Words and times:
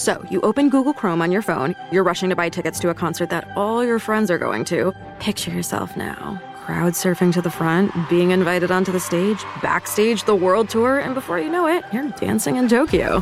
So, 0.00 0.24
you 0.30 0.40
open 0.40 0.70
Google 0.70 0.94
Chrome 0.94 1.20
on 1.20 1.30
your 1.30 1.42
phone, 1.42 1.76
you're 1.92 2.02
rushing 2.02 2.30
to 2.30 2.34
buy 2.34 2.48
tickets 2.48 2.80
to 2.80 2.88
a 2.88 2.94
concert 2.94 3.28
that 3.28 3.46
all 3.54 3.84
your 3.84 3.98
friends 3.98 4.30
are 4.30 4.38
going 4.38 4.64
to. 4.64 4.94
Picture 5.18 5.50
yourself 5.50 5.94
now. 5.94 6.40
Crowd 6.64 6.94
surfing 6.94 7.34
to 7.34 7.42
the 7.42 7.50
front, 7.50 7.92
being 8.08 8.30
invited 8.30 8.70
onto 8.70 8.92
the 8.92 8.98
stage, 8.98 9.44
backstage 9.60 10.24
the 10.24 10.34
world 10.34 10.70
tour, 10.70 11.00
and 11.00 11.14
before 11.14 11.38
you 11.38 11.50
know 11.50 11.66
it, 11.66 11.84
you're 11.92 12.08
dancing 12.12 12.56
in 12.56 12.66
Tokyo. 12.66 13.16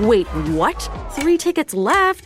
Wait, 0.00 0.26
what? 0.56 0.88
Three 1.12 1.36
tickets 1.36 1.74
left? 1.74 2.24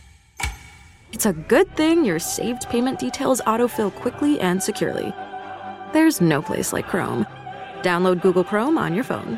It's 1.11 1.25
a 1.25 1.33
good 1.33 1.69
thing 1.75 2.05
your 2.05 2.17
saved 2.17 2.69
payment 2.69 2.97
details 2.97 3.41
autofill 3.41 3.93
quickly 3.93 4.39
and 4.39 4.63
securely. 4.63 5.13
There's 5.91 6.21
no 6.21 6.41
place 6.41 6.71
like 6.71 6.87
Chrome. 6.87 7.25
Download 7.81 8.21
Google 8.21 8.45
Chrome 8.45 8.77
on 8.77 8.95
your 8.95 9.03
phone. 9.03 9.37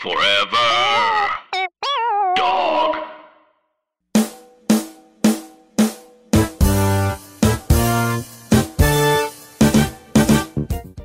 Forever. 0.00 0.56
Dog. 2.36 2.96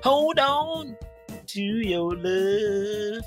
Hold 0.03 0.39
on 0.39 0.97
to 1.47 1.61
your 1.61 2.15
love. 2.17 3.23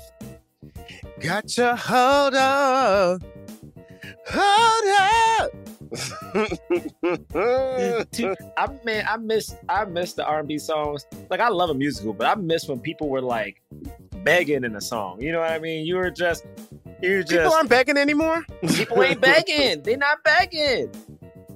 Gotcha, 1.19 1.75
hold 1.75 2.35
on. 2.35 3.21
Hold 4.27 4.85
on. 5.01 5.49
Dude, 8.11 8.37
I 8.57 8.67
man, 8.83 9.05
I 9.09 9.17
miss 9.17 9.55
I 9.67 9.85
miss 9.85 10.13
the 10.13 10.25
R 10.25 10.39
and 10.39 10.47
B 10.47 10.59
songs. 10.59 11.05
Like 11.29 11.39
I 11.39 11.49
love 11.49 11.71
a 11.71 11.73
musical, 11.73 12.13
but 12.13 12.27
I 12.27 12.35
miss 12.35 12.67
when 12.67 12.79
people 12.79 13.09
were 13.09 13.21
like 13.21 13.61
begging 14.25 14.63
in 14.65 14.75
a 14.75 14.81
song. 14.81 15.21
You 15.21 15.31
know 15.31 15.39
what 15.39 15.51
I 15.51 15.59
mean? 15.59 15.85
You 15.85 15.95
were 15.95 16.11
just 16.11 16.45
you 17.01 17.21
just 17.23 17.31
People 17.31 17.53
aren't 17.53 17.69
begging 17.69 17.97
anymore. 17.97 18.43
people 18.75 19.01
ain't 19.03 19.21
begging. 19.21 19.81
They're 19.83 19.95
not 19.97 20.23
begging. 20.23 20.91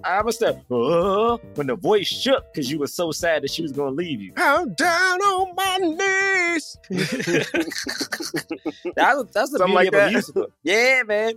I 0.02 0.22
was 0.22 0.38
the 0.38 0.52
uh, 0.72 1.38
when 1.56 1.68
the 1.68 1.76
voice 1.76 2.08
shook 2.08 2.46
because 2.54 2.72
you 2.72 2.80
were 2.80 2.88
so 2.88 3.12
sad 3.12 3.44
that 3.44 3.52
she 3.52 3.62
was 3.62 3.74
gonna 3.74 3.92
leave 3.92 4.22
you. 4.22 4.32
I'm 4.38 4.74
down 4.76 5.20
on 5.20 5.56
my 5.56 5.78
knees. 5.78 6.78
That 8.96 9.28
that's 9.34 9.52
the 9.52 9.58
Something 9.58 9.68
beauty 9.68 9.74
like 9.76 9.88
of 9.88 9.94
that. 9.94 10.08
a 10.08 10.12
musical. 10.12 10.48
Yeah, 10.64 11.04
man. 11.06 11.34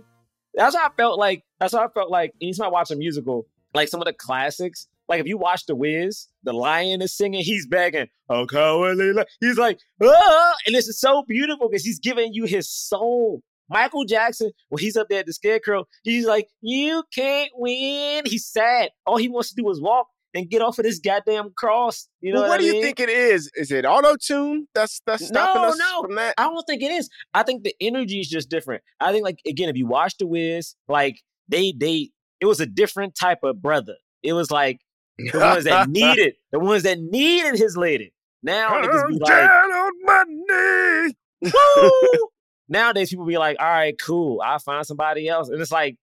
That's 0.53 0.75
how 0.75 0.85
I 0.85 0.89
felt 0.95 1.19
like. 1.19 1.43
That's 1.59 1.73
how 1.73 1.83
I 1.83 1.87
felt 1.89 2.09
like. 2.09 2.33
Anytime 2.41 2.67
I 2.67 2.69
watch 2.69 2.91
a 2.91 2.95
musical, 2.95 3.47
like 3.73 3.89
some 3.89 3.99
of 4.01 4.05
the 4.05 4.13
classics, 4.13 4.87
like 5.09 5.19
if 5.19 5.27
you 5.27 5.37
watch 5.37 5.65
The 5.65 5.75
Wiz, 5.75 6.27
the 6.43 6.53
lion 6.53 7.01
is 7.01 7.15
singing, 7.15 7.41
he's 7.43 7.67
begging, 7.67 8.07
"Oh, 8.29 8.45
cowardly 8.45 9.13
li-" 9.13 9.25
He's 9.39 9.57
like, 9.57 9.79
"Ah!" 10.01 10.53
and 10.65 10.75
this 10.75 10.87
is 10.87 10.99
so 10.99 11.23
beautiful 11.27 11.69
because 11.69 11.83
he's 11.83 11.99
giving 11.99 12.33
you 12.33 12.45
his 12.45 12.69
soul. 12.69 13.41
Michael 13.69 14.05
Jackson, 14.05 14.51
when 14.69 14.81
he's 14.81 14.97
up 14.97 15.07
there 15.09 15.19
at 15.19 15.25
the 15.25 15.33
scarecrow, 15.33 15.85
he's 16.03 16.25
like, 16.25 16.47
"You 16.61 17.03
can't 17.13 17.51
win." 17.55 18.23
He's 18.25 18.45
sad. 18.45 18.89
All 19.05 19.17
he 19.17 19.29
wants 19.29 19.49
to 19.49 19.55
do 19.55 19.69
is 19.69 19.81
walk 19.81 20.07
and 20.33 20.49
get 20.49 20.61
off 20.61 20.79
of 20.79 20.83
this 20.83 20.99
goddamn 20.99 21.51
cross. 21.55 22.07
You 22.21 22.33
know 22.33 22.41
well, 22.41 22.49
what, 22.49 22.59
what 22.59 22.61
do 22.61 22.71
I 22.71 22.75
you 22.75 22.81
think 22.81 22.99
it 22.99 23.09
is? 23.09 23.51
Is 23.55 23.71
it 23.71 23.85
auto 23.85 24.15
tune? 24.15 24.67
That's 24.73 25.01
that's 25.05 25.27
stopping 25.27 25.61
No, 25.61 25.69
us 25.69 25.77
no. 25.77 26.01
from 26.01 26.15
that. 26.15 26.33
I 26.37 26.43
don't 26.43 26.63
think 26.63 26.81
it 26.81 26.91
is. 26.91 27.09
I 27.33 27.43
think 27.43 27.63
the 27.63 27.75
energy 27.79 28.19
is 28.19 28.29
just 28.29 28.49
different. 28.49 28.83
I 28.99 29.11
think 29.11 29.23
like 29.23 29.39
again, 29.47 29.69
if 29.69 29.77
you 29.77 29.87
watch 29.87 30.17
The 30.17 30.27
Wiz, 30.27 30.75
like 30.87 31.19
they 31.47 31.73
they 31.77 32.09
it 32.41 32.45
was 32.45 32.59
a 32.59 32.65
different 32.65 33.15
type 33.15 33.39
of 33.43 33.61
brother. 33.61 33.95
It 34.21 34.33
was 34.33 34.51
like 34.51 34.79
the 35.17 35.39
ones 35.39 35.63
that 35.65 35.89
needed 35.89 36.35
the 36.51 36.59
ones 36.59 36.83
that 36.83 36.99
needed 36.99 37.57
his 37.57 37.77
lady. 37.77 38.13
Now 38.41 38.71
niggas 38.71 39.07
be 39.07 39.13
I'm 39.13 39.19
like, 39.19 39.27
down 39.27 39.71
on 39.71 39.91
my 40.03 40.23
knees. 40.27 41.53
woo! 41.75 42.29
Nowadays 42.69 43.09
people 43.09 43.25
be 43.25 43.37
like, 43.37 43.57
all 43.59 43.67
right, 43.67 43.95
cool, 43.99 44.41
I'll 44.43 44.59
find 44.59 44.85
somebody 44.85 45.27
else. 45.27 45.49
And 45.49 45.61
it's 45.61 45.71
like 45.71 45.97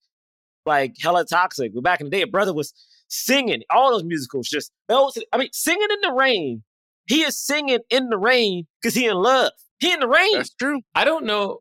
like 0.65 0.95
hella 1.01 1.25
toxic. 1.25 1.73
But 1.73 1.83
back 1.83 2.01
in 2.01 2.07
the 2.07 2.11
day, 2.11 2.21
a 2.21 2.27
brother 2.27 2.53
was 2.53 2.73
singing 3.07 3.63
all 3.69 3.91
those 3.91 4.03
musicals, 4.03 4.49
just 4.49 4.71
those 4.87 5.17
I 5.31 5.37
mean, 5.37 5.49
singing 5.53 5.87
in 5.89 6.09
the 6.09 6.13
rain. 6.13 6.63
He 7.07 7.21
is 7.21 7.39
singing 7.39 7.79
in 7.89 8.09
the 8.09 8.17
rain 8.17 8.67
because 8.81 8.93
he 8.93 9.07
in 9.07 9.15
love. 9.15 9.53
He 9.79 9.93
in 9.93 10.01
the 10.01 10.07
rain. 10.07 10.35
That's 10.35 10.53
true. 10.53 10.81
I 10.93 11.05
don't 11.05 11.25
know 11.25 11.59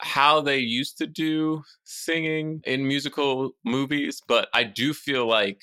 how 0.00 0.40
they 0.40 0.58
used 0.58 0.98
to 0.98 1.06
do 1.06 1.62
singing 1.84 2.60
in 2.64 2.86
musical 2.86 3.52
movies, 3.64 4.20
but 4.26 4.48
I 4.52 4.64
do 4.64 4.92
feel 4.92 5.26
like 5.26 5.60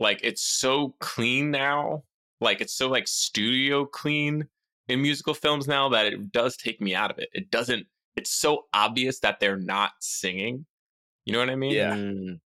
like 0.00 0.20
it's 0.22 0.42
so 0.42 0.94
clean 0.98 1.50
now. 1.50 2.02
Like 2.40 2.60
it's 2.60 2.74
so 2.74 2.88
like 2.88 3.06
studio 3.06 3.84
clean 3.84 4.46
in 4.88 5.02
musical 5.02 5.34
films 5.34 5.68
now 5.68 5.90
that 5.90 6.06
it 6.06 6.32
does 6.32 6.56
take 6.56 6.80
me 6.80 6.94
out 6.94 7.10
of 7.10 7.18
it. 7.18 7.28
It 7.32 7.50
doesn't 7.50 7.86
it's 8.16 8.30
so 8.30 8.66
obvious 8.74 9.20
that 9.20 9.38
they're 9.38 9.56
not 9.56 9.92
singing. 10.00 10.66
You 11.26 11.34
know 11.34 11.38
what 11.38 11.50
I 11.50 11.56
mean? 11.56 11.72
Yeah. 11.72 11.94
Mm. 11.94 12.40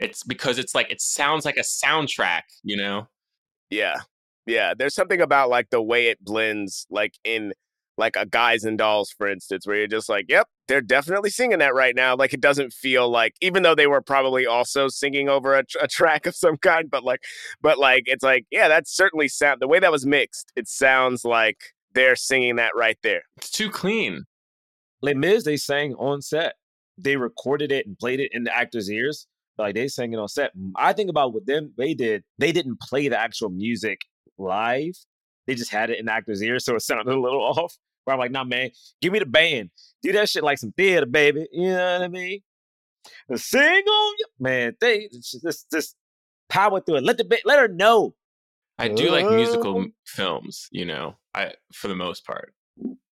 It's 0.00 0.24
because 0.24 0.58
it's 0.58 0.74
like 0.74 0.90
it 0.90 1.00
sounds 1.00 1.44
like 1.44 1.56
a 1.56 1.60
soundtrack, 1.60 2.42
you 2.62 2.76
know? 2.76 3.08
Yeah. 3.70 4.00
Yeah. 4.46 4.74
There's 4.76 4.94
something 4.94 5.20
about 5.20 5.48
like 5.48 5.70
the 5.70 5.80
way 5.80 6.08
it 6.08 6.22
blends, 6.22 6.86
like 6.90 7.14
in 7.24 7.54
like 7.96 8.16
a 8.16 8.26
guys 8.26 8.64
and 8.64 8.76
dolls, 8.76 9.14
for 9.16 9.28
instance, 9.28 9.66
where 9.66 9.76
you're 9.76 9.86
just 9.86 10.08
like, 10.08 10.26
yep, 10.28 10.48
they're 10.68 10.80
definitely 10.80 11.30
singing 11.30 11.58
that 11.58 11.74
right 11.74 11.94
now. 11.94 12.16
Like 12.16 12.32
it 12.32 12.40
doesn't 12.40 12.72
feel 12.72 13.08
like, 13.08 13.34
even 13.40 13.62
though 13.62 13.74
they 13.74 13.86
were 13.86 14.00
probably 14.00 14.46
also 14.46 14.88
singing 14.88 15.28
over 15.28 15.54
a, 15.54 15.64
tr- 15.64 15.78
a 15.82 15.88
track 15.88 16.26
of 16.26 16.34
some 16.34 16.56
kind, 16.56 16.90
but 16.90 17.04
like, 17.04 17.22
but 17.60 17.78
like, 17.78 18.04
it's 18.06 18.24
like, 18.24 18.46
yeah, 18.50 18.68
that's 18.68 18.94
certainly 18.94 19.28
sound. 19.28 19.60
The 19.60 19.68
way 19.68 19.78
that 19.78 19.92
was 19.92 20.06
mixed, 20.06 20.52
it 20.56 20.68
sounds 20.68 21.24
like 21.24 21.58
they're 21.94 22.16
singing 22.16 22.56
that 22.56 22.72
right 22.76 22.98
there. 23.02 23.22
It's 23.36 23.50
too 23.50 23.70
clean. 23.70 24.24
Les 25.02 25.14
Mis, 25.14 25.44
they 25.44 25.56
sang 25.56 25.94
on 25.94 26.22
set. 26.22 26.54
They 26.96 27.16
recorded 27.16 27.72
it 27.72 27.86
and 27.86 27.98
played 27.98 28.20
it 28.20 28.30
in 28.32 28.44
the 28.44 28.56
actors' 28.56 28.90
ears. 28.90 29.26
Like 29.58 29.74
they 29.74 29.88
sang 29.88 30.12
it 30.12 30.18
on 30.18 30.28
set. 30.28 30.52
I 30.76 30.92
think 30.92 31.10
about 31.10 31.32
what 31.32 31.46
them 31.46 31.72
they 31.76 31.94
did. 31.94 32.24
They 32.38 32.52
didn't 32.52 32.80
play 32.80 33.08
the 33.08 33.18
actual 33.18 33.50
music 33.50 34.00
live. 34.38 34.94
They 35.46 35.54
just 35.54 35.70
had 35.70 35.90
it 35.90 35.98
in 35.98 36.06
the 36.06 36.12
actors' 36.12 36.42
ears, 36.42 36.64
so 36.64 36.74
it 36.74 36.80
sounded 36.80 37.06
a 37.06 37.20
little 37.20 37.42
off. 37.58 37.76
Where 38.04 38.14
I'm 38.14 38.20
like, 38.20 38.30
nah, 38.30 38.44
man, 38.44 38.70
give 39.00 39.12
me 39.12 39.18
the 39.18 39.26
band. 39.26 39.70
Do 40.02 40.12
that 40.12 40.28
shit 40.28 40.44
like 40.44 40.58
some 40.58 40.72
theater, 40.72 41.06
baby. 41.06 41.46
You 41.52 41.68
know 41.68 41.92
what 41.94 42.02
I 42.02 42.08
mean? 42.08 42.40
And 43.28 43.40
sing 43.40 43.62
on 43.62 44.14
you, 44.18 44.26
man. 44.38 44.76
They 44.80 45.08
just 45.12 45.70
just, 45.70 45.96
power 46.48 46.80
through 46.80 46.96
it. 46.96 47.04
Let 47.04 47.16
the 47.16 47.40
let 47.44 47.58
her 47.58 47.68
know. 47.68 48.14
I 48.78 48.88
do 48.88 49.10
like 49.10 49.28
musical 49.30 49.86
films, 50.04 50.68
you 50.70 50.84
know, 50.84 51.16
I 51.34 51.52
for 51.72 51.88
the 51.88 51.96
most 51.96 52.26
part. 52.26 52.54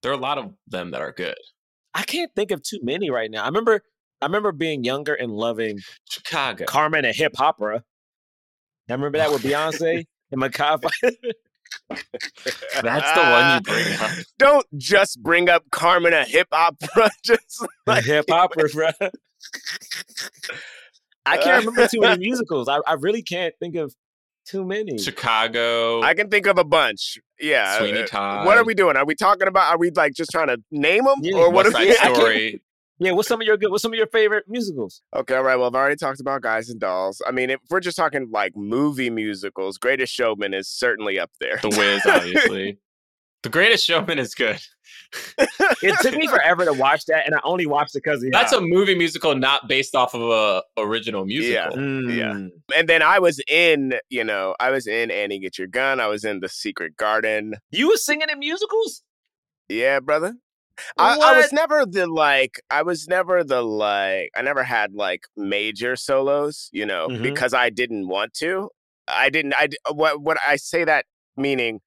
There 0.03 0.11
are 0.11 0.15
a 0.15 0.21
lot 0.21 0.39
of 0.39 0.53
them 0.67 0.91
that 0.91 1.01
are 1.01 1.13
good. 1.13 1.37
I 1.95 2.03
can't 2.03 2.35
think 2.35 2.51
of 2.51 2.63
too 2.63 2.81
many 2.83 3.11
right 3.11 3.31
now. 3.31 3.43
I 3.43 3.47
remember 3.47 3.83
I 4.21 4.27
remember 4.27 4.53
being 4.53 4.85
younger 4.85 5.15
and 5.15 5.33
loving 5.33 5.79
Chicago. 6.09 6.65
Carmen 6.65 7.05
and 7.05 7.15
Hip 7.15 7.35
Hopera. 7.35 7.83
I 8.89 8.93
remember 8.93 9.19
that 9.19 9.31
with 9.33 9.43
Beyonce 9.43 10.05
and 10.31 10.41
Macabre. 10.41 10.89
That's 12.83 13.13
the 13.13 13.23
one 13.23 13.55
you 13.55 13.61
bring 13.61 14.01
up. 14.01 14.11
Don't 14.39 14.67
just 14.77 15.23
bring 15.23 15.49
up 15.49 15.65
Carmen 15.71 16.13
a 16.13 16.25
Hip 16.25 16.49
Hopera. 16.53 17.11
just 17.25 17.67
like, 17.87 18.05
Hip 18.05 18.27
Hopera, 18.29 18.73
bro. 18.73 19.09
I 21.25 21.37
can't 21.39 21.65
remember 21.67 21.89
too 21.89 22.01
many 22.01 22.21
musicals. 22.21 22.69
I, 22.69 22.79
I 22.87 22.95
really 22.95 23.23
can't 23.23 23.55
think 23.61 23.77
of 23.77 23.95
too 24.45 24.65
many. 24.65 24.99
Chicago. 24.99 26.03
I 26.03 26.15
can 26.15 26.29
think 26.29 26.47
of 26.47 26.59
a 26.59 26.65
bunch. 26.65 27.19
Yeah. 27.41 27.79
Sweeney 27.79 28.03
uh, 28.03 28.07
Todd. 28.07 28.47
What 28.47 28.59
are 28.59 28.65
we 28.65 28.75
doing? 28.75 28.97
Are 28.97 29.05
we 29.05 29.15
talking 29.15 29.49
about? 29.49 29.73
Are 29.73 29.79
we 29.79 29.91
like 29.91 30.15
just 30.15 30.31
trying 30.31 30.49
to 30.49 30.61
name 30.71 31.05
them, 31.05 31.19
Yeah, 31.23 31.37
or 31.37 31.51
what? 31.51 31.67
West 31.67 31.77
Are 31.77 31.79
Side 31.79 31.87
we, 31.87 31.97
I 31.99 32.15
Story. 32.15 32.63
Yeah, 32.99 33.13
what's 33.13 33.29
some 33.29 33.41
of 33.41 33.47
your 33.47 33.57
good? 33.57 33.71
What's 33.71 33.83
some 33.83 33.93
of 33.93 33.97
your 33.97 34.07
favorite 34.07 34.45
musicals? 34.49 35.03
Okay, 35.15 35.35
all 35.35 35.43
right. 35.43 35.57
Well, 35.57 35.67
I've 35.69 35.75
already 35.75 35.97
talked 35.97 36.21
about 36.21 36.43
Guys 36.43 36.69
and 36.71 36.79
Dolls. 36.79 37.21
I 37.27 37.33
mean, 37.33 37.51
if 37.51 37.61
we're 37.71 37.81
just 37.81 37.97
talking 37.97 38.29
like 38.31 38.57
movie 38.57 39.11
musicals, 39.11 39.79
Greatest 39.79 40.13
Showman 40.13 40.55
is 40.55 40.69
certainly 40.69 41.19
up 41.19 41.31
there. 41.41 41.59
The 41.63 41.71
Wiz, 41.71 42.03
obviously. 42.07 42.79
the 43.43 43.49
Greatest 43.49 43.85
Showman 43.87 44.19
is 44.19 44.35
good. 44.35 44.61
It 45.83 45.99
took 46.01 46.15
me 46.17 46.27
forever 46.29 46.65
to 46.65 46.73
watch 46.73 47.05
that, 47.07 47.27
and 47.27 47.35
I 47.35 47.41
only 47.45 47.67
watched 47.67 47.95
it 47.97 48.03
because 48.05 48.25
That's 48.31 48.53
a 48.53 48.61
movie 48.61 48.95
musical 48.95 49.35
not 49.35 49.69
based 49.69 49.95
off 49.95 50.15
of 50.15 50.23
a 50.23 50.63
original 50.81 51.25
musical. 51.25 51.77
yeah. 52.11 52.33
Mm. 52.33 52.51
and 52.77 52.89
then 52.89 53.03
I 53.03 53.19
was 53.19 53.41
in, 53.49 53.95
you 54.11 54.23
know, 54.25 54.55
I 54.61 54.71
was 54.71 54.87
in 54.87 55.11
Annie 55.11 55.39
Get 55.41 55.59
Your 55.59 55.67
Gun. 55.67 55.99
I 56.01 56.07
was 56.07 56.25
in 56.25 56.41
The 56.41 56.49
Secret 56.49 56.97
Garden. 56.97 57.55
You 57.71 57.89
were 57.89 57.97
singing 57.97 58.29
in 58.31 58.39
musicals? 58.39 59.03
Yeah, 59.69 60.01
brother. 60.01 60.35
I, 60.99 61.17
I 61.19 61.37
was 61.37 61.53
never 61.53 61.87
the 61.87 62.07
like. 62.07 62.61
I 62.71 62.83
was 62.83 63.09
never 63.09 63.45
the 63.45 63.63
like. 63.63 64.31
I 64.37 64.43
never 64.43 64.63
had 64.63 64.95
like 64.95 65.25
major 65.37 65.97
solos, 65.97 66.69
you 66.73 66.87
know, 66.87 67.09
Mhm. 67.09 67.23
because 67.23 67.55
I 67.55 67.71
didn't 67.71 68.09
want 68.09 68.35
to. 68.35 68.71
I 69.09 69.31
didn't. 69.31 69.55
I 69.57 69.69
what 69.93 70.21
what 70.21 70.39
I 70.47 70.57
say 70.57 70.85
that 70.85 71.07
meaning. 71.37 71.81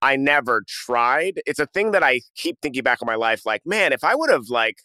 I 0.00 0.14
never 0.14 0.62
tried. 0.68 1.40
It's 1.44 1.58
a 1.58 1.66
thing 1.66 1.90
that 1.90 2.04
I 2.04 2.20
keep 2.36 2.58
thinking 2.62 2.84
back 2.84 3.02
on 3.02 3.06
my 3.06 3.16
life. 3.16 3.44
Like, 3.44 3.62
man, 3.66 3.92
if 3.92 4.04
I 4.04 4.14
would 4.14 4.30
have 4.30 4.48
like, 4.48 4.76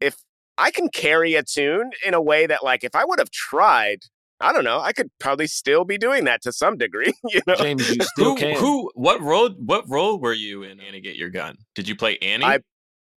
if 0.00 0.16
I 0.58 0.72
can 0.72 0.88
carry 0.88 1.36
a 1.36 1.44
tune 1.44 1.92
in 2.04 2.12
a 2.12 2.20
way 2.20 2.46
that 2.46 2.64
like, 2.64 2.82
if 2.82 2.96
I 2.96 3.04
would 3.04 3.20
have 3.20 3.30
tried, 3.30 3.98
I 4.42 4.52
don't 4.52 4.64
know, 4.64 4.80
I 4.80 4.92
could 4.92 5.08
probably 5.20 5.46
still 5.46 5.84
be 5.84 5.96
doing 5.96 6.24
that 6.24 6.42
to 6.42 6.52
some 6.52 6.76
degree. 6.76 7.12
You 7.30 7.40
know, 7.46 7.54
James, 7.54 7.88
you 7.88 8.02
still 8.02 8.24
Who, 8.30 8.36
can. 8.36 8.56
who, 8.56 8.90
what 8.94 9.20
role, 9.22 9.50
what 9.50 9.88
role 9.88 10.18
were 10.18 10.32
you 10.34 10.64
in 10.64 10.80
Annie 10.80 11.00
Get 11.00 11.16
Your 11.16 11.30
Gun? 11.30 11.56
Did 11.74 11.88
you 11.88 11.96
play 11.96 12.18
Annie? 12.18 12.44
I- 12.44 12.58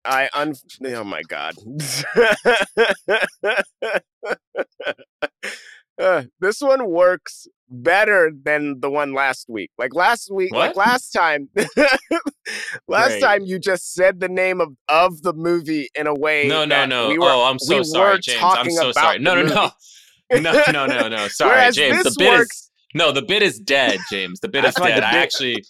I 0.05 0.29
un. 0.33 0.53
Oh 0.87 1.05
my 1.05 1.21
god. 1.29 1.53
Uh, 6.01 6.23
this 6.41 6.59
one 6.59 6.89
works 6.89 7.47
better 7.69 8.31
than 8.43 8.79
the 8.81 8.89
one 8.89 9.13
last 9.13 9.45
week. 9.49 9.71
Like 9.77 9.95
last 9.95 10.29
week, 10.31 10.51
like 10.53 10.75
last 10.75 11.11
time, 11.11 11.47
last 12.87 13.11
Right. 13.13 13.21
time 13.21 13.43
you 13.45 13.59
just 13.59 13.93
said 13.93 14.19
the 14.19 14.27
name 14.27 14.59
of 14.59 14.75
of 14.89 15.21
the 15.21 15.31
movie 15.33 15.87
in 15.95 16.05
a 16.07 16.13
way. 16.13 16.47
no, 16.47 16.65
no, 16.65 16.85
no. 16.85 17.07
We 17.07 17.17
were, 17.17 17.29
oh, 17.29 17.43
I'm 17.43 17.59
so 17.59 17.77
we 17.77 17.83
sorry, 17.85 18.19
James. 18.19 18.41
I'm 18.43 18.69
so 18.71 18.91
sorry. 18.91 19.19
No, 19.19 19.35
no, 19.35 19.43
no. 19.43 19.71
No, 20.31 20.63
no, 20.71 20.85
no, 20.85 21.07
no. 21.07 21.27
Sorry, 21.29 21.51
Whereas 21.51 21.75
James. 21.75 22.03
The 22.03 22.15
bit 22.17 22.29
works- 22.29 22.55
is 22.57 22.71
no, 22.95 23.11
the 23.11 23.21
bit 23.23 23.41
is 23.41 23.59
dead, 23.59 23.99
James. 24.11 24.39
The 24.39 24.47
bit 24.49 24.65
is 24.65 24.75
dead. 24.75 25.01
the 25.01 25.07
I 25.07 25.11
actually 25.17 25.63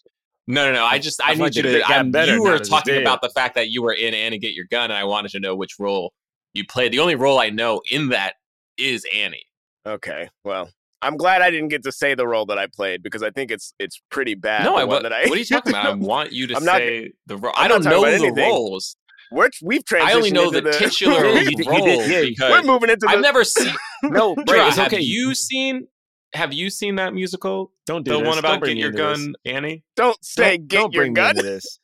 no, 0.47 0.65
no, 0.65 0.73
no. 0.73 0.85
I 0.85 0.99
just 0.99 1.21
I 1.21 1.31
I 1.31 1.35
need 1.35 1.55
you 1.55 1.61
to. 1.63 1.69
bit 1.69 1.89
I'm, 1.89 2.11
better 2.11 2.33
you 2.35 2.43
were 2.43 2.59
talking 2.59 3.01
about 3.01 3.21
the 3.21 3.29
fact 3.29 3.55
that 3.55 3.69
you 3.69 3.81
were 3.81 3.93
in 3.93 4.13
Annie 4.13 4.39
Get 4.39 4.53
Your 4.53 4.65
Gun, 4.69 4.85
and 4.85 4.93
I 4.93 5.05
wanted 5.05 5.31
to 5.31 5.39
know 5.39 5.55
which 5.55 5.75
role 5.79 6.11
you 6.53 6.65
played. 6.65 6.91
The 6.91 6.99
only 6.99 7.15
role 7.15 7.39
I 7.39 7.49
know 7.49 7.81
in 7.89 8.09
that 8.09 8.33
is 8.77 9.05
Annie. 9.13 9.45
Okay, 9.87 10.29
well, 10.43 10.69
I'm 11.01 11.15
glad 11.17 11.41
I 11.41 11.49
didn't 11.49 11.69
get 11.69 11.83
to 11.83 11.91
say 11.93 12.13
the 12.13 12.27
role 12.27 12.45
that 12.47 12.57
I 12.57 12.67
played 12.67 13.03
because 13.03 13.23
I 13.23 13.31
think 13.31 13.51
it's 13.51 13.73
it's 13.79 14.01
pretty 14.11 14.35
bad. 14.35 14.65
no, 14.65 14.75
I, 14.75 14.83
what, 14.83 15.03
that 15.03 15.13
I, 15.13 15.21
what 15.23 15.31
are 15.31 15.37
you 15.37 15.45
talking 15.45 15.71
about? 15.71 15.85
I 15.85 15.93
want 15.95 16.33
you 16.33 16.47
to 16.47 16.55
I'm 16.57 16.65
not- 16.65 16.77
say 16.77 17.11
the 17.25 17.37
role. 17.37 17.53
I'm 17.55 17.65
I 17.65 17.67
don't 17.69 17.83
know 17.85 18.01
the 18.01 18.11
anything. 18.11 18.35
roles. 18.49 18.97
We're, 19.31 19.49
we've 19.63 19.83
transitioned 19.83 20.01
I 20.01 20.13
only 20.13 20.31
know 20.31 20.51
the, 20.51 20.61
the 20.61 20.71
titular 20.73 21.25
Yeah, 21.33 21.41
you 21.41 21.55
did- 21.55 21.65
you 21.65 21.71
role 21.71 21.85
did, 21.85 22.09
yeah. 22.11 22.21
because 22.29 22.51
We're 22.51 22.63
moving 22.71 22.89
into 22.89 23.05
the. 23.05 23.09
I've 23.09 23.21
never 23.21 23.43
seen. 23.43 23.73
No, 24.03 24.35
Dra, 24.35 24.43
Bray, 24.45 24.67
it's 24.67 24.75
have 24.77 24.87
okay. 24.87 24.99
you 25.01 25.33
seen? 25.33 25.87
Have 26.33 26.51
you 26.53 26.69
seen 26.69 26.95
that 26.95 27.13
musical? 27.13 27.71
don't 27.85 28.03
do 28.03 28.11
The 28.11 28.17
this. 28.19 28.25
one 28.27 28.35
Don't 28.41 28.45
about 28.57 28.63
Get 28.65 28.77
Your 28.77 28.89
into 28.89 29.01
this. 29.03 29.17
Gun, 29.19 29.33
Annie. 29.45 29.83
don't 29.95 30.17
say 30.25 30.57
Don't- 30.57 30.67
get 30.67 30.77
don't 30.79 30.93
your 30.93 31.01
bring 31.03 31.11
me 31.13 31.15
gun. 31.15 31.29
into 31.31 31.43
this. 31.43 31.79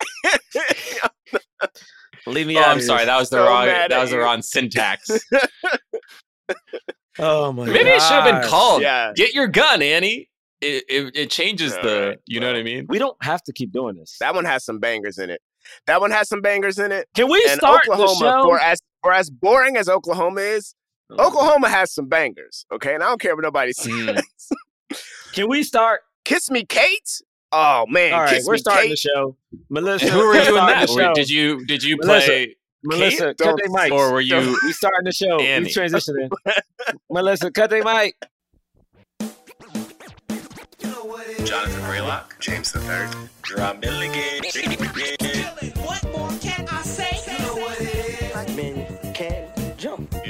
Leave 2.27 2.47
me 2.47 2.57
Oh, 2.57 2.61
out. 2.61 2.67
I'm 2.69 2.81
sorry. 2.81 3.05
That 3.05 3.17
was 3.17 3.29
the 3.29 3.37
So 3.37 3.45
wrong. 3.45 3.65
That 3.65 3.97
was 3.99 4.09
the 4.11 4.17
wrong 4.19 4.41
syntax. 4.41 5.09
Oh 7.17 7.51
my 7.51 7.65
god. 7.65 7.73
Maybe 7.73 7.89
it 7.89 8.01
should 8.01 8.11
have 8.11 8.23
been 8.41 8.49
called 8.49 8.81
Yeah. 8.81 9.11
"Get 9.15 9.33
Your 9.33 9.47
Gun, 9.47 9.81
Annie." 9.81 10.29
It 10.61 10.83
it, 10.89 11.15
it 11.15 11.29
changes 11.31 11.73
All 11.75 11.81
the. 11.83 12.17
you 12.25 12.39
know 12.39 12.47
what 12.47 12.55
I 12.55 12.63
mean? 12.63 12.85
We 12.89 12.97
don't 12.99 13.17
have 13.23 13.41
to 13.43 13.53
keep 13.53 13.71
doing 13.71 13.95
this. 13.95 14.15
That 14.19 14.35
one 14.35 14.45
has 14.45 14.63
some 14.65 14.79
bangers 14.79 15.17
in 15.17 15.29
it. 15.29 15.41
That 15.87 16.01
one 16.01 16.11
has 16.11 16.27
some 16.29 16.41
bangers 16.41 16.79
in 16.79 16.91
it. 16.91 17.07
Can 17.15 17.29
we 17.29 17.41
and 17.49 17.57
start 17.59 17.81
the 17.85 17.91
Oklahoma, 17.93 18.19
show? 18.19 18.43
for 18.43 18.59
as 18.59 18.79
for 19.03 19.13
as 19.13 19.29
boring 19.29 19.77
as 19.77 19.87
Oklahoma 19.89 20.41
is, 20.41 20.73
Oh. 21.11 21.27
Oklahoma 21.27 21.69
has 21.69 21.91
some 21.93 22.07
bangers. 22.07 22.65
Okay, 22.71 22.93
and 22.93 23.01
I 23.03 23.07
don't 23.07 23.19
care 23.19 23.35
what 23.35 23.41
nobody 23.43 23.73
says. 23.73 23.89
Mm. 23.91 24.21
Can 25.33 25.49
we 25.49 25.63
start? 25.63 26.01
Kiss 26.25 26.51
me, 26.51 26.65
Kate. 26.65 27.21
Oh 27.51 27.85
man, 27.87 28.13
All 28.13 28.19
right, 28.21 28.29
kiss 28.29 28.45
we're 28.45 28.53
me, 28.53 28.59
starting 28.59 28.83
Kate. 28.83 28.89
the 28.91 28.95
show. 28.97 29.35
Melissa, 29.69 30.07
Who 30.11 30.19
were 30.19 30.35
you 30.35 30.49
in 30.49 30.53
that? 30.55 30.87
the 30.87 30.93
show. 30.93 31.13
Did 31.15 31.29
you 31.31 31.65
did 31.65 31.83
you 31.83 31.97
Melissa, 31.97 32.27
play 32.27 32.55
Melissa, 32.83 33.25
cut 33.33 33.37
Don't- 33.37 33.57
their 33.57 33.69
mics. 33.69 33.91
or 33.91 34.11
were 34.13 34.21
you? 34.21 34.55
we 34.63 34.71
starting 34.73 35.05
the 35.05 35.11
show. 35.11 35.39
Annie. 35.39 35.65
We 35.65 35.73
transitioning. 35.73 36.29
Melissa, 37.09 37.49
cut 37.51 37.71
their 37.71 37.83
mic. 37.83 38.15
Jonathan 41.43 41.81
Braylock, 41.81 42.37
James 42.39 42.71
the 42.71 42.79
Third, 42.81 43.09
Jerah 43.43 43.73
Milligan. 43.81 44.43
What 46.01 46.17
more 46.17 46.39
can 46.39 46.65
I 46.69 46.81
say? 46.83 47.19
You 47.29 47.39
know 47.45 47.55
what 47.57 47.81
it 47.81 47.93
is. 47.93 48.31
Black 48.31 48.55
men 48.55 49.13
can 49.13 49.51
jump. 49.77 50.09
Black 50.11 50.23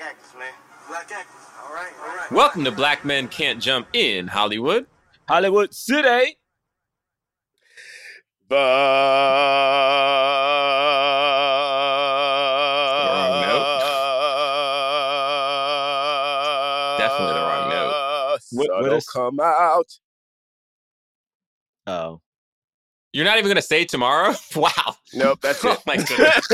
actors, 0.00 0.34
man. 0.38 0.52
Black 0.88 1.10
actors. 1.10 1.34
All 1.60 1.74
right, 1.74 1.92
all 2.08 2.16
right. 2.16 2.30
Welcome 2.30 2.64
to 2.64 2.70
Black 2.70 3.04
Men 3.04 3.26
Can't 3.26 3.60
Jump 3.60 3.88
in 3.94 4.28
Hollywood. 4.28 4.86
Hollywood 5.28 5.74
City. 5.74 6.38
The 8.48 8.56
What- 18.96 19.04
what 19.04 19.04
Sun'll 19.04 19.30
come 19.30 19.40
out. 19.40 19.86
Oh, 21.88 22.20
You're 23.12 23.24
not 23.24 23.38
even 23.38 23.48
gonna 23.48 23.62
say 23.62 23.84
tomorrow? 23.84 24.34
Wow. 24.56 24.96
Nope, 25.14 25.38
that's 25.42 25.64
Oh 25.64 25.72
it. 25.72 25.80
my 25.86 25.96
goodness. 25.96 26.48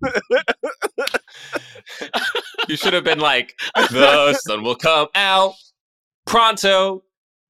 You 2.68 2.76
should 2.76 2.92
have 2.94 3.04
been 3.04 3.18
like, 3.18 3.58
the 3.74 4.34
sun 4.34 4.62
will 4.62 4.76
come 4.76 5.08
out 5.14 5.54
pronto. 6.26 7.02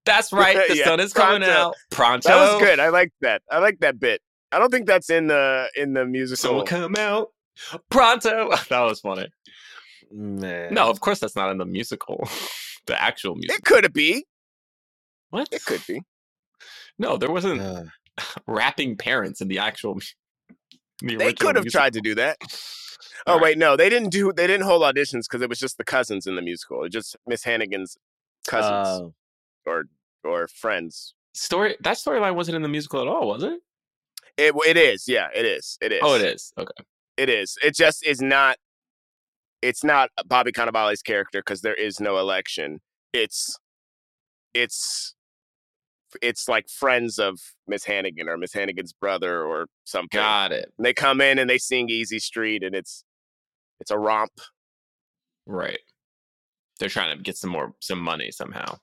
That's 0.05 0.33
right. 0.33 0.67
The 0.67 0.75
Yeah, 0.77 0.85
sun 0.85 0.99
is 0.99 1.13
coming 1.13 1.47
out 1.47 1.75
pronto. 1.91 2.27
that 2.29 2.35
was 2.53 2.61
good. 2.61 2.79
I 2.79 2.89
like 2.89 3.11
that. 3.21 3.41
I 3.49 3.59
like 3.59 3.79
that 3.79 3.99
bit. 3.99 4.21
I 4.51 4.59
don't 4.59 4.69
think 4.71 4.85
that's 4.87 5.09
in 5.09 5.27
the 5.27 5.67
in 5.75 5.93
the 5.93 6.01
Sun 6.01 6.07
will 6.11 6.11
musical. 6.11 6.63
come 6.63 6.95
out 6.97 7.29
pronto. 7.89 8.49
That 8.69 8.81
was 8.81 8.99
funny. 8.99 9.27
Mm, 10.13 10.41
man. 10.41 10.73
No, 10.73 10.89
of 10.89 10.99
course 10.99 11.19
that's 11.19 11.35
not 11.35 11.51
in 11.51 11.57
the 11.57 11.65
musical. 11.65 12.27
The 12.87 13.01
actual 13.01 13.35
music. 13.35 13.57
It 13.59 13.63
could 13.65 13.91
be. 13.93 14.25
What? 15.29 15.49
It 15.51 15.63
could 15.65 15.81
be. 15.87 16.01
No, 16.99 17.17
there 17.17 17.31
wasn't 17.31 17.61
Uh, 17.61 17.83
rapping 18.47 18.95
parents 18.97 19.41
in 19.41 19.47
the 19.47 19.59
actual. 19.59 19.95
mu- 19.95 20.01
The 21.01 21.15
They 21.17 21.33
could 21.33 21.55
have 21.55 21.65
musical. 21.65 21.79
tried 21.81 21.93
to 21.93 22.01
do 22.01 22.15
that. 22.15 22.37
Oh 23.25 23.35
right. 23.35 23.41
wait, 23.43 23.57
no, 23.57 23.77
they 23.77 23.89
didn't 23.89 24.09
do. 24.09 24.33
They 24.33 24.47
didn't 24.47 24.65
hold 24.65 24.81
auditions 24.81 25.23
because 25.29 25.41
it 25.41 25.47
was 25.47 25.57
just 25.59 25.77
the 25.77 25.85
cousins 25.85 26.27
in 26.27 26.35
the 26.35 26.41
musical. 26.41 26.79
It 26.79 26.83
was 26.83 26.91
just 26.91 27.15
Miss 27.25 27.43
Hannigan's 27.45 27.95
cousins 28.47 28.87
uh, 28.87 29.69
or 29.69 29.85
or 30.25 30.47
friends. 30.49 31.13
Story 31.33 31.77
that 31.81 31.95
storyline 31.95 32.35
wasn't 32.35 32.55
in 32.57 32.63
the 32.63 32.67
musical 32.67 33.01
at 33.01 33.07
all, 33.07 33.27
was 33.27 33.43
it? 33.43 33.61
It 34.35 34.53
it 34.65 34.75
is. 34.77 35.07
Yeah, 35.07 35.29
it 35.33 35.45
is. 35.45 35.77
It 35.79 35.93
is. 35.93 35.99
Oh, 36.03 36.15
it 36.15 36.21
is. 36.21 36.51
Okay. 36.57 36.83
It 37.15 37.29
is. 37.29 37.57
It 37.63 37.75
just 37.75 38.05
is 38.05 38.19
not. 38.21 38.57
It's 39.63 39.83
not 39.83 40.09
Bobby 40.25 40.51
Cannavale's 40.51 41.01
character 41.01 41.39
because 41.39 41.61
there 41.61 41.73
is 41.73 41.99
no 41.99 42.17
election. 42.17 42.81
It's, 43.13 43.57
it's, 44.53 45.15
it's 46.21 46.47
like 46.47 46.67
friends 46.69 47.17
of 47.17 47.39
Miss 47.67 47.85
Hannigan 47.85 48.27
or 48.27 48.37
Miss 48.37 48.53
Hannigan's 48.53 48.93
brother 48.93 49.43
or 49.43 49.67
something. 49.85 50.19
Got 50.19 50.51
it. 50.51 50.71
And 50.77 50.85
they 50.85 50.93
come 50.93 51.21
in 51.21 51.39
and 51.39 51.49
they 51.49 51.57
sing 51.57 51.89
Easy 51.89 52.19
Street 52.19 52.61
and 52.63 52.75
it's, 52.75 53.03
it's 53.79 53.89
a 53.89 53.97
romp. 53.97 54.33
Right. 55.45 55.79
They're 56.79 56.89
trying 56.89 57.15
to 57.17 57.23
get 57.23 57.37
some 57.37 57.51
more 57.51 57.73
some 57.79 57.99
money 57.99 58.31
somehow. 58.31 58.77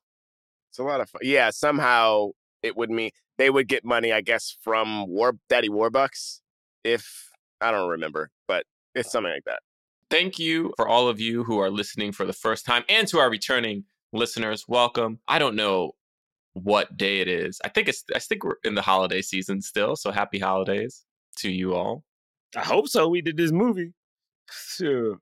It's 0.71 0.79
a 0.79 0.83
lot 0.83 1.01
of 1.01 1.11
fun. 1.11 1.21
Yeah, 1.25 1.51
somehow 1.51 2.31
it 2.63 2.77
would 2.77 2.91
mean 2.91 3.11
they 3.39 3.51
would 3.51 3.69
get 3.69 3.85
money, 3.85 4.13
I 4.13 4.21
guess, 4.21 4.57
from 4.63 5.09
War 5.09 5.35
Daddy 5.49 5.69
Warbucks. 5.69 6.41
If 6.85 7.29
I 7.61 7.71
don't 7.73 7.89
remember, 7.89 8.31
but 8.47 8.65
it's 8.95 9.11
something 9.11 9.33
like 9.33 9.45
that. 9.47 9.61
Thank 10.11 10.39
you 10.39 10.73
for 10.77 10.89
all 10.89 11.09
of 11.09 11.21
you 11.21 11.45
who 11.45 11.59
are 11.61 11.71
listening 11.71 12.11
for 12.13 12.27
the 12.27 12.33
first 12.33 12.67
time 12.67 12.83
and 12.89 13.07
to 13.09 13.19
our 13.19 13.31
returning 13.31 13.85
listeners. 14.13 14.65
Welcome. 14.67 15.21
I 15.29 15.39
don't 15.39 15.55
know 15.55 15.93
what 16.55 16.97
day 16.97 17.21
it 17.21 17.29
is. 17.29 17.61
I 17.65 17.69
think 17.69 17.89
it's 17.89 18.05
I 18.15 18.19
think 18.19 18.43
we're 18.43 18.57
in 18.65 18.75
the 18.75 18.83
holiday 18.83 19.23
season 19.23 19.63
still, 19.63 19.95
so 19.95 20.11
happy 20.11 20.41
holidays 20.41 21.05
to 21.37 21.51
you 21.51 21.75
all. 21.75 22.05
I 22.57 22.61
hope 22.61 22.89
so. 22.89 23.09
We 23.09 23.21
did 23.23 23.37
this 23.37 23.53
movie. 23.53 23.93
Sure. 24.51 25.19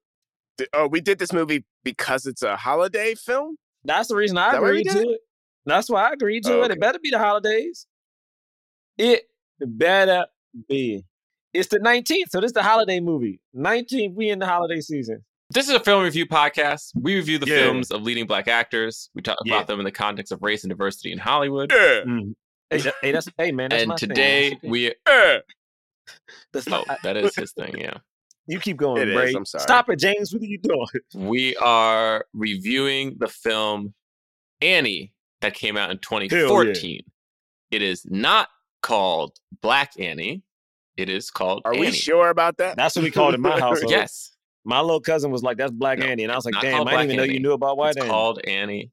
Oh, 0.72 0.88
we 0.88 1.02
did 1.02 1.18
this 1.18 1.34
movie 1.34 1.66
because 1.84 2.24
it's 2.24 2.42
a 2.42 2.56
holiday 2.56 3.14
film. 3.14 3.56
That's 3.84 4.08
the 4.08 4.16
reason 4.16 4.38
I 4.38 4.52
that 4.52 4.62
why 4.62 4.70
we 4.70 4.80
agreed 4.80 4.92
to 4.92 5.10
it. 5.10 5.20
That's 5.66 5.90
why 5.90 6.08
I 6.08 6.12
agreed 6.12 6.44
to 6.44 6.60
Oh, 6.60 6.62
it. 6.62 6.70
It 6.70 6.80
better 6.80 6.98
be 6.98 7.10
the 7.10 7.18
holidays. 7.18 7.86
It 8.96 9.24
better 9.60 10.26
be. 10.66 11.04
It's 11.54 11.68
the 11.68 11.78
19th, 11.78 12.30
so 12.30 12.40
this 12.40 12.48
is 12.48 12.52
the 12.52 12.62
holiday 12.62 13.00
movie. 13.00 13.40
19th, 13.56 14.14
we 14.14 14.30
in 14.30 14.38
the 14.38 14.46
holiday 14.46 14.80
season. 14.80 15.24
This 15.50 15.66
is 15.68 15.74
a 15.74 15.80
film 15.80 16.04
review 16.04 16.26
podcast. 16.26 16.90
We 16.94 17.16
review 17.16 17.38
the 17.38 17.46
Yeah. 17.46 17.56
films 17.62 17.90
of 17.90 18.02
leading 18.02 18.26
black 18.26 18.48
actors. 18.48 19.08
We 19.14 19.22
talk 19.22 19.38
Yeah. 19.44 19.54
about 19.54 19.66
them 19.66 19.78
in 19.80 19.84
the 19.84 19.92
context 19.92 20.30
of 20.30 20.42
race 20.42 20.62
and 20.62 20.70
diversity 20.70 21.10
in 21.10 21.18
Hollywood. 21.18 21.72
Yeah. 21.72 22.02
Mm. 22.06 22.34
Hey, 22.70 22.78
that- 22.78 22.94
hey, 23.00 23.12
that's 23.12 23.28
hey 23.38 23.50
man. 23.52 23.70
That's 23.70 23.82
and 23.82 23.88
my 23.88 23.96
thing. 23.96 24.08
today 24.10 24.50
That's- 24.50 24.70
we 24.70 24.94
Yeah. 25.06 25.38
that's 26.52 26.68
oh, 26.70 26.84
that 27.02 27.16
is 27.16 27.34
his 27.34 27.52
thing, 27.52 27.78
yeah. 27.78 27.96
you 28.46 28.60
keep 28.60 28.76
going, 28.76 29.00
It 29.00 29.08
is, 29.08 29.14
Bray. 29.14 29.32
I'm 29.34 29.46
sorry. 29.46 29.62
Stop 29.62 29.88
it, 29.88 29.98
James. 29.98 30.34
What 30.34 30.42
are 30.42 30.46
you 30.46 30.58
doing? 30.58 30.86
We 31.14 31.56
are 31.56 32.26
reviewing 32.34 33.16
the 33.18 33.28
film 33.28 33.94
Annie 34.60 35.14
that 35.40 35.54
came 35.54 35.78
out 35.78 35.90
in 35.90 35.98
2014. 35.98 37.00
It 37.70 37.80
is 37.80 38.04
not 38.04 38.48
called 38.82 39.38
Black 39.62 39.92
Annie. 39.98 40.42
It 40.98 41.08
is 41.08 41.30
called 41.30 41.62
Are 41.64 41.76
we 41.76 41.92
sure 41.92 42.28
about 42.28 42.56
that? 42.56 42.76
That's 42.76 42.96
what 42.96 43.04
we 43.04 43.12
called 43.12 43.34
it 43.34 43.36
in 43.36 43.40
my 43.42 43.58
house. 43.60 43.80
Yes. 43.86 44.32
My 44.64 44.80
little 44.80 45.00
cousin 45.00 45.30
was 45.30 45.42
like, 45.44 45.56
"That's 45.56 45.70
Black 45.70 46.00
No, 46.00 46.06
Annie," 46.06 46.24
and 46.24 46.32
I 46.32 46.34
was 46.34 46.44
like, 46.44 46.54
"Damn, 46.60 46.86
I 46.88 46.90
didn't 46.90 47.04
even 47.04 47.16
Black 47.16 47.28
know 47.28 47.32
you 47.32 47.40
knew 47.40 47.52
about 47.52 47.78
White 47.78 47.90
it's 47.90 47.98
Annie." 47.98 48.08
called 48.10 48.40
Annie. 48.44 48.90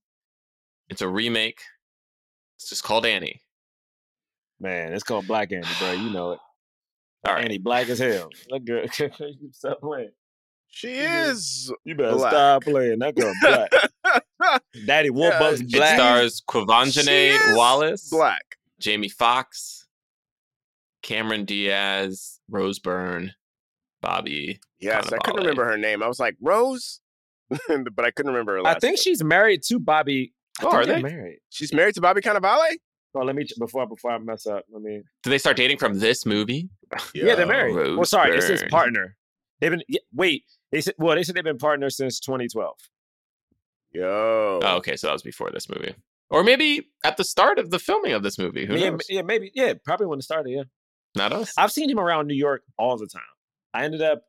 It's 0.87 1.01
a 1.01 1.07
remake. 1.09 1.59
It's 2.57 2.69
just 2.69 2.83
called 2.83 3.05
Annie. 3.07 3.41
Man, 4.59 4.93
it's 4.93 5.03
called 5.03 5.25
Black 5.27 5.51
Annie, 5.51 5.65
bro. 5.79 5.91
You 5.93 6.11
know 6.11 6.31
it. 6.33 6.39
All 7.27 7.33
right. 7.33 7.43
Annie, 7.45 7.57
black 7.57 7.89
as 7.89 7.97
hell. 7.97 8.29
That 8.51 8.63
girl, 8.63 8.85
you 9.19 9.49
stop 9.51 9.81
playing. 9.81 10.11
She 10.69 10.89
is. 10.93 11.73
You 11.85 11.95
better 11.95 12.15
Black. 12.17 12.31
stop 12.31 12.63
playing. 12.63 12.99
That 12.99 13.15
girl 13.15 13.33
black. 13.41 14.61
Daddy 14.85 15.09
Warbucks 15.09 15.63
Yeah, 15.65 15.93
It 15.93 15.95
stars 15.95 16.35
She 16.37 16.43
Quvenzhané 16.47 17.55
Wallis, 17.57 18.09
Black. 18.11 18.57
Jamie 18.79 19.09
Foxx, 19.09 19.74
Cameron 21.05 21.45
Diaz, 21.45 22.39
Rose 22.49 22.79
Byrne, 22.79 23.33
Bobby. 24.01 24.59
Yes, 24.79 25.13
I 25.13 25.17
couldn't 25.17 25.41
remember 25.41 25.63
her 25.63 25.77
name. 25.77 26.01
I 26.01 26.07
was 26.07 26.19
like 26.19 26.35
Rose, 26.41 26.99
but 27.49 28.05
I 28.05 28.09
couldn't 28.09 28.31
remember 28.31 28.57
her 28.57 28.65
I 28.67 28.73
think 28.79 28.93
name. 28.93 28.97
she's 28.97 29.23
married 29.23 29.61
to 29.67 29.77
Bobby. 29.79 30.33
I 30.59 30.65
Oh, 30.65 30.69
are 30.71 30.85
they're 30.85 31.01
married? 31.01 31.39
she's 31.49 31.71
married 31.71 31.93
to 31.95 32.01
Bobby 32.01 32.21
Cannavale. 32.21 32.77
Oh, 33.13 33.19
let 33.23 33.35
me 33.35 33.45
before 33.59 33.85
before 33.87 34.11
I 34.11 34.17
mess 34.17 34.47
up. 34.47 34.65
Let 34.73 34.81
me. 34.81 35.03
Did 35.21 35.29
they 35.29 35.37
start 35.37 35.57
dating 35.57 35.77
from 35.77 35.99
this 35.99 36.25
movie? 36.25 36.69
Yeah, 37.13 37.35
they're 37.35 37.45
married. 37.45 37.75
Rose 37.75 37.97
well, 37.97 38.05
sorry, 38.05 38.35
it 38.35 38.41
says 38.41 38.61
Byrne. 38.61 38.69
partner. 38.69 39.17
They've 39.61 39.71
been 39.71 39.83
yeah, 39.87 39.99
wait. 40.11 40.43
They 40.71 40.81
said 40.81 40.95
well, 40.97 41.15
they 41.15 41.23
said 41.23 41.35
they've 41.35 41.43
been 41.43 41.57
partners 41.59 41.97
since 41.97 42.19
2012. 42.19 42.75
Yo. 43.93 44.59
Oh, 44.63 44.75
okay, 44.77 44.95
so 44.95 45.07
that 45.07 45.13
was 45.13 45.21
before 45.21 45.51
this 45.51 45.69
movie, 45.69 45.93
or 46.31 46.43
maybe 46.43 46.89
at 47.03 47.17
the 47.17 47.23
start 47.23 47.59
of 47.59 47.69
the 47.69 47.79
filming 47.79 48.13
of 48.13 48.23
this 48.23 48.37
movie. 48.39 48.65
Who 48.65 48.75
yeah, 48.75 48.89
knows? 48.89 49.01
yeah, 49.07 49.21
maybe 49.21 49.51
yeah, 49.53 49.73
probably 49.85 50.07
when 50.07 50.19
it 50.19 50.23
started. 50.23 50.49
Yeah, 50.51 50.63
Not 51.15 51.33
us. 51.33 51.53
I've 51.57 51.71
seen 51.71 51.89
him 51.89 51.99
around 51.99 52.27
New 52.27 52.35
York 52.35 52.63
all 52.77 52.97
the 52.97 53.07
time. 53.07 53.21
I 53.73 53.83
ended 53.83 54.01
up 54.01 54.23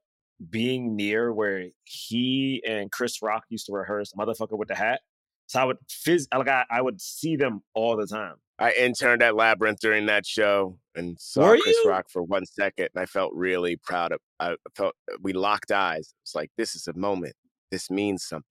being 0.50 0.96
near 0.96 1.32
where 1.32 1.66
he 1.84 2.62
and 2.66 2.90
Chris 2.92 3.22
Rock 3.22 3.44
used 3.48 3.66
to 3.66 3.72
rehearse 3.72 4.12
"Motherfucker 4.12 4.58
with 4.58 4.68
the 4.68 4.74
Hat." 4.74 5.00
So 5.46 5.60
I 5.60 5.64
would 5.64 5.78
phys- 5.88 6.26
like 6.36 6.48
I, 6.48 6.64
I 6.70 6.82
would 6.82 7.00
see 7.00 7.36
them 7.36 7.62
all 7.74 7.96
the 7.96 8.06
time. 8.06 8.34
I 8.58 8.72
interned 8.72 9.22
at 9.22 9.36
Labyrinth 9.36 9.80
during 9.80 10.06
that 10.06 10.26
show 10.26 10.78
and 10.94 11.18
saw 11.20 11.42
Were 11.48 11.58
Chris 11.58 11.76
you? 11.84 11.90
Rock 11.90 12.06
for 12.10 12.22
one 12.22 12.46
second, 12.46 12.88
and 12.94 13.02
I 13.02 13.06
felt 13.06 13.32
really 13.34 13.76
proud 13.76 14.12
of. 14.12 14.18
I 14.40 14.56
felt 14.74 14.94
we 15.22 15.32
locked 15.32 15.70
eyes. 15.70 16.14
It's 16.22 16.34
like 16.34 16.50
this 16.56 16.74
is 16.74 16.88
a 16.88 16.94
moment. 16.94 17.34
This 17.70 17.90
means 17.90 18.24
something. 18.24 18.44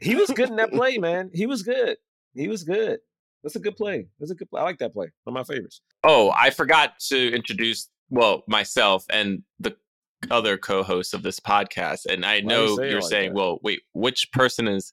He 0.00 0.14
was 0.14 0.30
good 0.30 0.50
in 0.50 0.56
that 0.56 0.72
play, 0.72 0.98
man. 0.98 1.30
He 1.32 1.46
was 1.46 1.62
good. 1.62 1.96
He 2.34 2.48
was 2.48 2.64
good. 2.64 2.98
That's 3.44 3.54
a 3.56 3.60
good 3.60 3.76
play. 3.76 4.06
That's 4.18 4.32
a 4.32 4.34
good 4.34 4.50
play. 4.50 4.60
I 4.60 4.64
like 4.64 4.78
that 4.78 4.92
play. 4.92 5.06
One 5.24 5.36
of 5.36 5.46
my 5.48 5.54
favorites. 5.54 5.82
Oh, 6.02 6.32
I 6.36 6.50
forgot 6.50 6.98
to 7.10 7.32
introduce 7.32 7.88
well 8.10 8.42
myself 8.48 9.04
and 9.10 9.42
the 9.60 9.76
other 10.30 10.56
co-hosts 10.56 11.12
of 11.14 11.22
this 11.22 11.38
podcast, 11.38 12.06
and 12.06 12.24
I 12.24 12.36
Why 12.36 12.36
you 12.38 12.42
know 12.44 12.76
say 12.76 12.90
you're 12.90 13.00
like 13.02 13.10
saying, 13.10 13.28
that? 13.30 13.36
well, 13.36 13.58
wait, 13.62 13.82
which 13.92 14.32
person 14.32 14.66
is 14.66 14.92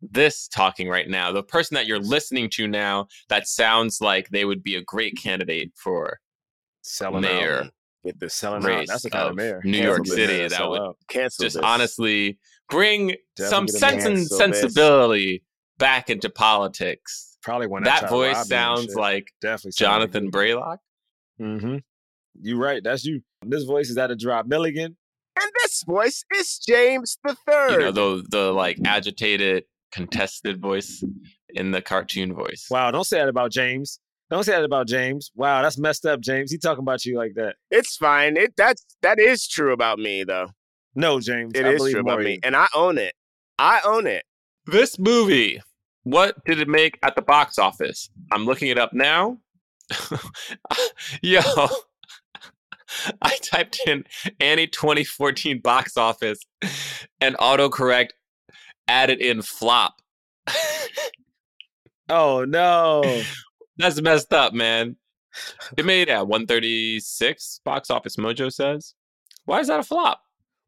this 0.00 0.46
talking 0.48 0.88
right 0.88 1.08
now? 1.08 1.32
The 1.32 1.42
person 1.42 1.74
that 1.74 1.86
you're 1.86 1.98
listening 2.00 2.48
to 2.54 2.66
now 2.68 3.08
that 3.28 3.46
sounds 3.48 4.00
like 4.00 4.28
they 4.30 4.44
would 4.44 4.62
be 4.62 4.76
a 4.76 4.82
great 4.82 5.16
candidate 5.20 5.72
for 5.76 6.20
Selling 6.82 7.22
mayor 7.22 7.62
out. 7.64 7.70
Get 8.04 8.18
this 8.20 8.34
Selling 8.34 8.62
out. 8.64 8.68
race 8.68 8.88
That's 8.88 9.02
the 9.02 9.10
kind 9.10 9.28
of 9.30 9.36
mayor. 9.36 9.60
New 9.64 9.82
York. 9.82 10.06
City 10.06 10.38
Yeah, 10.38 10.48
that 10.48 10.68
would 10.70 10.80
out. 10.80 10.96
cancel. 11.08 11.44
just 11.44 11.56
this. 11.56 11.64
honestly 11.64 12.38
bring 12.68 13.14
some 13.38 13.66
sense 13.68 14.04
and 14.04 14.16
cancel 14.16 14.38
this. 14.48 14.60
sensibility 14.60 15.44
back 15.78 16.08
into 16.10 16.28
politics. 16.30 17.31
Probably 17.42 17.66
when 17.66 17.82
That 17.84 18.08
voice 18.08 18.48
sounds 18.48 18.94
like 18.94 19.32
definitely 19.40 19.72
Jonathan 19.76 20.30
Braylock. 20.30 20.78
Mm-hmm. 21.40 21.78
You 22.40 22.56
right. 22.56 22.82
That's 22.82 23.04
you. 23.04 23.20
This 23.44 23.64
voice 23.64 23.90
is 23.90 23.98
out 23.98 24.10
of 24.10 24.18
Jerah 24.18 24.44
Milligan. 24.46 24.96
And 25.40 25.50
this 25.62 25.82
voice 25.84 26.24
is 26.36 26.58
James 26.58 27.18
the 27.24 27.36
Third. 27.46 27.70
You 27.72 27.76
Third. 27.80 27.94
know, 27.94 28.16
the 28.20 28.28
the 28.28 28.52
like 28.52 28.78
agitated, 28.84 29.64
contested 29.90 30.60
voice 30.60 31.02
in 31.50 31.70
the 31.72 31.82
cartoon 31.82 32.34
voice. 32.34 32.66
Wow, 32.70 32.90
don't 32.90 33.04
say 33.04 33.18
that 33.18 33.28
about 33.28 33.50
James. 33.50 33.98
Don't 34.30 34.44
say 34.44 34.52
that 34.52 34.64
about 34.64 34.86
James. 34.88 35.30
Wow, 35.34 35.62
that's 35.62 35.78
messed 35.78 36.06
up, 36.06 36.20
James. 36.20 36.50
He 36.50 36.58
talking 36.58 36.82
about 36.82 37.04
you 37.04 37.18
like 37.18 37.32
that. 37.36 37.56
it's 37.70 37.96
fine. 37.96 38.36
It 38.36 38.54
that's 38.56 38.84
that 39.02 39.18
is 39.18 39.46
true 39.48 39.72
about 39.72 39.98
me 39.98 40.24
though. 40.24 40.48
No, 40.94 41.20
James. 41.20 41.52
It 41.54 41.64
I 41.66 41.70
is 41.72 41.90
true 41.90 42.00
about 42.00 42.20
me, 42.20 42.38
and 42.42 42.54
I 42.54 42.68
own 42.74 42.98
it. 42.98 43.14
I 43.58 43.80
own 43.84 44.06
it. 44.06 44.24
This 44.66 44.98
movie, 44.98 45.60
what 46.04 46.44
did 46.44 46.60
it 46.60 46.68
make 46.68 46.98
at 47.02 47.14
the 47.14 47.22
box 47.22 47.58
office? 47.58 48.10
I'm 48.30 48.44
looking 48.44 48.68
it 48.68 48.78
up 48.78 48.92
now. 48.92 49.38
Yo, 51.22 51.40
I 53.22 53.36
typed 53.42 53.80
in 53.86 54.04
Annie 54.40 54.66
2014 54.66 55.60
box 55.60 55.96
office 55.96 56.38
and 57.20 57.36
autocorrect 57.36 58.10
added 58.88 59.20
in 59.20 59.42
flop. 59.42 60.00
Oh 62.08 62.44
no. 62.44 63.22
That's 63.78 64.02
messed 64.02 64.34
up, 64.34 64.52
man. 64.52 64.96
It 65.78 65.86
made 65.86 66.10
at 66.10 66.26
136 66.26 67.60
box 67.64 67.88
office 67.90 68.16
mojo 68.16 68.52
says. 68.52 68.94
Why 69.46 69.60
is 69.60 69.68
that 69.68 69.80
a 69.80 69.82
flop? 69.82 70.20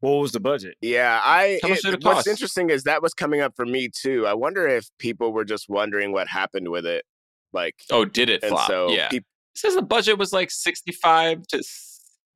What 0.05 0.21
was 0.21 0.31
the 0.31 0.39
budget? 0.39 0.75
Yeah, 0.81 1.19
I. 1.23 1.59
How 1.61 1.69
much 1.69 1.79
it- 1.79 1.83
did 1.83 1.93
it 1.95 2.03
what's 2.03 2.27
interesting 2.27 2.69
is 2.69 2.83
that 2.83 3.01
was 3.01 3.13
coming 3.13 3.41
up 3.41 3.53
for 3.55 3.65
me 3.65 3.89
too. 3.89 4.27
I 4.27 4.33
wonder 4.33 4.67
if 4.67 4.87
people 4.99 5.33
were 5.33 5.45
just 5.45 5.67
wondering 5.69 6.11
what 6.11 6.27
happened 6.27 6.69
with 6.69 6.85
it, 6.85 7.05
like, 7.53 7.75
Oh, 7.91 8.05
did 8.05 8.29
it 8.29 8.43
flop? 8.45 8.67
so 8.67 8.89
yeah. 8.91 9.09
peop- 9.09 9.25
It 9.55 9.59
says 9.59 9.75
the 9.75 9.81
budget 9.81 10.17
was 10.17 10.31
like 10.33 10.51
65 10.51 11.47
to 11.47 11.57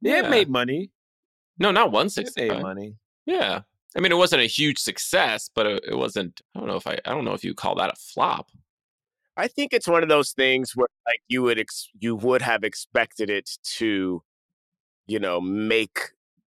Yeah, 0.02 0.14
Yeah. 0.22 0.26
it 0.28 0.30
made 0.30 0.50
money. 0.50 0.92
No, 1.58 1.72
not 1.72 1.88
It 1.88 1.92
165. 1.92 2.48
made 2.58 2.62
money. 2.64 2.96
Yeah. 3.26 3.62
I 3.96 4.00
mean, 4.00 4.12
it 4.12 4.16
wasn't 4.16 4.42
a 4.42 4.46
huge 4.46 4.78
success, 4.80 5.50
but 5.54 5.66
it, 5.66 5.84
it 5.90 5.96
wasn't. 5.96 6.42
I 6.56 6.60
don't 6.60 6.68
know 6.70 6.76
if 6.78 6.88
I. 6.88 6.94
I 7.06 7.12
don't 7.12 7.26
know 7.26 7.34
if 7.34 7.44
you 7.44 7.54
call 7.54 7.76
that 7.76 7.90
a 7.92 7.96
flop. 7.98 8.50
I 9.36 9.48
think 9.48 9.74
it's 9.74 9.88
one 9.88 10.04
of 10.04 10.10
those 10.10 10.32
things 10.32 10.76
where 10.76 10.88
like 11.08 11.22
you 11.28 11.42
would 11.44 11.60
ex- 11.60 11.90
you 12.00 12.16
would 12.16 12.42
have 12.42 12.64
expected 12.64 13.30
it 13.30 13.50
to, 13.78 14.22
you 15.08 15.20
know, 15.20 15.40
make 15.42 16.00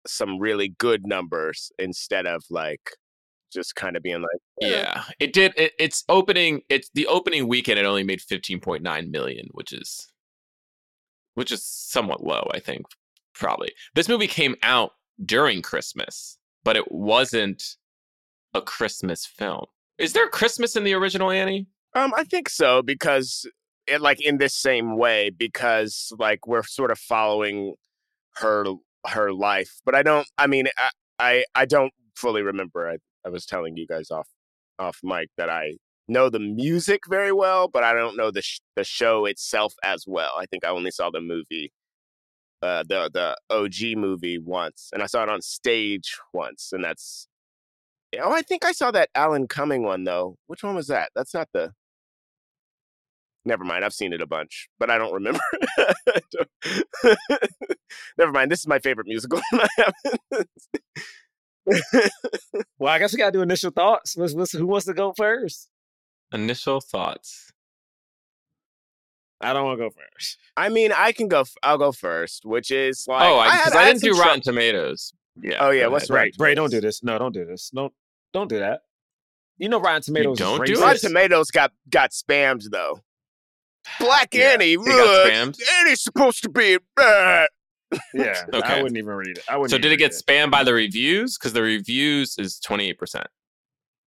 some 0.05 0.39
really 0.39 0.69
good 0.77 1.05
numbers 1.05 1.71
instead 1.79 2.25
of 2.25 2.43
like 2.49 2.91
just 3.51 3.75
kind 3.75 3.95
of 3.95 4.03
being 4.03 4.21
like, 4.21 4.41
eh. 4.61 4.69
Yeah, 4.69 5.03
it 5.19 5.33
did. 5.33 5.53
It, 5.57 5.73
it's 5.77 6.03
opening. 6.09 6.61
It's 6.69 6.89
the 6.93 7.07
opening 7.07 7.47
weekend. 7.47 7.79
It 7.79 7.85
only 7.85 8.03
made 8.03 8.19
15.9 8.19 9.11
million, 9.11 9.47
which 9.51 9.73
is, 9.73 10.07
which 11.35 11.51
is 11.51 11.65
somewhat 11.65 12.23
low. 12.23 12.47
I 12.53 12.59
think 12.59 12.85
probably 13.33 13.71
this 13.95 14.09
movie 14.09 14.27
came 14.27 14.55
out 14.63 14.91
during 15.25 15.61
Christmas, 15.61 16.37
but 16.63 16.75
it 16.75 16.91
wasn't 16.91 17.63
a 18.53 18.61
Christmas 18.61 19.25
film. 19.25 19.65
Is 19.97 20.13
there 20.13 20.27
Christmas 20.27 20.75
in 20.75 20.83
the 20.83 20.93
original 20.93 21.31
Annie? 21.31 21.67
Um, 21.93 22.13
I 22.15 22.23
think 22.23 22.49
so 22.49 22.81
because 22.81 23.45
it 23.87 24.01
like 24.01 24.21
in 24.21 24.37
this 24.37 24.53
same 24.53 24.97
way 24.97 25.29
because 25.29 26.11
like 26.17 26.47
we're 26.47 26.63
sort 26.63 26.91
of 26.91 26.97
following 26.97 27.75
her 28.37 28.65
her 29.07 29.33
life, 29.33 29.79
but 29.85 29.95
I 29.95 30.03
don't. 30.03 30.27
I 30.37 30.47
mean, 30.47 30.67
I 30.77 30.89
I, 31.19 31.43
I 31.55 31.65
don't 31.65 31.93
fully 32.15 32.41
remember. 32.41 32.89
I, 32.89 32.97
I 33.25 33.29
was 33.29 33.45
telling 33.45 33.77
you 33.77 33.87
guys 33.87 34.11
off 34.11 34.27
off 34.79 34.97
mic 35.03 35.29
that 35.37 35.49
I 35.49 35.77
know 36.07 36.29
the 36.29 36.39
music 36.39 37.01
very 37.07 37.31
well, 37.31 37.67
but 37.67 37.83
I 37.83 37.93
don't 37.93 38.17
know 38.17 38.31
the 38.31 38.41
sh- 38.41 38.59
the 38.75 38.83
show 38.83 39.25
itself 39.25 39.73
as 39.83 40.05
well. 40.07 40.33
I 40.39 40.45
think 40.47 40.65
I 40.65 40.69
only 40.69 40.91
saw 40.91 41.09
the 41.11 41.21
movie, 41.21 41.71
uh, 42.61 42.83
the 42.87 43.09
the 43.13 43.37
OG 43.55 43.97
movie 43.97 44.37
once, 44.39 44.89
and 44.93 45.03
I 45.03 45.07
saw 45.07 45.23
it 45.23 45.29
on 45.29 45.41
stage 45.41 46.17
once, 46.33 46.71
and 46.73 46.83
that's. 46.83 47.27
Oh, 48.19 48.33
I 48.33 48.41
think 48.41 48.65
I 48.65 48.73
saw 48.73 48.91
that 48.91 49.09
Alan 49.15 49.47
Cumming 49.47 49.83
one 49.83 50.03
though. 50.03 50.35
Which 50.47 50.63
one 50.63 50.75
was 50.75 50.87
that? 50.87 51.11
That's 51.15 51.33
not 51.33 51.49
the. 51.53 51.71
Never 53.43 53.63
mind. 53.63 53.83
I've 53.83 53.93
seen 53.93 54.13
it 54.13 54.21
a 54.21 54.27
bunch, 54.27 54.69
but 54.79 54.89
I 54.91 54.97
don't 54.97 55.13
remember. 55.13 55.39
I 55.77 55.93
don't- 56.31 57.17
Never 58.17 58.31
mind. 58.31 58.51
This 58.51 58.59
is 58.59 58.67
my 58.67 58.79
favorite 58.79 59.07
musical. 59.07 59.41
Well, 62.79 62.91
I 62.91 62.99
guess 62.99 63.13
we 63.13 63.17
gotta 63.19 63.31
do 63.31 63.41
initial 63.41 63.71
thoughts. 63.71 64.17
What's, 64.17 64.33
what's, 64.33 64.51
who 64.51 64.65
wants 64.65 64.87
to 64.87 64.93
go 64.93 65.13
first? 65.15 65.69
Initial 66.33 66.81
thoughts. 66.81 67.51
I 69.39 69.53
don't 69.53 69.65
want 69.65 69.79
to 69.79 69.85
go 69.85 69.89
first. 69.91 70.37
I 70.57 70.69
mean, 70.69 70.91
I 70.91 71.11
can 71.11 71.27
go. 71.27 71.41
f- 71.41 71.53
I'll 71.63 71.77
go 71.77 71.91
first, 71.91 72.45
which 72.45 72.71
is 72.71 73.05
like. 73.07 73.21
oh, 73.23 73.41
had- 73.41 73.59
because 73.59 73.73
I, 73.75 73.83
had 73.83 73.87
didn't 73.93 74.01
do 74.03 74.09
some 74.13 74.17
trou- 74.17 74.25
Rotten 74.25 74.41
Tomatoes. 74.41 75.13
Yeah. 75.41 75.57
Oh, 75.59 75.69
yeah, 75.69 75.87
what's 75.87 76.09
ahead. 76.09 76.15
right? 76.15 76.23
Right, 76.25 76.37
Bray, 76.37 76.55
don't 76.55 76.71
do 76.71 76.81
this. 76.81 77.03
No, 77.03 77.17
don't 77.19 77.33
do 77.33 77.45
this. 77.45 77.69
Don't 77.73 77.93
don't 78.33 78.47
do 78.47 78.59
that. 78.59 78.81
You 79.57 79.69
know 79.69 79.79
Rotten 79.79 80.01
Tomatoes. 80.01 80.33
is 80.33 80.39
don't 80.39 80.65
do 80.65 80.73
racist. 80.73 80.77
it? 80.77 80.81
Rotten 80.81 80.99
Tomatoes 81.01 81.51
got 81.51 81.71
got 81.89 82.11
spammed 82.11 82.69
though. 82.71 82.99
Black 83.99 84.33
Yeah, 84.33 84.51
Annie, 84.53 84.73
it 84.73 84.79
got 84.79 84.85
look. 84.87 85.31
Annie's 85.79 86.01
supposed 86.03 86.43
to 86.43 86.49
be 86.49 86.77
bad. 86.95 87.47
Yeah, 88.13 88.41
I 88.53 88.81
wouldn't 88.81 88.97
even 88.97 89.13
read 89.13 89.37
it. 89.37 89.43
I 89.49 89.57
wouldn't. 89.57 89.71
So 89.71 89.77
did 89.77 89.91
it 89.91 89.97
get 89.97 90.11
read 90.11 90.13
spammed 90.13 90.49
by 90.49 90.63
the 90.63 90.73
reviews? 90.73 91.37
Because 91.37 91.51
the 91.51 91.61
reviews 91.61 92.35
is 92.37 92.57
28%. 92.65 93.25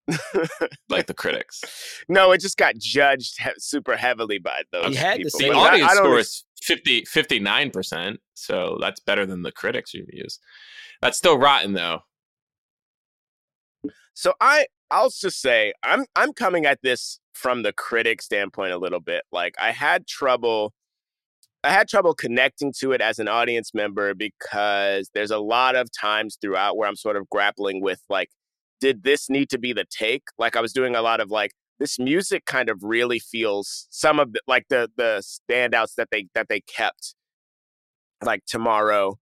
like 0.89 1.07
the 1.07 1.13
critics. 1.15 1.61
No, 2.09 2.33
it 2.33 2.41
just 2.41 2.57
got 2.57 2.77
judged 2.79 3.43
he- 3.43 3.51
super 3.59 3.95
heavily 3.97 4.39
by 4.39 4.63
those 4.73 4.91
You 4.93 4.97
had 4.97 5.19
people. 5.19 5.39
The 5.39 5.49
But 5.49 5.57
I- 5.57 5.69
audience 5.69 5.91
I 5.91 5.95
don't 5.97 6.05
score 6.05 6.19
is 6.19 6.45
50, 6.63 7.03
59%, 7.03 8.17
so 8.33 8.79
that's 8.81 9.01
better 9.01 9.27
than 9.27 9.43
the 9.43 9.53
critics 9.53 9.93
reviews. 9.95 10.39
That's 11.03 11.19
still 11.19 11.37
rotten, 11.39 11.75
though. 11.75 12.01
So 14.15 14.33
I 14.41 14.67
I'll 14.95 15.11
just 15.11 15.41
say 15.41 15.73
I'm 15.83 16.05
I'm 16.15 16.33
coming 16.33 16.67
at 16.67 16.79
this 16.83 17.19
from 17.33 17.65
the 17.65 17.73
critic 17.73 18.23
standpoint 18.23 18.73
a 18.73 18.79
little 18.79 19.01
bit. 19.01 19.25
Like 19.33 19.57
I 19.61 19.73
had 19.73 20.07
trouble 20.07 20.73
I 21.65 21.71
had 21.71 21.89
trouble 21.89 22.15
connecting 22.15 22.73
to 22.79 22.93
it 22.93 23.01
as 23.01 23.19
an 23.19 23.27
audience 23.27 23.73
member 23.75 24.15
because 24.15 25.11
there's 25.13 25.33
a 25.33 25.39
lot 25.39 25.75
of 25.75 25.89
times 25.91 26.39
throughout 26.41 26.77
where 26.77 26.89
I'm 26.89 26.95
sort 26.95 27.17
of 27.17 27.29
grappling 27.29 27.83
with 27.83 28.03
like 28.09 28.29
did 28.81 29.03
this 29.03 29.29
need 29.29 29.51
to 29.51 29.59
be 29.59 29.73
the 29.73 29.85
take? 29.91 30.23
Like 30.39 30.55
I 30.55 30.61
was 30.61 30.73
doing 30.73 30.95
a 30.95 31.03
lot 31.03 31.21
of 31.21 31.29
like 31.29 31.51
this 31.81 31.99
music 31.99 32.45
kind 32.45 32.69
of 32.69 32.79
really 32.85 33.19
feels 33.19 33.89
some 33.91 34.21
of 34.21 34.33
the 34.33 34.41
like 34.47 34.67
the 34.69 34.89
the 34.97 35.25
standouts 35.51 35.97
that 35.97 36.11
they 36.13 36.29
that 36.37 36.49
they 36.49 36.61
kept 36.61 37.17
like 38.23 38.45
tomorrow 38.47 39.19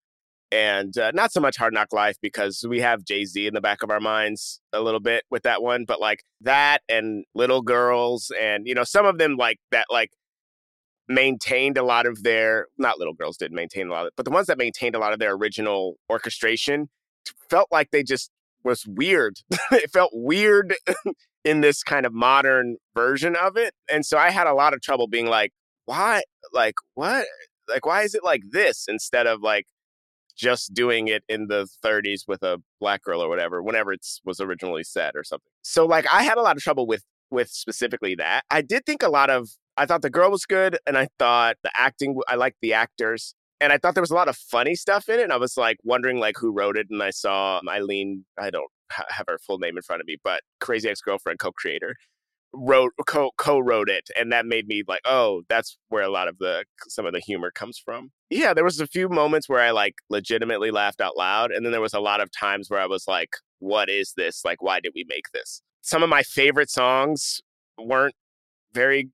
and 0.52 0.96
uh, 0.98 1.10
not 1.12 1.32
so 1.32 1.40
much 1.40 1.56
Hard 1.56 1.72
Knock 1.72 1.92
Life 1.92 2.18
because 2.20 2.64
we 2.68 2.80
have 2.80 3.04
Jay 3.04 3.24
Z 3.24 3.46
in 3.46 3.54
the 3.54 3.60
back 3.60 3.82
of 3.82 3.90
our 3.90 4.00
minds 4.00 4.60
a 4.72 4.82
little 4.82 5.00
bit 5.00 5.24
with 5.30 5.44
that 5.44 5.62
one, 5.62 5.86
but 5.86 5.98
like 5.98 6.24
that 6.42 6.82
and 6.88 7.24
Little 7.34 7.62
Girls 7.62 8.30
and 8.40 8.68
you 8.68 8.74
know 8.74 8.84
some 8.84 9.06
of 9.06 9.18
them 9.18 9.36
like 9.36 9.58
that 9.70 9.86
like 9.90 10.10
maintained 11.08 11.78
a 11.78 11.82
lot 11.82 12.06
of 12.06 12.22
their 12.22 12.66
not 12.78 12.98
Little 12.98 13.14
Girls 13.14 13.38
didn't 13.38 13.56
maintain 13.56 13.88
a 13.88 13.90
lot 13.90 14.06
of 14.06 14.12
but 14.14 14.26
the 14.26 14.30
ones 14.30 14.46
that 14.46 14.58
maintained 14.58 14.94
a 14.94 14.98
lot 14.98 15.14
of 15.14 15.18
their 15.18 15.32
original 15.32 15.96
orchestration 16.10 16.90
felt 17.48 17.68
like 17.72 17.90
they 17.90 18.02
just 18.02 18.30
was 18.62 18.84
weird. 18.86 19.38
it 19.72 19.90
felt 19.90 20.10
weird 20.12 20.74
in 21.44 21.62
this 21.62 21.82
kind 21.82 22.04
of 22.04 22.12
modern 22.12 22.76
version 22.94 23.34
of 23.36 23.56
it, 23.56 23.72
and 23.90 24.04
so 24.04 24.18
I 24.18 24.30
had 24.30 24.46
a 24.46 24.54
lot 24.54 24.74
of 24.74 24.82
trouble 24.82 25.08
being 25.08 25.26
like, 25.26 25.52
why, 25.86 26.22
like 26.52 26.74
what, 26.94 27.26
like 27.68 27.86
why 27.86 28.02
is 28.02 28.14
it 28.14 28.22
like 28.22 28.42
this 28.50 28.84
instead 28.86 29.26
of 29.26 29.40
like 29.40 29.66
just 30.36 30.74
doing 30.74 31.08
it 31.08 31.22
in 31.28 31.48
the 31.48 31.68
30s 31.84 32.22
with 32.26 32.42
a 32.42 32.60
black 32.80 33.02
girl 33.02 33.22
or 33.22 33.28
whatever 33.28 33.62
whenever 33.62 33.92
it 33.92 34.06
was 34.24 34.40
originally 34.40 34.84
set 34.84 35.14
or 35.14 35.24
something. 35.24 35.50
So 35.62 35.86
like 35.86 36.06
i 36.12 36.22
had 36.22 36.38
a 36.38 36.42
lot 36.42 36.56
of 36.56 36.62
trouble 36.62 36.86
with 36.86 37.04
with 37.30 37.48
specifically 37.48 38.14
that. 38.16 38.44
I 38.50 38.62
did 38.62 38.84
think 38.84 39.02
a 39.02 39.08
lot 39.08 39.30
of 39.30 39.48
i 39.76 39.86
thought 39.86 40.02
the 40.02 40.10
girl 40.10 40.30
was 40.30 40.44
good 40.44 40.78
and 40.86 40.96
i 40.98 41.08
thought 41.18 41.56
the 41.62 41.70
acting 41.74 42.18
i 42.28 42.34
liked 42.34 42.58
the 42.60 42.72
actors 42.72 43.34
and 43.60 43.72
i 43.72 43.78
thought 43.78 43.94
there 43.94 44.02
was 44.02 44.10
a 44.10 44.14
lot 44.14 44.28
of 44.28 44.36
funny 44.36 44.74
stuff 44.74 45.08
in 45.08 45.18
it 45.18 45.22
and 45.22 45.32
i 45.32 45.36
was 45.36 45.56
like 45.56 45.78
wondering 45.82 46.18
like 46.18 46.36
who 46.38 46.52
wrote 46.52 46.76
it 46.76 46.86
and 46.90 47.02
i 47.02 47.10
saw 47.10 47.60
Aline 47.70 48.24
i 48.38 48.50
don't 48.50 48.70
have 48.90 49.24
her 49.28 49.38
full 49.38 49.58
name 49.58 49.76
in 49.76 49.82
front 49.82 50.00
of 50.00 50.06
me 50.06 50.16
but 50.22 50.42
crazy 50.60 50.88
ex-girlfriend 50.88 51.38
co-creator 51.38 51.96
wrote 52.54 52.92
co 53.06 53.30
co-wrote 53.38 53.88
it 53.88 54.10
and 54.18 54.30
that 54.30 54.44
made 54.44 54.66
me 54.66 54.82
like 54.86 55.00
oh 55.06 55.42
that's 55.48 55.78
where 55.88 56.02
a 56.02 56.10
lot 56.10 56.28
of 56.28 56.36
the 56.38 56.64
some 56.88 57.06
of 57.06 57.12
the 57.12 57.20
humor 57.20 57.50
comes 57.50 57.80
from. 57.82 58.10
Yeah 58.30 58.52
there 58.54 58.64
was 58.64 58.80
a 58.80 58.86
few 58.86 59.08
moments 59.08 59.48
where 59.48 59.60
i 59.60 59.70
like 59.70 59.94
legitimately 60.10 60.70
laughed 60.70 61.00
out 61.00 61.16
loud 61.16 61.50
and 61.50 61.64
then 61.64 61.72
there 61.72 61.80
was 61.80 61.94
a 61.94 62.00
lot 62.00 62.20
of 62.20 62.30
times 62.30 62.68
where 62.68 62.80
i 62.80 62.86
was 62.86 63.04
like 63.08 63.30
what 63.62 63.88
is 63.88 64.14
this? 64.16 64.44
Like 64.44 64.60
why 64.60 64.80
did 64.80 64.92
we 64.94 65.04
make 65.08 65.30
this? 65.32 65.62
Some 65.80 66.02
of 66.02 66.10
my 66.10 66.22
favorite 66.22 66.68
songs 66.68 67.40
weren't 67.78 68.14
very 68.74 69.10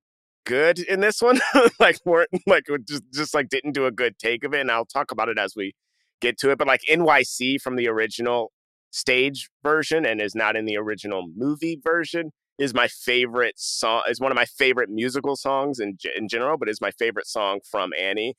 good 0.46 0.78
in 0.78 1.00
this 1.00 1.20
one 1.20 1.38
like 1.78 1.98
weren't 2.06 2.30
like 2.46 2.64
just 2.88 3.02
just 3.12 3.34
like 3.34 3.50
didn't 3.50 3.72
do 3.72 3.84
a 3.84 3.90
good 3.90 4.18
take 4.18 4.44
of 4.44 4.54
it 4.54 4.60
and 4.60 4.70
i'll 4.70 4.86
talk 4.86 5.12
about 5.12 5.28
it 5.28 5.38
as 5.38 5.52
we 5.54 5.74
get 6.22 6.38
to 6.38 6.50
it 6.50 6.56
but 6.56 6.66
like 6.66 6.80
nyc 6.88 7.60
from 7.60 7.76
the 7.76 7.86
original 7.86 8.50
stage 8.90 9.50
version 9.62 10.06
and 10.06 10.22
is 10.22 10.34
not 10.34 10.56
in 10.56 10.64
the 10.64 10.76
original 10.76 11.26
movie 11.36 11.78
version 11.84 12.30
is 12.58 12.74
my 12.74 12.88
favorite 12.88 13.54
song 13.58 14.02
is 14.08 14.20
one 14.20 14.32
of 14.32 14.36
my 14.36 14.44
favorite 14.44 14.90
musical 14.90 15.36
songs 15.36 15.78
in 15.78 15.96
in 16.16 16.28
general 16.28 16.58
but 16.58 16.68
is 16.68 16.80
my 16.80 16.90
favorite 16.92 17.26
song 17.26 17.60
from 17.70 17.92
Annie. 17.98 18.34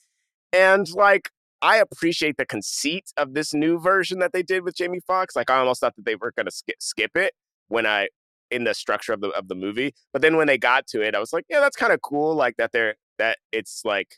And 0.54 0.90
like 0.94 1.30
I 1.62 1.78
appreciate 1.78 2.38
the 2.38 2.46
conceit 2.46 3.12
of 3.18 3.34
this 3.34 3.54
new 3.54 3.80
version 3.80 4.20
that 4.20 4.32
they 4.34 4.44
did 4.44 4.64
with 4.64 4.76
Jamie 4.76 5.02
Foxx. 5.06 5.36
Like 5.36 5.50
I 5.50 5.58
almost 5.58 5.82
thought 5.82 5.96
that 5.96 6.06
they 6.06 6.16
were 6.16 6.34
going 6.36 6.46
to 6.46 6.52
skip 6.52 6.78
skip 6.80 7.12
it 7.16 7.34
when 7.68 7.86
I 7.86 8.10
in 8.52 8.64
the 8.64 8.74
structure 8.74 9.14
of 9.14 9.22
the 9.22 9.30
of 9.30 9.48
the 9.48 9.56
movie 9.56 9.94
but 10.12 10.22
then 10.22 10.36
when 10.36 10.48
they 10.48 10.58
got 10.58 10.88
to 10.88 11.02
it 11.02 11.16
I 11.16 11.20
was 11.20 11.32
like 11.34 11.46
yeah 11.50 11.60
that's 11.60 11.76
kind 11.76 11.94
of 11.94 12.02
cool 12.02 12.34
like 12.34 12.58
that 12.58 12.72
they're 12.72 12.96
that 13.20 13.38
it's 13.52 13.82
like 13.86 14.16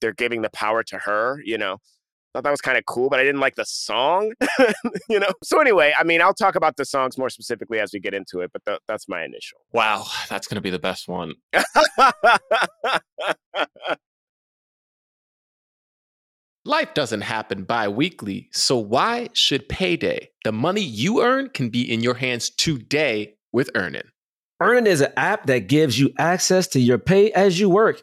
they're 0.00 0.12
giving 0.12 0.42
the 0.42 0.50
power 0.50 0.82
to 0.82 0.98
her 0.98 1.40
you 1.44 1.56
know 1.56 1.78
thought 2.32 2.44
that 2.44 2.50
was 2.50 2.60
kind 2.60 2.78
of 2.78 2.84
cool, 2.86 3.08
but 3.08 3.18
I 3.18 3.24
didn't 3.24 3.40
like 3.40 3.56
the 3.56 3.64
song, 3.64 4.32
you 5.08 5.18
know? 5.18 5.32
So, 5.42 5.60
anyway, 5.60 5.92
I 5.98 6.04
mean, 6.04 6.22
I'll 6.22 6.34
talk 6.34 6.54
about 6.54 6.76
the 6.76 6.84
songs 6.84 7.18
more 7.18 7.30
specifically 7.30 7.80
as 7.80 7.90
we 7.92 8.00
get 8.00 8.14
into 8.14 8.40
it, 8.40 8.50
but 8.52 8.64
th- 8.66 8.80
that's 8.86 9.08
my 9.08 9.24
initial. 9.24 9.58
Wow, 9.72 10.06
that's 10.28 10.46
going 10.46 10.56
to 10.56 10.60
be 10.60 10.70
the 10.70 10.78
best 10.78 11.08
one. 11.08 11.34
Life 16.66 16.92
doesn't 16.92 17.22
happen 17.22 17.64
bi 17.64 17.88
weekly, 17.88 18.48
so 18.52 18.76
why 18.76 19.30
should 19.32 19.68
payday? 19.68 20.30
The 20.44 20.52
money 20.52 20.82
you 20.82 21.22
earn 21.22 21.48
can 21.48 21.70
be 21.70 21.90
in 21.90 22.00
your 22.00 22.14
hands 22.14 22.50
today 22.50 23.34
with 23.50 23.70
Earnin. 23.74 24.10
Earnin 24.60 24.86
is 24.86 25.00
an 25.00 25.12
app 25.16 25.46
that 25.46 25.68
gives 25.68 25.98
you 25.98 26.12
access 26.18 26.66
to 26.68 26.80
your 26.80 26.98
pay 26.98 27.32
as 27.32 27.58
you 27.58 27.70
work, 27.70 28.02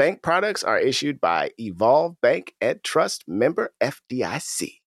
Bank 0.00 0.22
products 0.22 0.64
are 0.64 0.78
issued 0.78 1.20
by 1.20 1.50
Evolve 1.58 2.18
Bank 2.22 2.54
and 2.58 2.82
Trust 2.82 3.24
member 3.28 3.74
FDIC. 3.82 4.78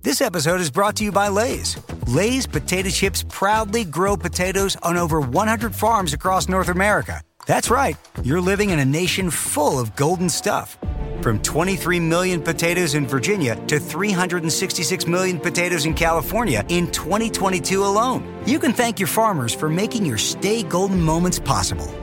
This 0.00 0.22
episode 0.22 0.62
is 0.62 0.70
brought 0.70 0.96
to 0.96 1.04
you 1.04 1.12
by 1.12 1.28
Lay's. 1.28 1.76
Lay's 2.06 2.46
potato 2.46 2.88
chips 2.88 3.22
proudly 3.28 3.84
grow 3.84 4.16
potatoes 4.16 4.78
on 4.82 4.96
over 4.96 5.20
100 5.20 5.74
farms 5.74 6.14
across 6.14 6.48
North 6.48 6.70
America. 6.70 7.20
That's 7.46 7.68
right, 7.68 7.98
you're 8.22 8.40
living 8.40 8.70
in 8.70 8.78
a 8.78 8.84
nation 8.86 9.28
full 9.30 9.78
of 9.78 9.94
golden 9.94 10.30
stuff. 10.30 10.78
From 11.20 11.38
23 11.42 12.00
million 12.00 12.40
potatoes 12.40 12.94
in 12.94 13.06
Virginia 13.06 13.56
to 13.66 13.78
366 13.78 15.06
million 15.06 15.38
potatoes 15.38 15.84
in 15.84 15.92
California 15.92 16.64
in 16.70 16.90
2022 16.90 17.84
alone. 17.84 18.42
You 18.46 18.58
can 18.58 18.72
thank 18.72 18.98
your 18.98 19.06
farmers 19.06 19.52
for 19.52 19.68
making 19.68 20.06
your 20.06 20.16
Stay 20.16 20.62
Golden 20.62 21.02
moments 21.02 21.38
possible. 21.38 21.94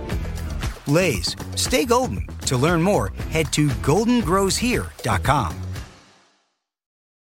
Lay's, 0.90 1.36
stay 1.56 1.86
golden. 1.86 2.26
To 2.48 2.58
learn 2.58 2.82
more, 2.82 3.12
head 3.30 3.52
to 3.54 3.68
goldengrowshere.com. 3.68 5.56